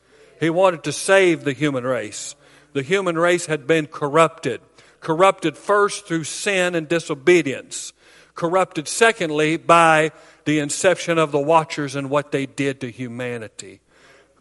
He 0.42 0.50
wanted 0.50 0.84
to 0.84 0.92
save 0.92 1.46
the 1.46 1.54
human 1.54 1.86
race. 1.86 2.36
The 2.74 2.84
human 2.84 3.18
race 3.18 3.46
had 3.46 3.66
been 3.66 3.88
corrupted. 3.88 4.60
Corrupted 5.00 5.58
first 5.58 6.06
through 6.06 6.26
sin 6.26 6.76
and 6.76 6.90
disobedience. 6.90 7.94
Corrupted 8.34 8.90
secondly 8.90 9.56
by 9.56 10.12
the 10.46 10.60
inception 10.60 11.18
of 11.18 11.32
the 11.32 11.40
Watchers 11.40 11.96
and 11.96 12.10
what 12.10 12.32
they 12.32 12.46
did 12.46 12.82
to 12.82 12.90
humanity. 12.90 13.82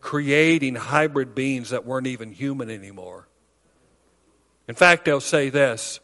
Creating 0.00 0.74
hybrid 0.74 1.34
beings 1.34 1.70
that 1.70 1.84
weren't 1.86 2.07
even 2.07 2.30
human 2.30 2.70
anymore. 2.70 3.26
In 4.68 4.74
fact, 4.74 5.05
they'll 5.05 5.20
say 5.20 5.48
this 5.50 6.00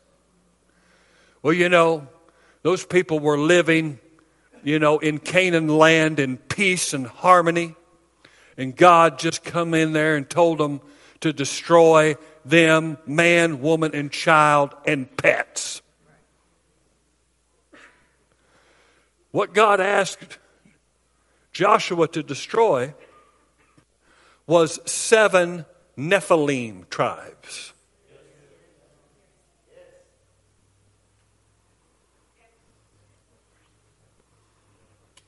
Well, 1.42 1.52
you 1.52 1.68
know, 1.68 2.08
those 2.62 2.84
people 2.84 3.20
were 3.20 3.38
living, 3.38 3.98
you 4.62 4.78
know, 4.78 4.98
in 4.98 5.18
Canaan 5.18 5.68
land 5.68 6.18
in 6.18 6.36
peace 6.36 6.92
and 6.92 7.06
harmony. 7.06 7.74
And 8.56 8.76
God 8.76 9.18
just 9.18 9.42
come 9.42 9.72
in 9.72 9.92
there 9.92 10.16
and 10.16 10.28
told 10.28 10.58
them 10.58 10.80
to 11.20 11.32
destroy 11.32 12.16
them, 12.44 12.98
man, 13.06 13.60
woman, 13.62 13.94
and 13.94 14.10
child, 14.10 14.74
and 14.86 15.14
pets. 15.16 15.80
What 19.30 19.54
God 19.54 19.80
asked 19.80 20.38
Joshua 21.52 22.08
to 22.08 22.22
destroy 22.22 22.94
was 24.46 24.80
seven 24.90 25.66
Nephilim 25.96 26.88
tribes. 26.88 27.72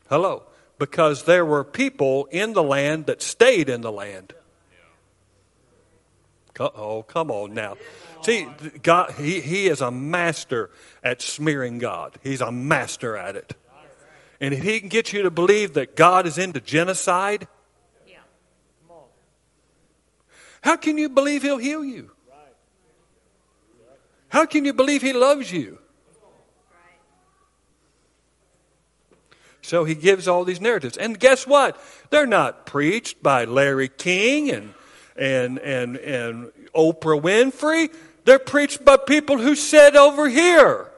Hello. 0.09 0.43
Because 0.79 1.25
there 1.25 1.47
were 1.47 1.63
people 1.63 2.27
in 2.33 2.55
the 2.55 2.63
land 2.63 3.07
that 3.07 3.23
stayed 3.23 3.69
in 3.69 3.83
the 3.83 3.93
land. 3.93 4.35
Oh, 6.59 7.05
come 7.05 7.31
on 7.31 7.55
now. 7.55 7.77
See, 8.23 8.47
God, 8.83 9.13
he, 9.13 9.41
he 9.41 9.69
is 9.69 9.81
a 9.81 9.91
master 9.91 10.71
at 11.03 11.23
smearing 11.23 11.79
God. 11.79 12.19
He's 12.23 12.41
a 12.41 12.51
master 12.51 13.17
at 13.17 13.37
it. 13.37 13.55
And 14.43 14.53
if 14.53 14.65
he 14.65 14.81
can 14.81 14.89
get 14.89 15.13
you 15.13 15.23
to 15.23 15.31
believe 15.31 15.75
that 15.75 15.95
God 15.95 16.27
is 16.27 16.37
into 16.37 16.61
genocide, 16.61 17.47
how 20.63 20.75
can 20.75 20.99
you 20.99 21.09
believe 21.09 21.43
he'll 21.43 21.59
heal 21.59 21.85
you? 21.85 22.11
How 24.31 24.45
can 24.47 24.65
you 24.65 24.73
believe 24.73 25.01
he 25.01 25.13
loves 25.13 25.53
you? 25.53 25.79
So 29.61 29.85
he 29.85 29.95
gives 29.95 30.27
all 30.27 30.43
these 30.43 30.61
narratives. 30.61 30.97
And 30.97 31.21
guess 31.21 31.47
what? 31.47 31.81
They're 32.11 32.27
not 32.27 32.67
preached 32.67 33.23
by 33.23 33.45
Larry 33.45 33.89
King 33.89 34.51
and, 34.51 34.75
and, 35.15 35.59
and, 35.61 35.97
and 35.99 36.51
Oprah 36.75 37.23
Winfrey. 37.23 37.95
They're 38.25 38.41
preached 38.41 38.85
by 38.85 38.97
people 38.97 39.39
who 39.39 39.55
sit 39.55 39.95
over 39.95 40.29
here. 40.29 40.92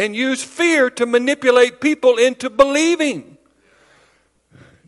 And 0.00 0.16
use 0.16 0.42
fear 0.42 0.88
to 0.88 1.04
manipulate 1.04 1.78
people 1.78 2.16
into 2.16 2.48
believing. 2.48 3.36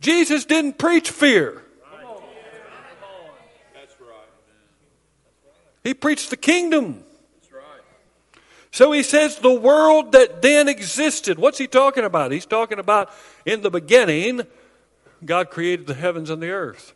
Jesus 0.00 0.46
didn't 0.46 0.78
preach 0.78 1.10
fear. 1.10 1.62
He 5.84 5.92
preached 5.92 6.30
the 6.30 6.38
kingdom. 6.38 7.04
So 8.70 8.92
he 8.92 9.02
says 9.02 9.36
the 9.36 9.52
world 9.52 10.12
that 10.12 10.40
then 10.40 10.66
existed. 10.66 11.38
What's 11.38 11.58
he 11.58 11.66
talking 11.66 12.04
about? 12.04 12.32
He's 12.32 12.46
talking 12.46 12.78
about 12.78 13.10
in 13.44 13.60
the 13.60 13.70
beginning, 13.70 14.46
God 15.22 15.50
created 15.50 15.86
the 15.86 15.94
heavens 15.94 16.30
and 16.30 16.42
the 16.42 16.48
earth. 16.48 16.94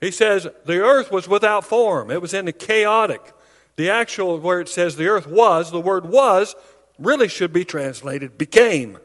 He 0.00 0.12
says 0.12 0.46
the 0.64 0.78
earth 0.78 1.10
was 1.10 1.26
without 1.26 1.64
form, 1.64 2.12
it 2.12 2.22
was 2.22 2.32
in 2.32 2.44
the 2.44 2.52
chaotic. 2.52 3.32
The 3.74 3.90
actual 3.90 4.38
where 4.38 4.60
it 4.60 4.68
says 4.68 4.94
the 4.94 5.08
earth 5.08 5.26
was, 5.26 5.72
the 5.72 5.80
word 5.80 6.06
was 6.06 6.54
really 6.98 7.28
should 7.28 7.52
be 7.52 7.64
translated 7.64 8.38
became. 8.38 8.98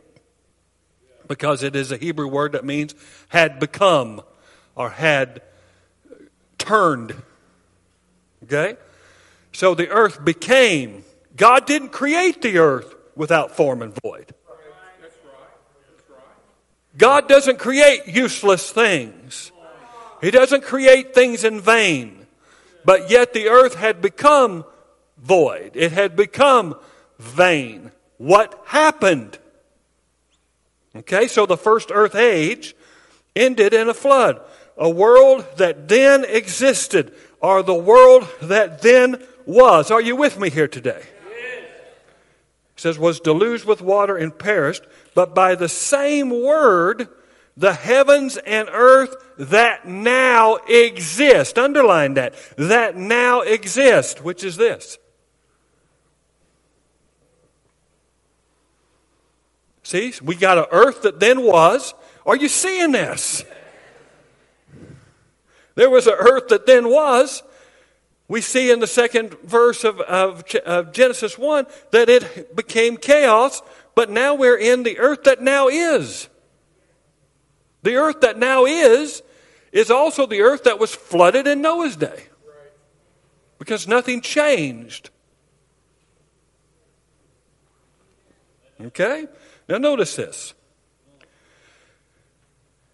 Because 1.27 1.61
it 1.61 1.75
is 1.75 1.91
a 1.91 1.97
Hebrew 1.97 2.27
word 2.27 2.53
that 2.53 2.65
means 2.65 2.95
had 3.29 3.59
become 3.59 4.21
or 4.75 4.89
had 4.89 5.41
turned. 6.57 7.15
Okay? 8.43 8.77
So 9.51 9.75
the 9.75 9.89
earth 9.89 10.23
became. 10.23 11.03
God 11.35 11.65
didn't 11.65 11.89
create 11.89 12.41
the 12.41 12.57
earth 12.57 12.95
without 13.15 13.55
form 13.55 13.81
and 13.81 13.93
void. 14.01 14.33
God 16.97 17.27
doesn't 17.27 17.59
create 17.59 18.07
useless 18.07 18.71
things. 18.71 19.51
He 20.21 20.31
doesn't 20.31 20.63
create 20.63 21.13
things 21.13 21.43
in 21.43 21.61
vain. 21.61 22.25
But 22.83 23.09
yet 23.09 23.33
the 23.33 23.47
earth 23.49 23.75
had 23.75 24.01
become 24.01 24.65
void. 25.17 25.71
It 25.75 25.91
had 25.91 26.15
become 26.15 26.75
vain. 27.19 27.91
What 28.17 28.59
happened? 28.65 29.37
Okay, 30.95 31.27
so 31.27 31.45
the 31.45 31.57
first 31.57 31.91
earth 31.93 32.15
age 32.15 32.75
ended 33.35 33.73
in 33.73 33.87
a 33.89 33.93
flood. 33.93 34.41
A 34.77 34.89
world 34.89 35.45
that 35.57 35.87
then 35.87 36.25
existed, 36.25 37.13
or 37.41 37.61
the 37.61 37.75
world 37.75 38.27
that 38.41 38.81
then 38.81 39.23
was. 39.45 39.91
Are 39.91 40.01
you 40.01 40.15
with 40.15 40.39
me 40.39 40.49
here 40.49 40.67
today? 40.67 41.03
It 41.05 42.81
says, 42.81 42.97
was 42.97 43.19
deluged 43.19 43.65
with 43.65 43.81
water 43.81 44.15
and 44.15 44.37
perished, 44.37 44.83
but 45.13 45.35
by 45.35 45.55
the 45.55 45.67
same 45.67 46.29
word 46.29 47.09
the 47.57 47.73
heavens 47.73 48.37
and 48.37 48.69
earth 48.71 49.15
that 49.37 49.85
now 49.85 50.55
exist. 50.69 51.59
Underline 51.59 52.13
that. 52.13 52.35
That 52.55 52.95
now 52.95 53.41
exist, 53.41 54.23
which 54.23 54.45
is 54.45 54.55
this. 54.55 54.97
See, 59.89 60.13
we 60.21 60.35
got 60.35 60.59
an 60.59 60.65
earth 60.69 61.01
that 61.01 61.19
then 61.19 61.41
was. 61.41 61.95
Are 62.23 62.35
you 62.35 62.47
seeing 62.47 62.91
this? 62.91 63.43
There 65.73 65.89
was 65.89 66.05
an 66.05 66.13
earth 66.13 66.49
that 66.49 66.67
then 66.67 66.89
was. 66.89 67.41
We 68.27 68.39
see 68.41 68.69
in 68.69 68.81
the 68.81 68.85
second 68.85 69.35
verse 69.41 69.83
of, 69.83 69.99
of, 70.01 70.43
of, 70.63 70.91
Genesis 70.91 71.39
1 71.39 71.65
that 71.89 72.07
it 72.07 72.55
became 72.55 72.97
chaos, 72.97 73.63
but 73.95 74.11
now 74.11 74.35
we're 74.35 74.59
in 74.59 74.83
the 74.83 74.99
earth 74.99 75.23
that 75.23 75.41
now 75.41 75.69
is. 75.69 76.29
The 77.81 77.95
earth 77.95 78.21
that 78.21 78.37
now 78.37 78.65
is 78.65 79.23
is 79.71 79.89
also 79.89 80.27
the 80.27 80.41
earth 80.41 80.65
that 80.65 80.77
was 80.77 80.93
flooded 80.93 81.47
in 81.47 81.63
Noah's 81.63 81.95
day. 81.95 82.25
Because 83.57 83.87
nothing 83.87 84.21
changed. 84.21 85.09
Okay? 88.79 89.25
Now 89.69 89.77
notice 89.77 90.15
this. 90.15 90.55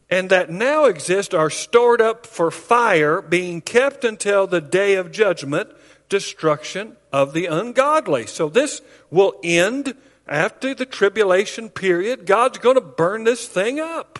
And 0.09 0.29
that 0.29 0.51
now 0.51 0.85
exist 0.85 1.33
are 1.33 1.49
stored 1.49 2.01
up 2.01 2.27
for 2.27 2.51
fire, 2.51 3.21
being 3.21 3.61
kept 3.61 4.03
until 4.03 4.45
the 4.45 4.61
day 4.61 4.95
of 4.95 5.11
judgment, 5.11 5.69
destruction 6.09 6.97
of 7.11 7.33
the 7.33 7.47
ungodly. 7.47 8.27
So 8.27 8.49
this 8.49 8.81
will 9.09 9.39
end 9.43 9.95
after 10.27 10.75
the 10.75 10.85
tribulation 10.85 11.69
period. 11.69 12.25
God's 12.25 12.59
going 12.59 12.75
to 12.75 12.81
burn 12.81 13.23
this 13.23 13.47
thing 13.47 13.79
up. 13.79 14.19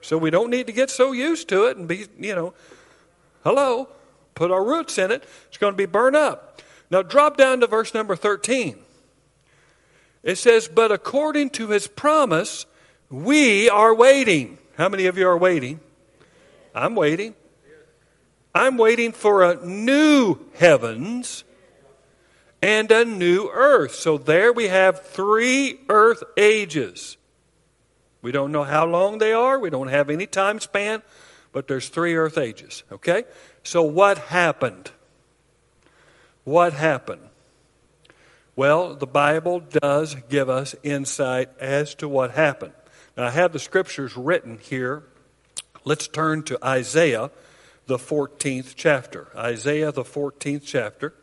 So 0.00 0.16
we 0.16 0.30
don't 0.30 0.50
need 0.50 0.68
to 0.68 0.72
get 0.72 0.90
so 0.90 1.10
used 1.12 1.48
to 1.48 1.64
it 1.64 1.76
and 1.76 1.88
be, 1.88 2.06
you 2.18 2.34
know, 2.34 2.54
hello, 3.42 3.88
put 4.34 4.52
our 4.52 4.64
roots 4.64 4.98
in 4.98 5.10
it. 5.10 5.24
It's 5.48 5.58
going 5.58 5.72
to 5.72 5.76
be 5.76 5.86
burned 5.86 6.16
up. 6.16 6.62
Now 6.90 7.02
drop 7.02 7.36
down 7.36 7.60
to 7.60 7.66
verse 7.66 7.92
number 7.92 8.14
13. 8.14 8.78
It 10.22 10.36
says, 10.36 10.68
But 10.68 10.92
according 10.92 11.50
to 11.50 11.68
his 11.68 11.86
promise, 11.86 12.66
we 13.10 13.68
are 13.68 13.94
waiting. 13.94 14.58
How 14.76 14.88
many 14.88 15.06
of 15.06 15.16
you 15.18 15.26
are 15.28 15.38
waiting? 15.38 15.80
I'm 16.74 16.94
waiting. 16.94 17.34
I'm 18.54 18.76
waiting 18.76 19.12
for 19.12 19.42
a 19.42 19.64
new 19.64 20.38
heavens 20.54 21.44
and 22.62 22.90
a 22.90 23.04
new 23.04 23.48
earth. 23.52 23.94
So 23.94 24.18
there 24.18 24.52
we 24.52 24.68
have 24.68 25.02
three 25.06 25.80
earth 25.88 26.22
ages. 26.36 27.16
We 28.20 28.32
don't 28.32 28.50
know 28.50 28.64
how 28.64 28.84
long 28.84 29.18
they 29.18 29.32
are, 29.32 29.58
we 29.58 29.70
don't 29.70 29.88
have 29.88 30.10
any 30.10 30.26
time 30.26 30.58
span, 30.58 31.02
but 31.52 31.68
there's 31.68 31.88
three 31.88 32.16
earth 32.16 32.36
ages, 32.36 32.82
okay? 32.90 33.24
So 33.62 33.82
what 33.82 34.18
happened? 34.18 34.90
What 36.44 36.72
happened? 36.72 37.27
Well, 38.58 38.96
the 38.96 39.06
Bible 39.06 39.60
does 39.60 40.16
give 40.28 40.50
us 40.50 40.74
insight 40.82 41.48
as 41.60 41.94
to 41.94 42.08
what 42.08 42.32
happened. 42.32 42.72
Now, 43.16 43.26
I 43.26 43.30
have 43.30 43.52
the 43.52 43.60
scriptures 43.60 44.16
written 44.16 44.58
here. 44.58 45.04
Let's 45.84 46.08
turn 46.08 46.42
to 46.42 46.58
Isaiah, 46.60 47.30
the 47.86 47.98
14th 47.98 48.72
chapter. 48.74 49.28
Isaiah, 49.36 49.92
the 49.92 50.02
14th 50.02 50.62
chapter. 50.64 51.14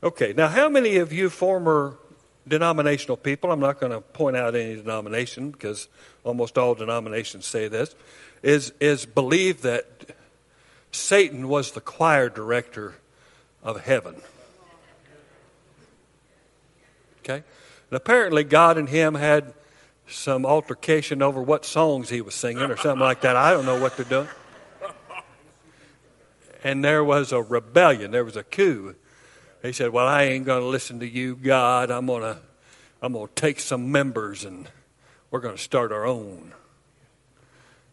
Okay, 0.00 0.34
now 0.36 0.46
how 0.46 0.68
many 0.68 0.98
of 0.98 1.12
you 1.12 1.28
former 1.28 1.98
denominational 2.46 3.16
people, 3.16 3.50
I'm 3.50 3.58
not 3.58 3.80
going 3.80 3.90
to 3.90 4.00
point 4.00 4.36
out 4.36 4.54
any 4.54 4.76
denomination 4.76 5.50
because 5.50 5.88
almost 6.22 6.56
all 6.56 6.76
denominations 6.76 7.46
say 7.46 7.66
this, 7.66 7.96
is, 8.44 8.72
is 8.80 9.06
believe 9.06 9.62
that 9.62 9.91
Satan 10.92 11.48
was 11.48 11.72
the 11.72 11.80
choir 11.80 12.28
director 12.28 12.94
of 13.62 13.80
heaven. 13.80 14.16
Okay? 17.20 17.42
And 17.90 17.96
apparently 17.96 18.44
God 18.44 18.78
and 18.78 18.88
him 18.88 19.14
had 19.14 19.54
some 20.06 20.44
altercation 20.44 21.22
over 21.22 21.42
what 21.42 21.64
songs 21.64 22.08
he 22.08 22.20
was 22.20 22.34
singing 22.34 22.70
or 22.70 22.76
something 22.76 23.00
like 23.00 23.22
that. 23.22 23.36
I 23.36 23.52
don't 23.52 23.66
know 23.66 23.80
what 23.80 23.96
they're 23.96 24.04
doing. 24.04 24.28
And 26.64 26.84
there 26.84 27.02
was 27.02 27.32
a 27.32 27.42
rebellion, 27.42 28.12
there 28.12 28.24
was 28.24 28.36
a 28.36 28.44
coup 28.44 28.94
he 29.62 29.72
said, 29.72 29.90
Well, 29.90 30.06
I 30.06 30.24
ain't 30.24 30.44
going 30.44 30.60
to 30.60 30.66
listen 30.66 31.00
to 31.00 31.08
you, 31.08 31.36
God. 31.36 31.90
I'm 31.90 32.06
going 32.06 32.22
to 32.22 32.38
I'm 33.00 33.12
going 33.12 33.28
to 33.28 33.34
take 33.34 33.60
some 33.60 33.90
members 33.90 34.44
and 34.44 34.68
we're 35.30 35.40
going 35.40 35.56
to 35.56 35.62
start 35.62 35.92
our 35.92 36.06
own. 36.06 36.52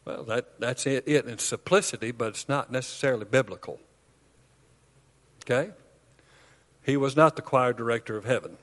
Well, 0.10 0.24
that, 0.24 0.60
that's 0.60 0.88
it, 0.88 1.03
it 1.07 1.26
in 1.26 1.38
simplicity, 1.38 2.12
but 2.12 2.30
it's 2.30 2.49
not 2.49 2.72
necessarily 2.72 3.26
biblical. 3.26 3.80
Okay? 5.43 5.70
He 6.82 6.97
was 6.97 7.16
not 7.16 7.36
the 7.36 7.43
choir 7.43 7.74
director 7.74 8.18
of 8.18 8.26
heaven. 8.26 8.57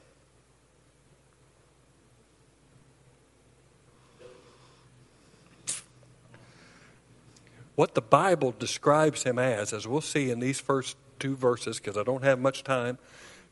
What 7.76 7.94
the 7.94 8.00
Bible 8.00 8.52
describes 8.58 9.22
him 9.22 9.38
as, 9.38 9.72
as 9.72 9.86
we'll 9.86 10.00
see 10.00 10.30
in 10.30 10.40
these 10.40 10.58
first 10.58 10.96
two 11.20 11.36
verses 11.36 11.78
because 11.78 11.96
I 11.96 12.02
don't 12.02 12.24
have 12.24 12.40
much 12.40 12.64
time 12.64 12.98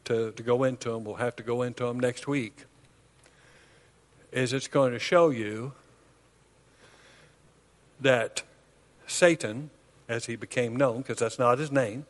to, 0.07 0.33
to 0.33 0.43
go 0.43 0.65
into 0.65 0.91
them. 0.91 1.05
We'll 1.05 1.17
have 1.17 1.37
to 1.37 1.45
go 1.45 1.63
into 1.63 1.85
them 1.85 2.01
next 2.01 2.27
week. 2.27 2.65
Is 4.33 4.53
it's 4.53 4.67
going 4.67 4.93
to 4.95 4.99
show 4.99 5.31
you 5.31 5.75
that 8.05 8.43
Satan, 9.07 9.71
as 10.09 10.27
he 10.27 10.37
became 10.37 10.77
known, 10.77 10.99
because 10.99 11.19
that's 11.19 11.39
not 11.39 11.59
his 11.59 11.71
name, 11.71 12.07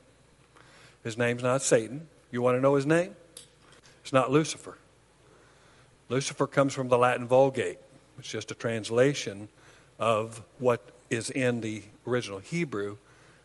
his 1.03 1.19
name's 1.19 1.43
not 1.43 1.63
Satan. 1.63 2.07
You 2.31 2.43
want 2.43 2.57
to 2.57 2.61
know 2.61 2.75
his 2.75 2.87
name? 2.87 3.17
It's 4.03 4.13
not 4.13 4.31
Lucifer. 4.31 4.79
Lucifer 6.09 6.47
comes 6.47 6.75
from 6.75 6.89
the 6.89 6.99
Latin 6.99 7.27
Vulgate. 7.27 7.79
It's 8.19 8.29
just 8.29 8.51
a 8.51 8.55
translation 8.55 9.49
of 9.99 10.43
what 10.59 10.81
is 11.11 11.31
in 11.31 11.61
the 11.61 11.83
original 12.07 12.39
Hebrew 12.39 12.99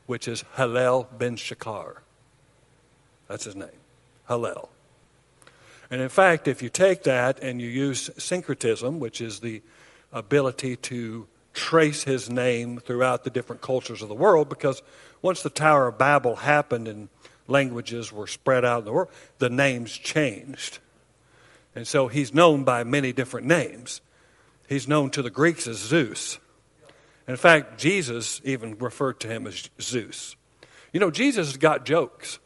which 0.10 0.28
is 0.28 0.44
Hallel 0.56 1.06
ben 1.20 1.36
Shakar. 1.36 1.98
That's 3.28 3.44
his 3.44 3.56
name, 3.56 3.70
Hallel. 4.28 4.70
And 5.92 6.02
in 6.02 6.10
fact, 6.10 6.48
if 6.48 6.64
you 6.64 6.70
take 6.70 7.04
that 7.04 7.40
and 7.44 7.62
you 7.62 7.68
use 7.68 8.10
syncretism, 8.18 9.00
which 9.00 9.22
is 9.22 9.42
the 9.42 9.62
ability 10.12 10.78
to 10.78 11.28
trace 11.54 12.04
his 12.04 12.30
name 12.30 12.80
throughout 12.80 13.24
the 13.24 13.30
different 13.30 13.62
cultures 13.62 14.02
of 14.02 14.10
the 14.10 14.16
world, 14.16 14.50
because 14.50 14.82
once 15.22 15.42
the 15.42 15.50
Tower 15.50 15.88
of 15.88 15.98
Babel 15.98 16.38
happened 16.38 16.88
and 16.88 17.10
languages 17.48 18.12
were 18.12 18.28
spread 18.28 18.64
out 18.64 18.80
in 18.80 18.86
the 18.86 18.94
world, 18.94 19.10
the 19.40 19.50
names 19.50 19.92
changed. 19.92 20.80
And 21.76 21.88
so 21.88 22.08
he's 22.08 22.34
known 22.34 22.64
by 22.64 22.84
many 22.84 23.14
different 23.14 23.48
names. 23.48 24.02
He's 24.68 24.88
known 24.88 25.10
to 25.12 25.22
the 25.22 25.30
Greeks 25.30 25.68
as 25.68 25.78
Zeus. 25.78 26.40
In 27.28 27.36
fact, 27.36 27.80
Jesus 27.80 28.42
even 28.44 28.78
referred 28.78 29.20
to 29.22 29.28
him 29.28 29.48
as 29.48 29.70
Zeus. 29.82 30.36
You 30.94 31.00
know, 31.00 31.12
Jesus 31.12 31.48
has 31.48 31.58
got 31.58 31.86
jokes. 31.86 32.40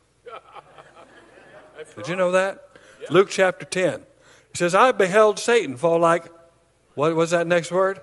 Did 1.95 2.07
you 2.07 2.15
know 2.15 2.31
that? 2.31 2.67
Luke 3.09 3.29
chapter 3.29 3.65
10. 3.65 3.99
He 3.99 4.57
says, 4.57 4.73
I 4.75 4.91
beheld 4.91 5.39
Satan 5.39 5.77
fall 5.77 5.99
like, 5.99 6.25
what 6.95 7.15
was 7.15 7.31
that 7.31 7.47
next 7.47 7.71
word? 7.71 7.99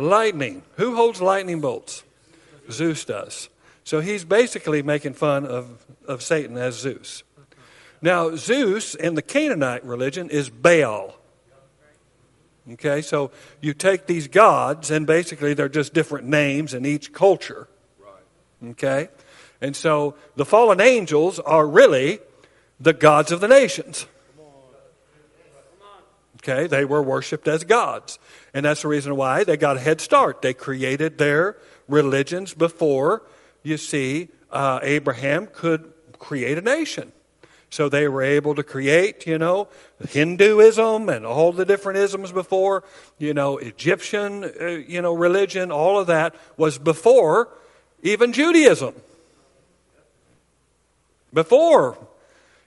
Lightning. 0.00 0.62
Who 0.76 0.96
holds 0.96 1.20
lightning 1.20 1.60
bolts? 1.60 2.04
Zeus 2.70 3.04
does. 3.04 3.48
So 3.84 4.00
he's 4.00 4.24
basically 4.24 4.82
making 4.82 5.14
fun 5.14 5.44
of, 5.44 5.84
of 6.06 6.22
Satan 6.22 6.56
as 6.56 6.78
Zeus. 6.78 7.22
Now, 8.02 8.34
Zeus 8.36 8.94
in 8.94 9.14
the 9.14 9.22
Canaanite 9.22 9.84
religion 9.84 10.30
is 10.30 10.48
Baal. 10.48 11.16
Okay, 12.72 13.02
so 13.02 13.30
you 13.60 13.74
take 13.74 14.06
these 14.06 14.28
gods, 14.28 14.90
and 14.90 15.06
basically 15.06 15.54
they're 15.54 15.68
just 15.68 15.92
different 15.92 16.26
names 16.26 16.72
in 16.72 16.86
each 16.86 17.12
culture. 17.12 17.68
Okay? 18.64 19.08
And 19.60 19.74
so 19.74 20.14
the 20.36 20.44
fallen 20.44 20.80
angels 20.80 21.38
are 21.40 21.66
really 21.66 22.20
the 22.78 22.92
gods 22.92 23.32
of 23.32 23.40
the 23.40 23.48
nations. 23.48 24.06
Okay, 26.42 26.66
they 26.66 26.84
were 26.84 27.02
worshiped 27.02 27.46
as 27.48 27.64
gods. 27.64 28.18
And 28.54 28.64
that's 28.64 28.82
the 28.82 28.88
reason 28.88 29.16
why 29.16 29.44
they 29.44 29.56
got 29.56 29.76
a 29.76 29.80
head 29.80 30.00
start. 30.00 30.40
They 30.40 30.54
created 30.54 31.18
their 31.18 31.56
religions 31.86 32.54
before, 32.54 33.22
you 33.62 33.76
see, 33.76 34.28
uh, 34.50 34.80
Abraham 34.82 35.46
could 35.46 35.92
create 36.18 36.56
a 36.56 36.62
nation. 36.62 37.12
So 37.68 37.88
they 37.88 38.08
were 38.08 38.22
able 38.22 38.54
to 38.56 38.62
create, 38.62 39.26
you 39.26 39.38
know, 39.38 39.68
Hinduism 40.08 41.08
and 41.08 41.24
all 41.24 41.52
the 41.52 41.64
different 41.64 41.98
isms 41.98 42.32
before, 42.32 42.82
you 43.18 43.32
know, 43.32 43.58
Egyptian, 43.58 44.44
uh, 44.44 44.66
you 44.66 45.00
know, 45.00 45.14
religion, 45.14 45.70
all 45.70 45.98
of 45.98 46.08
that 46.08 46.34
was 46.56 46.78
before 46.78 47.48
even 48.02 48.32
Judaism. 48.32 48.94
Before. 51.32 51.96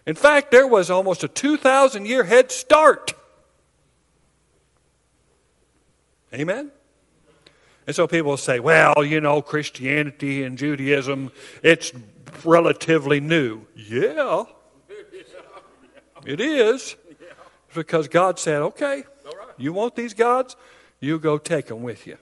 In 0.05 0.15
fact, 0.15 0.51
there 0.51 0.67
was 0.67 0.89
almost 0.89 1.23
a 1.23 1.27
2,000 1.27 2.05
year 2.05 2.23
head 2.23 2.51
start. 2.51 3.13
Amen? 6.33 6.71
And 7.85 7.95
so 7.95 8.07
people 8.07 8.37
say, 8.37 8.59
well, 8.59 9.03
you 9.03 9.19
know, 9.19 9.41
Christianity 9.41 10.43
and 10.43 10.57
Judaism, 10.57 11.31
it's 11.61 11.91
relatively 12.43 13.19
new. 13.19 13.65
Yeah, 13.75 14.45
it 16.25 16.39
is. 16.39 16.95
Because 17.73 18.07
God 18.07 18.39
said, 18.39 18.61
okay, 18.61 19.03
you 19.57 19.73
want 19.73 19.95
these 19.95 20.13
gods? 20.13 20.55
You 20.99 21.19
go 21.19 21.37
take 21.37 21.67
them 21.67 21.83
with 21.83 22.07
you. 22.07 22.17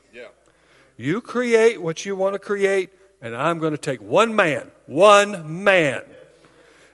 You 0.97 1.21
create 1.21 1.81
what 1.81 2.05
you 2.05 2.15
want 2.15 2.33
to 2.33 2.39
create, 2.39 2.91
and 3.21 3.35
I'm 3.35 3.59
going 3.59 3.71
to 3.71 3.77
take 3.77 4.01
one 4.01 4.35
man. 4.35 4.69
One 4.85 5.63
man. 5.63 6.03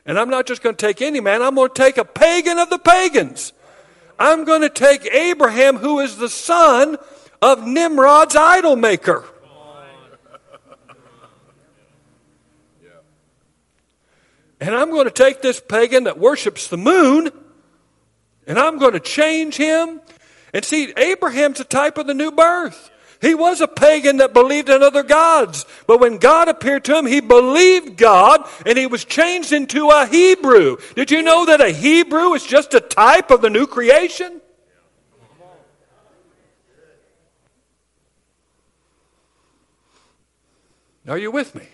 And 0.05 0.17
I'm 0.17 0.29
not 0.29 0.45
just 0.45 0.63
going 0.63 0.75
to 0.75 0.85
take 0.85 1.01
any 1.01 1.19
man, 1.19 1.41
I'm 1.41 1.55
going 1.55 1.69
to 1.69 1.73
take 1.73 1.97
a 1.97 2.05
pagan 2.05 2.57
of 2.57 2.69
the 2.69 2.79
pagans. 2.79 3.51
I'm 4.19 4.45
going 4.45 4.61
to 4.61 4.69
take 4.69 5.05
Abraham, 5.05 5.77
who 5.77 5.99
is 5.99 6.17
the 6.17 6.29
son 6.29 6.97
of 7.41 7.65
Nimrod's 7.65 8.35
idol 8.35 8.75
maker. 8.75 9.23
And 14.59 14.75
I'm 14.75 14.89
going 14.89 15.05
to 15.05 15.11
take 15.11 15.41
this 15.41 15.59
pagan 15.59 16.05
that 16.05 16.17
worships 16.17 16.67
the 16.67 16.77
moon, 16.77 17.29
and 18.47 18.57
I'm 18.57 18.79
going 18.79 18.93
to 18.93 18.99
change 18.99 19.55
him. 19.55 20.01
And 20.51 20.65
see, 20.65 20.93
Abraham's 20.97 21.59
a 21.59 21.63
type 21.63 21.99
of 21.99 22.07
the 22.07 22.15
new 22.15 22.31
birth. 22.31 22.89
He 23.21 23.33
was 23.33 23.61
a 23.61 23.67
pagan 23.67 24.17
that 24.17 24.33
believed 24.33 24.69
in 24.69 24.83
other 24.83 25.03
gods. 25.03 25.65
But 25.87 25.99
when 25.99 26.17
God 26.17 26.47
appeared 26.47 26.85
to 26.85 26.97
him, 26.97 27.05
he 27.05 27.19
believed 27.19 27.97
God 27.97 28.47
and 28.65 28.77
he 28.77 28.85
was 28.85 29.05
changed 29.05 29.51
into 29.51 29.89
a 29.89 30.05
Hebrew. 30.05 30.77
Did 30.95 31.09
you 31.09 31.23
know 31.23 31.45
that 31.45 31.61
a 31.61 31.69
Hebrew 31.69 32.33
is 32.33 32.45
just 32.45 32.73
a 32.73 32.79
type 32.79 33.31
of 33.31 33.41
the 33.41 33.49
new 33.49 33.65
creation? 33.65 34.41
Are 41.07 41.17
you 41.17 41.31
with 41.31 41.55
me? 41.55 41.67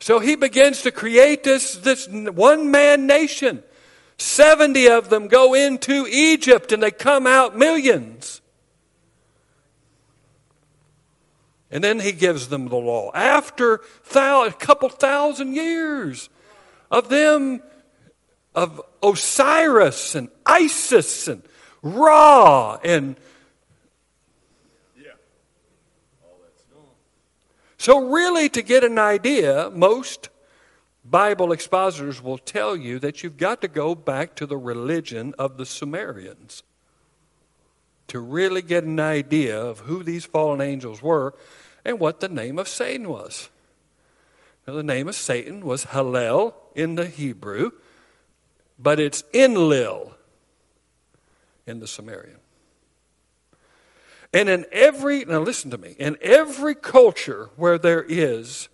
So 0.00 0.18
he 0.18 0.34
begins 0.34 0.82
to 0.82 0.90
create 0.90 1.44
this, 1.44 1.76
this 1.76 2.08
one 2.08 2.72
man 2.72 3.06
nation. 3.06 3.62
70 4.18 4.88
of 4.88 5.10
them 5.10 5.28
go 5.28 5.54
into 5.54 6.06
Egypt 6.08 6.72
and 6.72 6.82
they 6.82 6.90
come 6.90 7.26
out 7.26 7.56
millions. 7.56 8.41
And 11.72 11.82
then 11.82 12.00
he 12.00 12.12
gives 12.12 12.48
them 12.48 12.68
the 12.68 12.76
law. 12.76 13.10
After 13.14 13.80
thou, 14.12 14.44
a 14.44 14.52
couple 14.52 14.90
thousand 14.90 15.54
years 15.54 16.28
of 16.90 17.08
them, 17.08 17.62
of 18.54 18.82
Osiris 19.02 20.14
and 20.14 20.28
Isis 20.44 21.28
and 21.28 21.42
Ra 21.82 22.78
and 22.84 23.16
Yeah. 24.94 25.12
All 26.22 26.38
that's. 26.42 26.62
So, 27.78 28.10
really, 28.10 28.50
to 28.50 28.60
get 28.60 28.84
an 28.84 28.98
idea, 28.98 29.70
most 29.74 30.28
Bible 31.04 31.52
expositors 31.52 32.22
will 32.22 32.38
tell 32.38 32.76
you 32.76 32.98
that 32.98 33.22
you've 33.22 33.38
got 33.38 33.62
to 33.62 33.68
go 33.68 33.94
back 33.94 34.36
to 34.36 34.46
the 34.46 34.58
religion 34.58 35.34
of 35.38 35.56
the 35.56 35.64
Sumerians 35.64 36.62
to 38.08 38.20
really 38.20 38.60
get 38.60 38.84
an 38.84 39.00
idea 39.00 39.58
of 39.58 39.80
who 39.80 40.02
these 40.02 40.26
fallen 40.26 40.60
angels 40.60 41.02
were 41.02 41.34
and 41.84 41.98
what 41.98 42.20
the 42.20 42.28
name 42.28 42.58
of 42.58 42.68
Satan 42.68 43.08
was. 43.08 43.48
Now, 44.66 44.74
the 44.74 44.82
name 44.82 45.08
of 45.08 45.14
Satan 45.14 45.66
was 45.66 45.86
Hallel 45.86 46.54
in 46.74 46.94
the 46.94 47.06
Hebrew, 47.06 47.72
but 48.78 49.00
it's 49.00 49.24
Enlil 49.34 50.14
in 51.66 51.80
the 51.80 51.86
Sumerian. 51.86 52.38
And 54.32 54.48
in 54.48 54.64
every, 54.72 55.24
now 55.24 55.40
listen 55.40 55.70
to 55.72 55.78
me, 55.78 55.94
in 55.98 56.16
every 56.22 56.74
culture 56.74 57.50
where 57.56 57.76
there 57.76 58.04
is, 58.08 58.68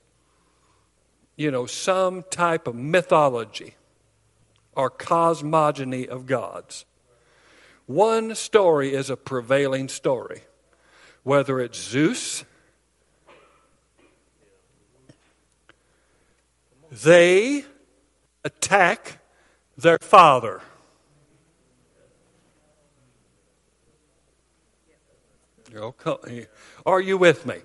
you 1.37 1.51
know, 1.51 1.67
some 1.67 2.23
type 2.31 2.67
of 2.69 2.75
mythology 2.75 3.75
or 4.77 4.91
cosmogony 4.91 6.07
of 6.07 6.27
gods, 6.27 6.85
one 7.87 8.35
story 8.35 8.93
is 8.93 9.11
a 9.11 9.17
prevailing 9.17 9.89
story. 9.89 10.43
Whether 11.25 11.59
it's 11.61 11.79
Zeus, 11.81 12.45
they 16.91 17.65
attack 18.45 19.19
their 19.77 19.99
father. 20.01 20.61
Are 26.87 27.01
you 27.01 27.19
with 27.19 27.47
me? 27.47 27.57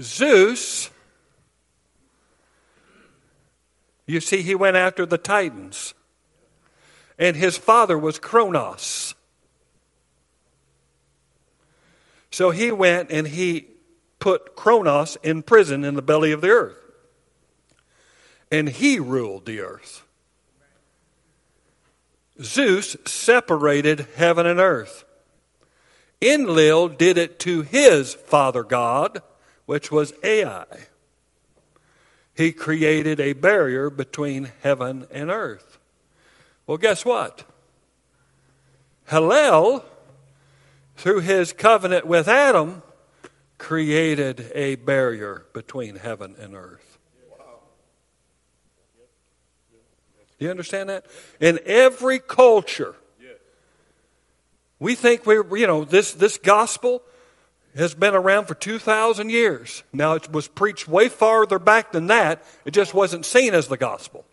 Zeus, 0.00 0.90
you 4.06 4.20
see, 4.20 4.42
he 4.42 4.54
went 4.54 4.76
after 4.76 5.06
the 5.06 5.18
Titans, 5.18 5.94
and 7.18 7.36
his 7.36 7.56
father 7.56 7.98
was 7.98 8.18
Kronos. 8.18 9.14
So 12.30 12.50
he 12.50 12.70
went 12.70 13.10
and 13.10 13.26
he 13.26 13.68
put 14.18 14.54
Kronos 14.54 15.16
in 15.22 15.42
prison 15.42 15.84
in 15.84 15.94
the 15.94 16.02
belly 16.02 16.32
of 16.32 16.42
the 16.42 16.50
earth. 16.50 16.85
And 18.50 18.68
he 18.68 18.98
ruled 18.98 19.46
the 19.46 19.60
earth. 19.60 20.02
Zeus 22.40 22.96
separated 23.06 24.06
heaven 24.16 24.46
and 24.46 24.60
earth. 24.60 25.04
Enlil 26.20 26.88
did 26.88 27.18
it 27.18 27.38
to 27.40 27.62
his 27.62 28.14
father 28.14 28.62
god, 28.62 29.22
which 29.66 29.90
was 29.90 30.12
Ai. 30.22 30.64
He 32.34 32.52
created 32.52 33.18
a 33.20 33.32
barrier 33.32 33.90
between 33.90 34.52
heaven 34.62 35.06
and 35.10 35.30
earth. 35.30 35.78
Well, 36.66 36.78
guess 36.78 37.04
what? 37.04 37.44
Hallel, 39.08 39.84
through 40.96 41.20
his 41.20 41.52
covenant 41.52 42.06
with 42.06 42.28
Adam, 42.28 42.82
created 43.58 44.50
a 44.54 44.74
barrier 44.76 45.46
between 45.52 45.96
heaven 45.96 46.34
and 46.38 46.54
earth. 46.54 46.95
Do 50.38 50.44
you 50.44 50.50
understand 50.50 50.88
that? 50.90 51.06
In 51.40 51.58
every 51.64 52.18
culture, 52.18 52.94
we 54.78 54.94
think 54.94 55.24
we're, 55.24 55.56
you 55.56 55.66
know, 55.66 55.84
this, 55.84 56.12
this 56.12 56.36
gospel 56.36 57.02
has 57.76 57.94
been 57.94 58.14
around 58.14 58.46
for 58.46 58.54
2,000 58.54 59.30
years. 59.30 59.82
Now, 59.92 60.14
it 60.14 60.30
was 60.30 60.48
preached 60.48 60.88
way 60.88 61.08
farther 61.08 61.58
back 61.58 61.92
than 61.92 62.08
that. 62.08 62.44
It 62.64 62.72
just 62.72 62.94
wasn't 62.94 63.24
seen 63.24 63.54
as 63.54 63.68
the 63.68 63.76
gospel. 63.76 64.24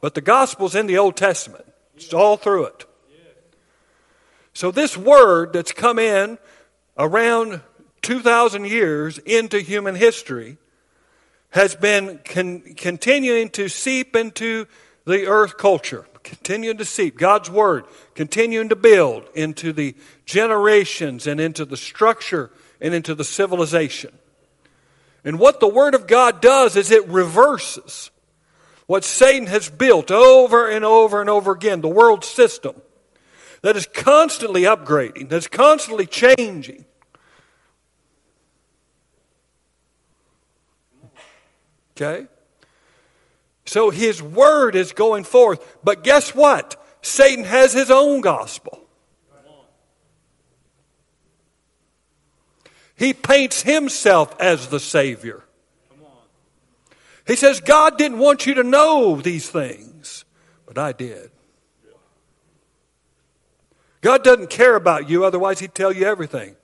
But 0.00 0.14
the 0.14 0.20
gospel's 0.20 0.74
in 0.74 0.86
the 0.86 0.98
Old 0.98 1.16
Testament, 1.16 1.64
it's 1.96 2.12
all 2.12 2.36
through 2.36 2.66
it. 2.66 2.84
So, 4.52 4.70
this 4.70 4.96
word 4.96 5.52
that's 5.52 5.72
come 5.72 5.98
in 5.98 6.38
around 6.96 7.60
2,000 8.02 8.66
years 8.66 9.18
into 9.18 9.58
human 9.60 9.94
history 9.94 10.58
has 11.50 11.74
been 11.74 12.20
con- 12.24 12.74
continuing 12.76 13.48
to 13.48 13.68
seep 13.68 14.14
into 14.14 14.66
the 15.04 15.26
earth 15.26 15.56
culture 15.56 16.06
continuing 16.22 16.78
to 16.78 16.84
seep, 16.84 17.18
God's 17.18 17.50
Word 17.50 17.84
continuing 18.14 18.70
to 18.70 18.76
build 18.76 19.28
into 19.34 19.72
the 19.72 19.94
generations 20.24 21.26
and 21.26 21.38
into 21.38 21.64
the 21.64 21.76
structure 21.76 22.50
and 22.80 22.94
into 22.94 23.14
the 23.14 23.24
civilization. 23.24 24.12
And 25.24 25.38
what 25.38 25.60
the 25.60 25.68
Word 25.68 25.94
of 25.94 26.06
God 26.06 26.40
does 26.40 26.76
is 26.76 26.90
it 26.90 27.06
reverses 27.08 28.10
what 28.86 29.04
Satan 29.04 29.46
has 29.46 29.70
built 29.70 30.10
over 30.10 30.68
and 30.68 30.84
over 30.84 31.20
and 31.20 31.30
over 31.30 31.52
again, 31.52 31.80
the 31.80 31.88
world 31.88 32.24
system 32.24 32.80
that 33.62 33.76
is 33.76 33.86
constantly 33.86 34.62
upgrading, 34.62 35.30
that's 35.30 35.48
constantly 35.48 36.06
changing. 36.06 36.84
Okay? 41.96 42.26
So 43.66 43.90
his 43.90 44.22
word 44.22 44.74
is 44.76 44.92
going 44.92 45.24
forth. 45.24 45.78
But 45.82 46.04
guess 46.04 46.34
what? 46.34 46.76
Satan 47.02 47.44
has 47.44 47.72
his 47.72 47.90
own 47.90 48.20
gospel. 48.20 48.80
He 52.96 53.12
paints 53.12 53.62
himself 53.62 54.34
as 54.40 54.68
the 54.68 54.78
Savior. 54.78 55.42
He 57.26 57.36
says, 57.36 57.60
God 57.60 57.98
didn't 57.98 58.18
want 58.18 58.46
you 58.46 58.54
to 58.54 58.62
know 58.62 59.16
these 59.20 59.48
things, 59.48 60.24
but 60.66 60.78
I 60.78 60.92
did. 60.92 61.30
God 64.02 64.22
doesn't 64.22 64.50
care 64.50 64.76
about 64.76 65.08
you, 65.08 65.24
otherwise, 65.24 65.60
He'd 65.60 65.74
tell 65.74 65.90
you 65.90 66.04
everything. 66.04 66.56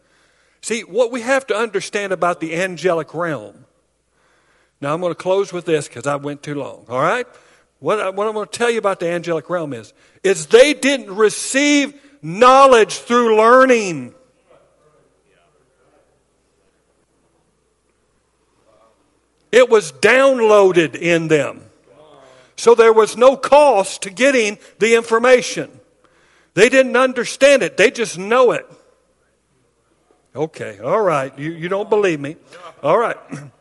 See, 0.61 0.83
what 0.83 1.11
we 1.11 1.23
have 1.23 1.47
to 1.47 1.57
understand 1.57 2.13
about 2.13 2.41
the 2.41 2.55
angelic 2.55 3.15
realm 3.15 3.65
Now 4.81 4.95
I'm 4.95 5.01
going 5.01 5.12
to 5.12 5.18
close 5.18 5.53
with 5.53 5.66
this 5.66 5.89
because 5.89 6.07
I 6.07 6.16
went 6.16 6.43
too 6.43 6.55
long. 6.55 6.87
All 6.89 7.01
right? 7.01 7.26
What, 7.81 8.01
I, 8.01 8.11
what 8.11 8.26
I'm 8.26 8.35
going 8.35 8.47
to 8.47 8.59
tell 8.59 8.70
you 8.70 8.78
about 8.78 9.01
the 9.01 9.09
angelic 9.09 9.51
realm 9.51 9.72
is, 9.72 9.93
is 10.22 10.47
they 10.47 10.74
didn't 10.74 11.14
receive 11.14 11.95
knowledge 12.22 12.99
through 12.99 13.37
learning. 13.37 14.14
It 19.53 19.68
was 19.68 19.93
downloaded 19.93 20.95
in 20.95 21.28
them. 21.28 21.62
So 22.57 22.74
there 22.74 22.93
was 22.93 23.16
no 23.16 23.37
cost 23.37 24.03
to 24.03 24.11
getting 24.11 24.59
the 24.78 24.95
information. 24.95 25.70
They 26.55 26.68
didn't 26.68 26.97
understand 26.97 27.62
it, 27.62 27.76
they 27.76 27.91
just 27.91 28.18
know 28.18 28.53
it. 28.53 28.66
Okay, 30.37 30.78
all 30.78 31.01
right. 31.01 31.37
You, 31.37 31.51
you 31.51 31.68
don't 31.68 31.91
believe 31.91 32.20
me. 32.20 32.37
All 32.83 32.99
right. 32.99 33.16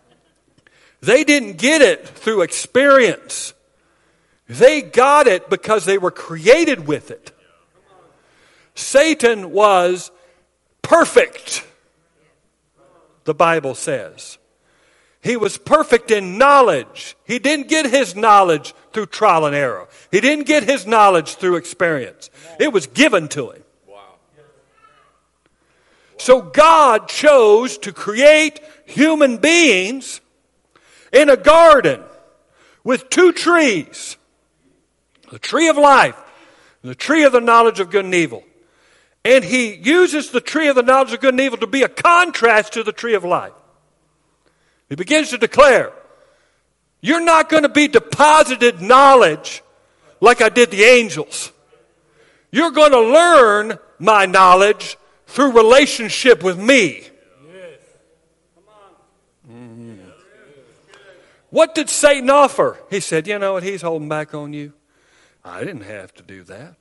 They 1.02 1.24
didn't 1.24 1.58
get 1.58 1.82
it 1.82 2.08
through 2.08 2.41
experience. 2.41 3.54
They 4.47 4.82
got 4.82 5.28
it 5.28 5.50
because 5.50 5.86
they 5.86 5.97
were 5.97 6.12
created 6.12 6.88
with 6.88 7.12
it. 7.12 7.32
Satan 8.76 9.52
was 9.52 10.12
perfect, 10.82 11.66
the 13.26 13.34
Bible 13.34 13.76
says. 13.76 14.38
He 15.22 15.36
was 15.36 15.58
perfect 15.58 16.12
in 16.12 16.38
knowledge. 16.38 17.16
He 17.26 17.39
didn't 17.39 17.68
get 17.68 17.86
his 17.86 18.16
knowledge 18.16 18.74
through 18.93 19.08
trial 19.08 19.45
and 19.45 19.56
error. 19.56 19.88
He 20.12 20.22
didn't 20.22 20.47
get 20.47 20.64
his 20.64 20.88
knowledge 20.88 21.36
through 21.36 21.58
experience. 21.58 22.30
It 22.60 22.72
was 22.72 22.88
given 22.88 23.28
to 23.30 23.52
him. 23.52 23.64
So 26.18 26.41
God 26.41 27.08
chose 27.08 27.78
to 27.80 27.93
create 27.93 28.60
human 28.86 29.38
beings 29.38 30.22
in 31.12 31.30
a 31.30 31.38
garden 31.38 32.01
with 32.84 33.10
two 33.10 33.32
trees 33.32 34.18
the 35.32 35.39
tree 35.39 35.70
of 35.70 35.78
life 35.78 36.16
and 36.82 36.89
the 36.89 36.95
tree 36.95 37.24
of 37.24 37.32
the 37.32 37.41
knowledge 37.41 37.80
of 37.80 37.91
good 37.91 38.05
and 38.05 38.16
evil. 38.16 38.43
And 39.24 39.43
he 39.43 39.76
uses 39.76 40.32
the 40.32 40.41
tree 40.41 40.70
of 40.70 40.76
the 40.76 40.82
knowledge 40.82 41.14
of 41.14 41.20
good 41.20 41.34
and 41.34 41.41
evil 41.41 41.57
to 41.60 41.68
be 41.68 41.84
a 41.84 41.89
contrast 41.89 42.74
to 42.74 42.84
the 42.84 42.91
tree 42.91 43.14
of 43.14 43.24
life. 43.24 43.53
He 44.88 44.95
begins 44.95 45.30
to 45.30 45.38
declare, 45.38 45.91
You're 47.01 47.24
not 47.24 47.49
going 47.49 47.64
to 47.64 47.70
be 47.70 47.88
deposited 47.88 48.82
knowledge 48.82 49.62
like 50.22 50.41
I 50.41 50.49
did 50.49 50.72
the 50.72 50.84
angels. 50.84 51.51
You're 52.51 52.72
going 52.72 52.91
to 52.91 53.01
learn 53.01 53.78
my 53.99 54.26
knowledge 54.26 54.97
through 55.28 55.51
relationship 55.51 56.41
with 56.41 56.57
me. 56.57 57.03
Mm-hmm. 59.47 59.95
What 61.50 61.74
did 61.74 61.89
Satan 61.89 62.30
offer? 62.30 62.78
He 62.89 63.00
said, 63.00 63.28
You 63.28 63.39
know 63.39 63.54
what? 63.54 63.64
He's 63.64 63.82
holding 63.82 64.10
back 64.10 64.34
on 64.34 64.54
you. 64.54 64.74
I 65.43 65.60
didn't 65.60 65.82
have 65.82 66.14
to 66.16 66.24
do 66.24 66.43
that. 66.43 66.76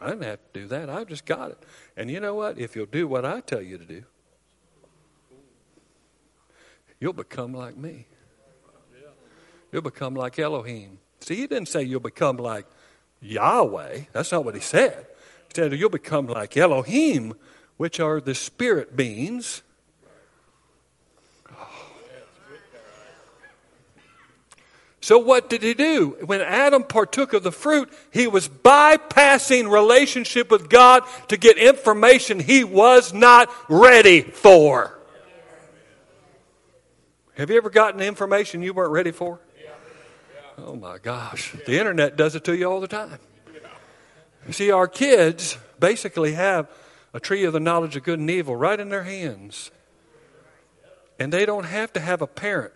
I 0.00 0.08
didn't 0.08 0.24
have 0.24 0.38
to 0.52 0.60
do 0.60 0.66
that. 0.68 0.88
I 0.88 1.04
just 1.04 1.26
got 1.26 1.50
it. 1.50 1.58
And 1.96 2.10
you 2.10 2.20
know 2.20 2.34
what? 2.34 2.58
If 2.58 2.74
you'll 2.74 2.86
do 2.86 3.06
what 3.06 3.24
I 3.24 3.40
tell 3.40 3.60
you 3.60 3.76
to 3.76 3.84
do, 3.84 4.02
you'll 6.98 7.12
become 7.12 7.52
like 7.52 7.76
me. 7.76 8.06
You'll 9.70 9.82
become 9.82 10.14
like 10.14 10.38
Elohim. 10.38 10.98
See, 11.20 11.36
he 11.36 11.46
didn't 11.46 11.68
say 11.68 11.82
you'll 11.82 12.00
become 12.00 12.38
like 12.38 12.66
Yahweh. 13.20 14.00
That's 14.12 14.32
not 14.32 14.44
what 14.44 14.54
he 14.54 14.60
said. 14.60 15.06
He 15.48 15.54
said 15.54 15.72
you'll 15.74 15.90
become 15.90 16.26
like 16.26 16.56
Elohim, 16.56 17.34
which 17.76 18.00
are 18.00 18.20
the 18.20 18.34
spirit 18.34 18.96
beings. 18.96 19.62
So, 25.02 25.18
what 25.18 25.48
did 25.48 25.62
he 25.62 25.72
do? 25.72 26.18
When 26.26 26.42
Adam 26.42 26.84
partook 26.84 27.32
of 27.32 27.42
the 27.42 27.52
fruit, 27.52 27.90
he 28.10 28.26
was 28.26 28.48
bypassing 28.48 29.70
relationship 29.70 30.50
with 30.50 30.68
God 30.68 31.04
to 31.28 31.38
get 31.38 31.56
information 31.56 32.38
he 32.38 32.64
was 32.64 33.14
not 33.14 33.50
ready 33.68 34.20
for. 34.20 34.98
Have 37.36 37.48
you 37.48 37.56
ever 37.56 37.70
gotten 37.70 38.02
information 38.02 38.62
you 38.62 38.74
weren't 38.74 38.92
ready 38.92 39.12
for? 39.12 39.40
Oh 40.58 40.76
my 40.76 40.98
gosh. 40.98 41.54
The 41.66 41.78
internet 41.78 42.16
does 42.16 42.34
it 42.34 42.44
to 42.44 42.54
you 42.54 42.66
all 42.66 42.80
the 42.80 42.88
time. 42.88 43.18
See, 44.50 44.70
our 44.70 44.86
kids 44.86 45.56
basically 45.78 46.32
have 46.32 46.68
a 47.14 47.20
tree 47.20 47.44
of 47.44 47.54
the 47.54 47.60
knowledge 47.60 47.96
of 47.96 48.02
good 48.02 48.18
and 48.18 48.30
evil 48.30 48.54
right 48.54 48.78
in 48.78 48.90
their 48.90 49.04
hands. 49.04 49.70
And 51.18 51.32
they 51.32 51.46
don't 51.46 51.64
have 51.64 51.92
to 51.94 52.00
have 52.00 52.20
a 52.20 52.26
parent. 52.26 52.74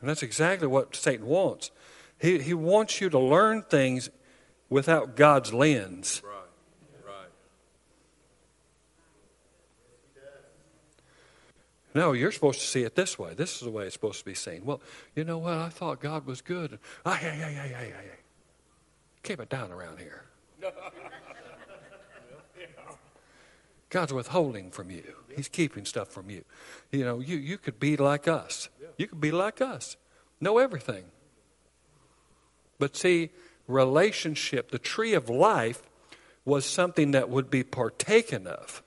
And 0.00 0.08
that's 0.08 0.22
exactly 0.22 0.66
what 0.66 0.96
Satan 0.96 1.26
wants. 1.26 1.70
He, 2.18 2.38
he 2.38 2.54
wants 2.54 3.00
you 3.00 3.10
to 3.10 3.18
learn 3.18 3.62
things 3.62 4.10
without 4.68 5.16
God's 5.16 5.52
lens. 5.52 6.22
Right, 6.24 6.32
right. 7.06 7.28
No, 11.94 12.12
you're 12.12 12.32
supposed 12.32 12.60
to 12.60 12.66
see 12.66 12.82
it 12.82 12.94
this 12.94 13.18
way. 13.18 13.34
This 13.34 13.56
is 13.56 13.60
the 13.60 13.70
way 13.70 13.84
it's 13.84 13.94
supposed 13.94 14.20
to 14.20 14.24
be 14.24 14.34
seen. 14.34 14.64
Well, 14.64 14.80
you 15.14 15.24
know 15.24 15.38
what? 15.38 15.54
I 15.54 15.68
thought 15.68 16.00
God 16.00 16.26
was 16.26 16.40
good. 16.40 16.78
Ah, 17.04 17.18
yeah, 17.22 17.34
yeah, 17.34 17.50
yeah, 17.50 17.66
yeah, 17.66 17.80
yeah. 17.80 18.16
Keep 19.22 19.40
it 19.40 19.48
down 19.48 19.72
around 19.72 19.98
here. 19.98 20.24
God's 23.90 24.12
withholding 24.12 24.70
from 24.70 24.90
you. 24.90 25.02
He's 25.34 25.48
keeping 25.48 25.84
stuff 25.84 26.08
from 26.08 26.30
you. 26.30 26.44
You 26.92 27.04
know, 27.04 27.18
you, 27.18 27.36
you 27.36 27.58
could 27.58 27.80
be 27.80 27.96
like 27.96 28.28
us. 28.28 28.68
You 29.00 29.08
could 29.08 29.20
be 29.20 29.30
like 29.30 29.62
us. 29.62 29.96
Know 30.42 30.58
everything. 30.58 31.04
But 32.78 32.94
see, 32.94 33.30
relationship, 33.66 34.70
the 34.72 34.78
tree 34.78 35.14
of 35.14 35.30
life, 35.30 35.82
was 36.44 36.66
something 36.66 37.12
that 37.12 37.30
would 37.30 37.48
be 37.48 37.62
partaken 37.62 38.46
of. 38.46 38.82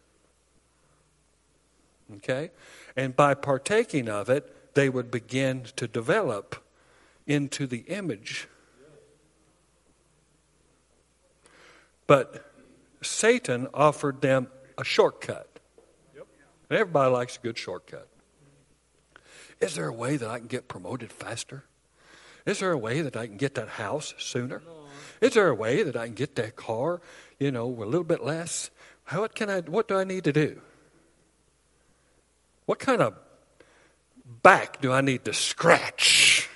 Okay? 2.17 2.51
And 2.95 3.15
by 3.15 3.33
partaking 3.33 4.07
of 4.07 4.29
it, 4.29 4.75
they 4.75 4.87
would 4.87 5.09
begin 5.09 5.63
to 5.77 5.87
develop 5.87 6.63
into 7.25 7.65
the 7.65 7.79
image. 7.87 8.47
But 12.05 12.53
Satan 13.01 13.67
offered 13.73 14.21
them 14.21 14.45
a 14.77 14.83
shortcut. 14.83 15.59
And 16.69 16.77
everybody 16.77 17.11
likes 17.11 17.37
a 17.37 17.39
good 17.39 17.57
shortcut. 17.57 18.07
Is 19.59 19.75
there 19.75 19.87
a 19.87 19.93
way 19.93 20.17
that 20.17 20.29
I 20.29 20.39
can 20.39 20.47
get 20.47 20.67
promoted 20.67 21.11
faster? 21.11 21.63
Is 22.45 22.59
there 22.59 22.71
a 22.71 22.77
way 22.77 23.01
that 23.01 23.15
I 23.15 23.27
can 23.27 23.37
get 23.37 23.55
that 23.55 23.69
house 23.69 24.13
sooner? 24.17 24.61
Is 25.21 25.33
there 25.33 25.47
a 25.47 25.55
way 25.55 25.83
that 25.83 25.95
I 25.95 26.05
can 26.05 26.15
get 26.15 26.35
that 26.35 26.55
car, 26.55 27.01
you 27.39 27.51
know, 27.51 27.67
a 27.67 27.85
little 27.85 28.03
bit 28.03 28.23
less? 28.23 28.69
What 29.09 29.35
can 29.35 29.49
I 29.49 29.61
what 29.61 29.87
do 29.87 29.97
I 29.97 30.03
need 30.03 30.25
to 30.25 30.33
do? 30.33 30.61
What 32.65 32.79
kind 32.79 33.01
of 33.01 33.15
back 34.41 34.81
do 34.81 34.91
I 34.91 35.01
need 35.01 35.25
to 35.25 35.33
scratch 35.33 36.49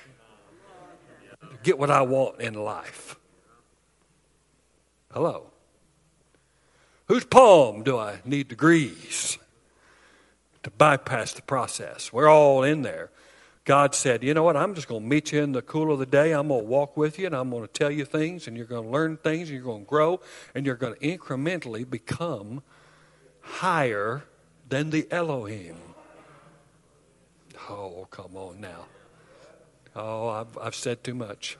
to 1.41 1.47
get 1.63 1.77
what 1.77 1.89
I 1.89 2.01
want 2.01 2.41
in 2.41 2.53
life? 2.53 3.15
Hello. 5.13 5.51
Whose 7.07 7.25
palm 7.25 7.83
do 7.83 7.97
I 7.97 8.19
need 8.25 8.49
to 8.49 8.55
grease 8.55 9.37
to 10.67 10.71
bypass 10.77 11.33
the 11.33 11.41
process? 11.41 12.11
We're 12.11 12.27
all 12.27 12.63
in 12.63 12.81
there. 12.81 13.09
God 13.63 13.95
said, 13.95 14.23
You 14.23 14.33
know 14.33 14.43
what? 14.43 14.57
I'm 14.57 14.75
just 14.75 14.87
going 14.87 15.01
to 15.01 15.07
meet 15.07 15.31
you 15.31 15.41
in 15.41 15.53
the 15.53 15.61
cool 15.61 15.91
of 15.91 15.99
the 15.99 16.05
day. 16.05 16.33
I'm 16.33 16.49
going 16.49 16.61
to 16.61 16.67
walk 16.67 16.97
with 16.97 17.17
you 17.17 17.25
and 17.25 17.35
I'm 17.35 17.49
going 17.49 17.63
to 17.63 17.71
tell 17.71 17.91
you 17.91 18.05
things 18.05 18.47
and 18.47 18.55
you're 18.57 18.65
going 18.65 18.83
to 18.83 18.89
learn 18.89 19.17
things 19.17 19.49
and 19.49 19.55
you're 19.55 19.65
going 19.65 19.83
to 19.83 19.89
grow 19.89 20.19
and 20.53 20.65
you're 20.65 20.75
going 20.75 20.95
to 20.95 20.99
incrementally 20.99 21.89
become 21.89 22.63
higher 23.41 24.23
than 24.67 24.89
the 24.89 25.07
Elohim. 25.09 25.77
Oh, 27.69 28.07
come 28.11 28.35
on 28.35 28.61
now. 28.61 28.85
Oh, 29.95 30.29
I've, 30.29 30.57
I've 30.57 30.75
said 30.75 31.03
too 31.03 31.15
much. 31.15 31.57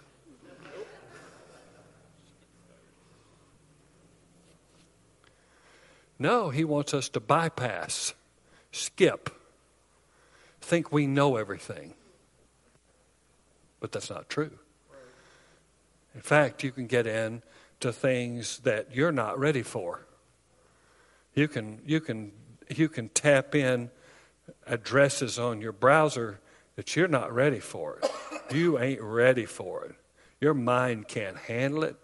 No, 6.20 6.49
he 6.49 6.64
wants 6.64 6.93
us 6.93 7.10
to 7.10 7.20
bypass, 7.20 8.14
skip, 8.78 9.30
think 10.61 10.91
we 10.91 11.07
know 11.07 11.38
everything. 11.38 11.93
But 13.80 13.91
that's 13.91 14.09
not 14.09 14.30
true. 14.30 14.51
In 16.13 16.21
fact, 16.21 16.63
you 16.63 16.71
can 16.71 16.88
get 16.88 17.05
in 17.07 17.41
to 17.80 17.93
things 17.93 18.59
that 18.59 18.95
you're 18.95 19.11
not 19.11 19.38
ready 19.39 19.61
for. 19.61 20.05
You 21.36 21.47
can, 21.47 21.80
you 21.86 22.01
can, 22.01 22.32
you 22.75 22.89
can 22.89 23.09
tap 23.09 23.53
in 23.53 23.91
addresses 24.65 25.38
on 25.38 25.61
your 25.61 25.71
browser 25.71 26.39
that 26.75 26.95
you're 26.95 27.07
not 27.07 27.34
ready 27.34 27.59
for 27.59 27.99
it. 27.99 28.11
You 28.53 28.80
ain't 28.80 29.01
ready 29.01 29.45
for 29.45 29.86
it. 29.86 29.95
Your 30.41 30.53
mind 30.53 31.07
can't 31.07 31.38
handle 31.38 31.84
it. 31.84 31.95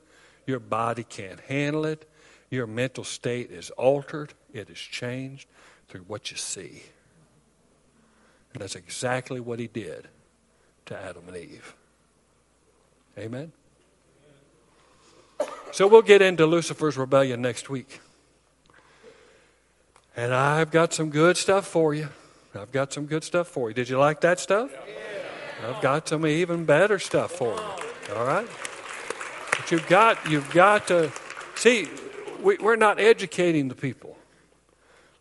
Your 0.45 0.59
body 0.59 1.03
can't 1.03 1.39
handle 1.41 1.86
it. 1.86 2.07
Your 2.49 2.67
mental 2.67 3.03
state 3.03 3.49
is 3.49 3.71
altered, 3.71 4.34
it 4.53 4.69
is 4.69 4.78
changed 4.78 5.47
through 5.88 6.02
what 6.08 6.32
you 6.32 6.38
see. 6.38 6.84
And 8.54 8.62
that's 8.62 8.76
exactly 8.76 9.40
what 9.40 9.60
he 9.60 9.68
did 9.68 10.08
to 10.86 10.98
Adam 10.98 11.24
and 11.28 11.38
Eve. 11.38 11.76
Amen? 13.18 13.52
So 15.72 15.88
we'll 15.88 16.04
get 16.04 16.22
into 16.22 16.46
Lucifer's 16.46 16.98
rebellion 16.98 17.42
next 17.42 17.70
week. 17.70 18.00
And 20.16 20.34
I've 20.34 20.70
got 20.70 20.94
some 20.94 21.10
good 21.10 21.38
stuff 21.38 21.66
for 21.66 21.96
you. 21.96 22.10
I've 22.54 22.72
got 22.72 22.94
some 22.94 23.08
good 23.08 23.24
stuff 23.24 23.48
for 23.48 23.70
you. 23.70 23.74
Did 23.74 23.90
you 23.90 23.98
like 23.98 24.22
that 24.22 24.40
stuff? 24.40 24.72
I've 25.68 25.82
got 25.82 26.08
some 26.08 26.28
even 26.28 26.66
better 26.66 27.00
stuff 27.00 27.32
for 27.32 27.56
you. 27.56 28.16
All 28.16 28.26
right? 28.26 28.48
But 29.52 29.72
you've 29.72 29.88
got, 29.88 30.30
you've 30.30 30.52
got 30.52 30.88
to 30.90 31.12
see, 31.56 31.88
we, 32.42 32.58
we're 32.58 32.76
not 32.76 33.00
educating 33.00 33.70
the 33.70 33.76
people. 33.76 34.18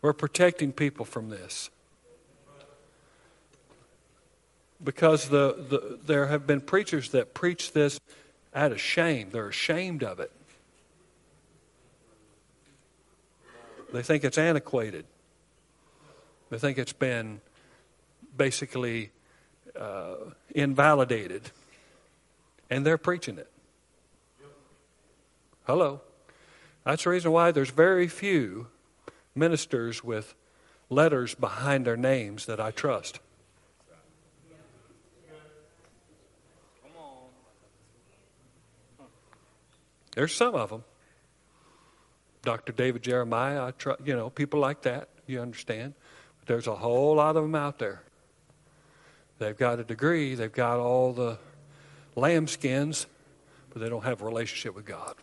We're 0.03 0.11
protecting 0.11 0.73
people 0.73 1.05
from 1.05 1.29
this. 1.29 1.69
Because 4.83 5.29
the, 5.29 5.55
the, 5.69 5.99
there 6.05 6.27
have 6.27 6.45
been 6.45 6.59
preachers 6.59 7.11
that 7.11 7.33
preach 7.33 7.71
this 7.71 8.01
out 8.53 8.73
of 8.73 8.81
shame. 8.81 9.29
They're 9.31 9.47
ashamed 9.47 10.03
of 10.03 10.19
it. 10.19 10.29
They 13.93 14.03
think 14.03 14.25
it's 14.25 14.37
antiquated. 14.37 15.05
They 16.49 16.57
think 16.57 16.77
it's 16.77 16.91
been 16.91 17.39
basically 18.35 19.11
uh, 19.79 20.15
invalidated. 20.53 21.43
And 22.69 22.85
they're 22.85 22.97
preaching 22.97 23.37
it. 23.37 23.49
Hello. 25.65 26.01
That's 26.83 27.05
the 27.05 27.09
reason 27.09 27.31
why 27.31 27.51
there's 27.51 27.69
very 27.69 28.09
few 28.09 28.67
ministers 29.35 30.03
with 30.03 30.35
letters 30.89 31.35
behind 31.35 31.85
their 31.85 31.97
names 31.97 32.45
that 32.45 32.59
I 32.59 32.71
trust. 32.71 33.19
There's 40.15 40.33
some 40.33 40.53
of 40.53 40.69
them. 40.69 40.83
Dr. 42.43 42.73
David 42.73 43.01
Jeremiah, 43.01 43.67
I 43.67 43.71
tr- 43.71 43.91
you 44.03 44.15
know, 44.15 44.29
people 44.29 44.59
like 44.59 44.81
that, 44.83 45.09
you 45.25 45.41
understand. 45.41 45.93
But 46.39 46.47
there's 46.47 46.67
a 46.67 46.75
whole 46.75 47.15
lot 47.15 47.35
of 47.35 47.43
them 47.43 47.55
out 47.55 47.79
there. 47.79 48.03
They've 49.39 49.57
got 49.57 49.79
a 49.79 49.83
degree, 49.83 50.35
they've 50.35 50.51
got 50.51 50.79
all 50.79 51.13
the 51.13 51.39
lambskins, 52.15 53.07
but 53.71 53.81
they 53.81 53.89
don't 53.89 54.03
have 54.03 54.21
a 54.21 54.25
relationship 54.25 54.75
with 54.75 54.85
God. 54.85 55.15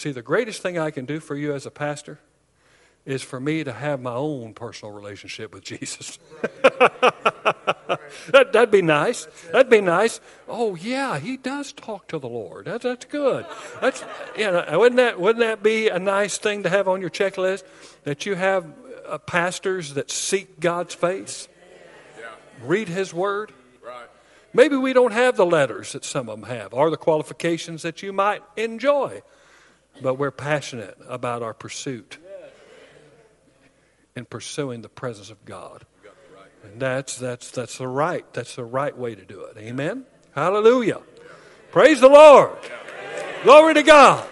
See, 0.00 0.12
the 0.12 0.22
greatest 0.22 0.62
thing 0.62 0.78
I 0.78 0.90
can 0.90 1.04
do 1.04 1.20
for 1.20 1.36
you 1.36 1.52
as 1.52 1.66
a 1.66 1.70
pastor 1.70 2.20
is 3.04 3.20
for 3.20 3.38
me 3.38 3.64
to 3.64 3.72
have 3.72 4.00
my 4.00 4.14
own 4.14 4.54
personal 4.54 4.94
relationship 4.94 5.52
with 5.52 5.62
Jesus. 5.62 6.18
that, 8.32 8.50
would 8.54 8.70
be 8.70 8.80
nice. 8.80 9.28
That'd 9.52 9.68
be 9.68 9.82
nice. 9.82 10.22
Oh 10.48 10.74
yeah, 10.74 11.18
he 11.18 11.36
does 11.36 11.74
talk 11.74 12.08
to 12.08 12.18
the 12.18 12.30
Lord. 12.30 12.64
That, 12.64 12.80
that's 12.80 13.04
good. 13.04 13.44
That's 13.82 14.02
you 14.38 14.50
know, 14.50 14.64
wouldn't 14.78 14.96
that 14.96 15.20
wouldn't 15.20 15.40
that 15.40 15.62
be 15.62 15.90
a 15.90 15.98
nice 15.98 16.38
thing 16.38 16.62
to 16.62 16.70
have 16.70 16.88
on 16.88 17.02
your 17.02 17.10
checklist 17.10 17.64
that 18.04 18.24
you 18.24 18.36
have 18.36 18.72
uh, 19.06 19.18
pastors 19.18 19.92
that 19.92 20.10
seek 20.10 20.60
God's 20.60 20.94
face, 20.94 21.46
Yeah. 22.18 22.24
read 22.62 22.88
His 22.88 23.12
Word. 23.12 23.52
Right. 23.84 24.08
Maybe 24.54 24.76
we 24.76 24.94
don't 24.94 25.12
have 25.12 25.36
the 25.36 25.44
letters 25.44 25.92
that 25.92 26.06
some 26.06 26.30
of 26.30 26.40
them 26.40 26.48
have, 26.48 26.72
or 26.72 26.88
the 26.88 26.96
qualifications 26.96 27.82
that 27.82 28.02
you 28.02 28.14
might 28.14 28.42
enjoy, 28.56 29.20
but 30.02 30.14
we're 30.14 30.30
passionate 30.30 30.96
about 31.08 31.42
our 31.42 31.54
pursuit 31.54 32.18
in 34.16 34.24
pursuing 34.24 34.82
the 34.82 34.88
presence 34.88 35.30
of 35.30 35.44
God. 35.44 35.84
And 36.64 36.80
that's 36.80 37.16
that's 37.16 37.50
that's 37.50 37.78
the 37.78 37.88
right 37.88 38.24
that's 38.32 38.56
the 38.56 38.64
right 38.64 38.96
way 38.96 39.14
to 39.14 39.24
do 39.24 39.44
it. 39.44 39.56
Amen. 39.58 40.04
Hallelujah. 40.34 41.00
Praise 41.70 42.00
the 42.00 42.08
Lord. 42.08 42.56
Glory 43.42 43.74
to 43.74 43.82
God. 43.82 44.28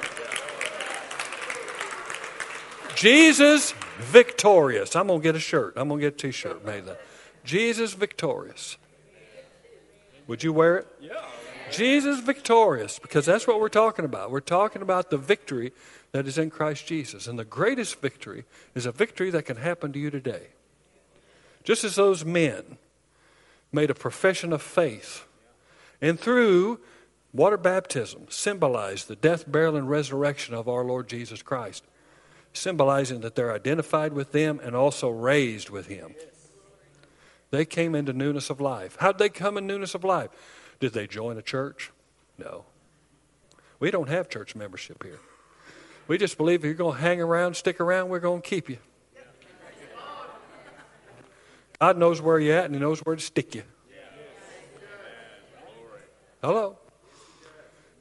Jesus 2.94 3.72
victorious. 3.98 4.96
I'm 4.96 5.06
gonna 5.06 5.20
get 5.20 5.36
a 5.36 5.40
shirt. 5.40 5.74
I'm 5.76 5.88
gonna 5.88 6.00
get 6.00 6.14
a 6.14 6.16
T-shirt 6.16 6.64
made. 6.64 6.86
That. 6.86 7.00
Jesus 7.44 7.94
victorious. 7.94 8.76
Would 10.26 10.42
you 10.42 10.52
wear 10.52 10.78
it? 10.78 10.88
Yeah. 11.00 11.24
Jesus 11.71 12.21
victorious, 12.21 12.99
because 12.99 13.27
that's 13.27 13.47
what 13.47 13.61
we're 13.61 13.69
talking 13.69 14.05
about. 14.05 14.31
We're 14.31 14.41
talking 14.41 14.83
about 14.83 15.11
the 15.11 15.19
victory 15.19 15.73
that 16.12 16.27
is 16.27 16.39
in 16.39 16.51
Christ 16.51 16.87
Jesus. 16.87 17.27
And 17.27 17.39
the 17.39 17.45
greatest 17.45 18.01
victory 18.01 18.45
is 18.75 18.87
a 18.87 18.93
victory 18.93 19.31
that 19.31 19.45
can 19.45 19.57
happen 19.57 19.93
to 19.93 19.99
you 19.99 20.11
today. 20.11 20.49
Just 21.64 21.85
as 21.85 21.97
those 21.97 22.25
men 22.25 22.79
made 23.73 23.91
a 23.91 23.95
profession 23.95 24.53
of 24.53 24.62
faith 24.62 25.27
and 26.01 26.19
through 26.19 26.81
water 27.33 27.57
baptism 27.57 28.27
symbolized 28.31 29.09
the 29.09 29.16
death, 29.16 29.51
burial, 29.51 29.77
and 29.77 29.91
resurrection 29.91 30.55
of 30.55 30.69
our 30.69 30.85
Lord 30.85 31.09
Jesus 31.09 31.43
Christ, 31.43 31.85
symbolizing 32.53 33.21
that 33.21 33.35
they're 33.35 33.53
identified 33.53 34.12
with 34.12 34.33
them 34.33 34.61
and 34.62 34.75
also 34.75 35.11
raised 35.11 35.69
with 35.69 35.87
Him. 35.87 36.14
They 37.51 37.64
came 37.64 37.95
into 37.95 38.12
newness 38.12 38.51
of 38.51 38.61
life. 38.61 38.97
How'd 39.01 39.19
they 39.19 39.29
come 39.29 39.57
in 39.57 39.66
newness 39.66 39.95
of 39.95 40.05
life? 40.05 40.31
Did 40.81 40.93
they 40.93 41.07
join 41.07 41.37
a 41.39 41.43
church? 41.43 41.91
No. 42.39 42.64
We 43.81 43.91
don't 43.91 44.09
have 44.09 44.29
church 44.29 44.55
membership 44.55 45.03
here. 45.03 45.18
We 46.07 46.18
just 46.18 46.37
believe 46.37 46.61
if 46.61 46.64
you're 46.64 46.74
going 46.74 46.97
to 46.97 47.03
hang 47.03 47.20
around, 47.20 47.55
stick 47.55 47.81
around, 47.81 48.09
we're 48.09 48.20
going 48.20 48.43
to 48.43 48.49
keep 48.49 48.68
you. 48.68 48.79
God 51.81 51.97
knows 51.97 52.20
where 52.20 52.41
you're 52.41 52.57
at 52.57 52.64
and 52.64 52.74
He 52.74 52.81
knows 52.81 53.01
where 53.01 53.14
to 53.14 53.22
stick 53.22 53.55
you. 53.55 53.62
Hello. 56.43 56.79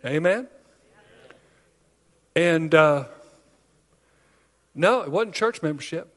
Amen. 0.05 0.47
And 2.36 2.73
uh, 2.73 3.05
no, 4.75 5.01
it 5.01 5.11
wasn't 5.11 5.34
church 5.34 5.61
membership. 5.63 6.13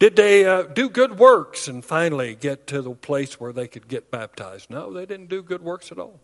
Did 0.00 0.16
they 0.16 0.46
uh, 0.46 0.62
do 0.62 0.88
good 0.88 1.18
works 1.18 1.68
and 1.68 1.84
finally 1.84 2.34
get 2.34 2.66
to 2.68 2.80
the 2.80 2.92
place 2.92 3.38
where 3.38 3.52
they 3.52 3.68
could 3.68 3.86
get 3.86 4.10
baptized? 4.10 4.70
No, 4.70 4.90
they 4.90 5.04
didn't 5.04 5.28
do 5.28 5.42
good 5.42 5.62
works 5.62 5.92
at 5.92 5.98
all. 5.98 6.18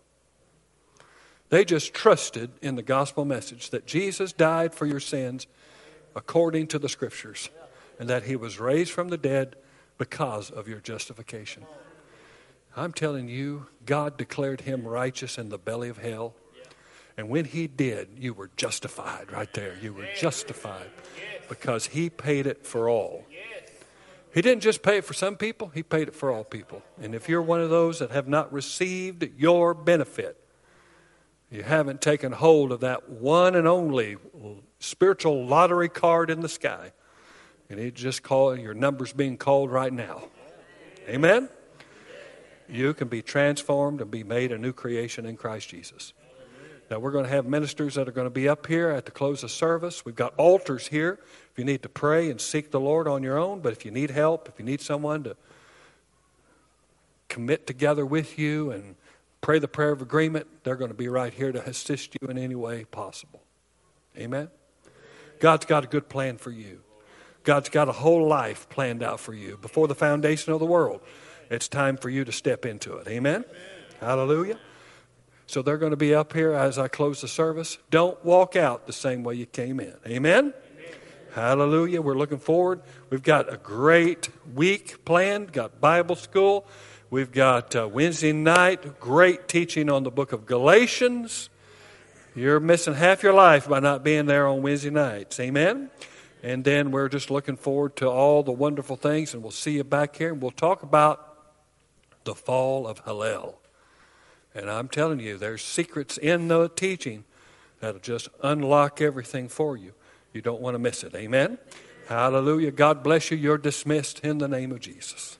They 1.49 1.63
just 1.63 1.93
trusted 1.93 2.49
in 2.59 2.75
the 2.75 2.81
gospel 2.81 3.23
message 3.23 3.69
that 3.69 3.85
Jesus 3.85 4.33
died 4.33 4.73
for 4.73 4.87
your 4.87 4.99
sins 4.99 5.45
according 6.15 6.67
to 6.67 6.79
the 6.79 6.89
scriptures 6.89 7.51
and 7.99 8.09
that 8.09 8.23
he 8.23 8.35
was 8.35 8.59
raised 8.59 8.91
from 8.91 9.09
the 9.09 9.17
dead 9.17 9.55
because 9.99 10.49
of 10.49 10.67
your 10.67 10.79
justification. 10.79 11.63
I'm 12.75 12.93
telling 12.93 13.29
you, 13.29 13.67
God 13.85 14.17
declared 14.17 14.61
him 14.61 14.87
righteous 14.87 15.37
in 15.37 15.49
the 15.49 15.59
belly 15.59 15.89
of 15.89 15.99
hell. 15.99 16.33
And 17.15 17.29
when 17.29 17.45
he 17.45 17.67
did, 17.67 18.09
you 18.17 18.33
were 18.33 18.49
justified 18.57 19.31
right 19.31 19.51
there. 19.53 19.75
You 19.81 19.93
were 19.93 20.07
justified 20.15 20.89
because 21.47 21.87
he 21.87 22.09
paid 22.09 22.47
it 22.47 22.65
for 22.65 22.89
all. 22.89 23.23
He 24.33 24.41
didn't 24.41 24.61
just 24.61 24.83
pay 24.83 24.97
it 24.97 25.05
for 25.05 25.13
some 25.13 25.35
people, 25.35 25.69
he 25.73 25.83
paid 25.83 26.07
it 26.07 26.15
for 26.15 26.31
all 26.31 26.43
people. 26.43 26.83
And 27.01 27.15
if 27.15 27.27
you're 27.27 27.41
one 27.41 27.61
of 27.61 27.69
those 27.69 27.99
that 27.99 28.11
have 28.11 28.27
not 28.27 28.51
received 28.51 29.27
your 29.37 29.73
benefit, 29.73 30.39
you 31.49 31.63
haven't 31.63 32.01
taken 32.01 32.33
hold 32.33 32.71
of 32.71 32.81
that 32.81 33.09
one 33.09 33.55
and 33.55 33.67
only 33.67 34.17
spiritual 34.79 35.45
lottery 35.45 35.89
card 35.89 36.29
in 36.29 36.41
the 36.41 36.49
sky. 36.49 36.91
And 37.69 37.79
it 37.79 37.95
just 37.95 38.21
call 38.21 38.57
your 38.57 38.73
numbers 38.73 39.13
being 39.13 39.37
called 39.37 39.71
right 39.71 39.91
now. 39.91 40.23
Amen. 41.07 41.49
You 42.69 42.93
can 42.93 43.07
be 43.07 43.21
transformed 43.21 44.01
and 44.01 44.11
be 44.11 44.23
made 44.23 44.51
a 44.51 44.57
new 44.57 44.73
creation 44.73 45.25
in 45.25 45.37
Christ 45.37 45.69
Jesus. 45.69 46.13
Now 46.89 46.99
we're 46.99 47.11
going 47.11 47.25
to 47.25 47.29
have 47.29 47.45
ministers 47.45 47.95
that 47.95 48.07
are 48.07 48.11
going 48.11 48.27
to 48.27 48.31
be 48.31 48.47
up 48.47 48.67
here 48.67 48.89
at 48.89 49.05
the 49.05 49.11
close 49.11 49.43
of 49.43 49.51
service. 49.51 50.05
We've 50.05 50.15
got 50.15 50.33
altars 50.37 50.87
here 50.87 51.19
if 51.51 51.57
you 51.57 51.65
need 51.65 51.83
to 51.83 51.89
pray 51.89 52.29
and 52.29 52.39
seek 52.39 52.71
the 52.71 52.79
Lord 52.79 53.07
on 53.07 53.23
your 53.23 53.37
own, 53.37 53.59
but 53.59 53.73
if 53.73 53.83
you 53.83 53.91
need 53.91 54.11
help, 54.11 54.47
if 54.47 54.57
you 54.57 54.65
need 54.65 54.79
someone 54.79 55.23
to 55.23 55.35
commit 57.27 57.67
together 57.67 58.05
with 58.05 58.39
you 58.39 58.71
and 58.71 58.95
pray 59.41 59.59
the 59.59 59.67
prayer 59.67 59.91
of 59.91 60.01
agreement, 60.01 60.47
they're 60.63 60.75
going 60.77 60.91
to 60.91 60.97
be 60.97 61.09
right 61.09 61.33
here 61.33 61.51
to 61.51 61.63
assist 61.67 62.15
you 62.21 62.27
in 62.29 62.37
any 62.37 62.55
way 62.55 62.85
possible. 62.85 63.41
Amen. 64.17 64.49
God's 65.39 65.65
got 65.65 65.83
a 65.83 65.87
good 65.87 66.09
plan 66.09 66.37
for 66.37 66.51
you. 66.51 66.81
God's 67.43 67.69
got 67.69 67.87
a 67.87 67.93
whole 67.93 68.27
life 68.27 68.67
planned 68.69 69.03
out 69.03 69.19
for 69.19 69.33
you 69.33 69.57
before 69.57 69.87
the 69.87 69.95
foundation 69.95 70.53
of 70.53 70.59
the 70.59 70.65
world. 70.65 71.01
It's 71.49 71.67
time 71.67 71.97
for 71.97 72.09
you 72.09 72.25
to 72.25 72.31
step 72.31 72.65
into 72.65 72.95
it. 72.97 73.07
Amen? 73.07 73.45
Amen. 73.47 73.55
Hallelujah. 73.99 74.59
So 75.47 75.61
they're 75.61 75.77
going 75.77 75.91
to 75.91 75.97
be 75.97 76.13
up 76.13 76.33
here 76.33 76.51
as 76.51 76.77
I 76.77 76.89
close 76.89 77.21
the 77.21 77.27
service. 77.29 77.77
Don't 77.89 78.23
walk 78.23 78.57
out 78.57 78.85
the 78.85 78.93
same 78.93 79.23
way 79.23 79.35
you 79.35 79.45
came 79.45 79.79
in. 79.79 79.95
Amen? 80.05 80.53
Amen. 80.53 80.53
Hallelujah. 81.33 82.01
We're 82.01 82.17
looking 82.17 82.37
forward. 82.37 82.81
We've 83.09 83.23
got 83.23 83.51
a 83.51 83.55
great 83.55 84.29
week 84.53 85.05
planned, 85.05 85.53
got 85.53 85.79
Bible 85.79 86.17
school. 86.17 86.67
We've 87.09 87.31
got 87.31 87.73
uh, 87.77 87.87
Wednesday 87.87 88.33
night, 88.33 88.99
great 88.99 89.47
teaching 89.47 89.89
on 89.89 90.03
the 90.03 90.11
book 90.11 90.33
of 90.33 90.45
Galatians. 90.45 91.49
You're 92.35 92.59
missing 92.59 92.93
half 92.93 93.23
your 93.23 93.33
life 93.33 93.69
by 93.69 93.79
not 93.79 94.03
being 94.03 94.25
there 94.25 94.47
on 94.47 94.61
Wednesday 94.61 94.89
nights. 94.89 95.39
Amen? 95.39 95.89
And 96.43 96.65
then 96.65 96.91
we're 96.91 97.07
just 97.07 97.31
looking 97.31 97.55
forward 97.55 97.95
to 97.95 98.09
all 98.09 98.43
the 98.43 98.51
wonderful 98.51 98.97
things, 98.97 99.33
and 99.33 99.41
we'll 99.41 99.51
see 99.51 99.71
you 99.71 99.85
back 99.85 100.17
here, 100.17 100.33
and 100.33 100.41
we'll 100.41 100.51
talk 100.51 100.83
about 100.83 101.23
the 102.25 102.35
fall 102.35 102.85
of 102.85 102.99
Helel. 102.99 103.59
And 104.57 104.71
I'm 104.71 104.87
telling 104.87 105.19
you, 105.19 105.37
there's 105.37 105.61
secrets 105.61 106.17
in 106.17 106.47
the 106.47 106.67
teaching 106.67 107.25
that'll 107.79 108.01
just 108.01 108.27
unlock 108.41 109.01
everything 109.01 109.49
for 109.49 109.77
you. 109.77 109.93
You 110.33 110.41
don't 110.41 110.59
want 110.59 110.73
to 110.73 110.79
miss 110.79 111.03
it. 111.03 111.13
Amen? 111.13 111.59
Hallelujah. 112.07 112.71
God 112.71 113.03
bless 113.03 113.29
you. 113.29 113.37
You're 113.37 113.59
dismissed 113.59 114.21
in 114.21 114.39
the 114.39 114.47
name 114.47 114.71
of 114.71 114.79
Jesus. 114.79 115.37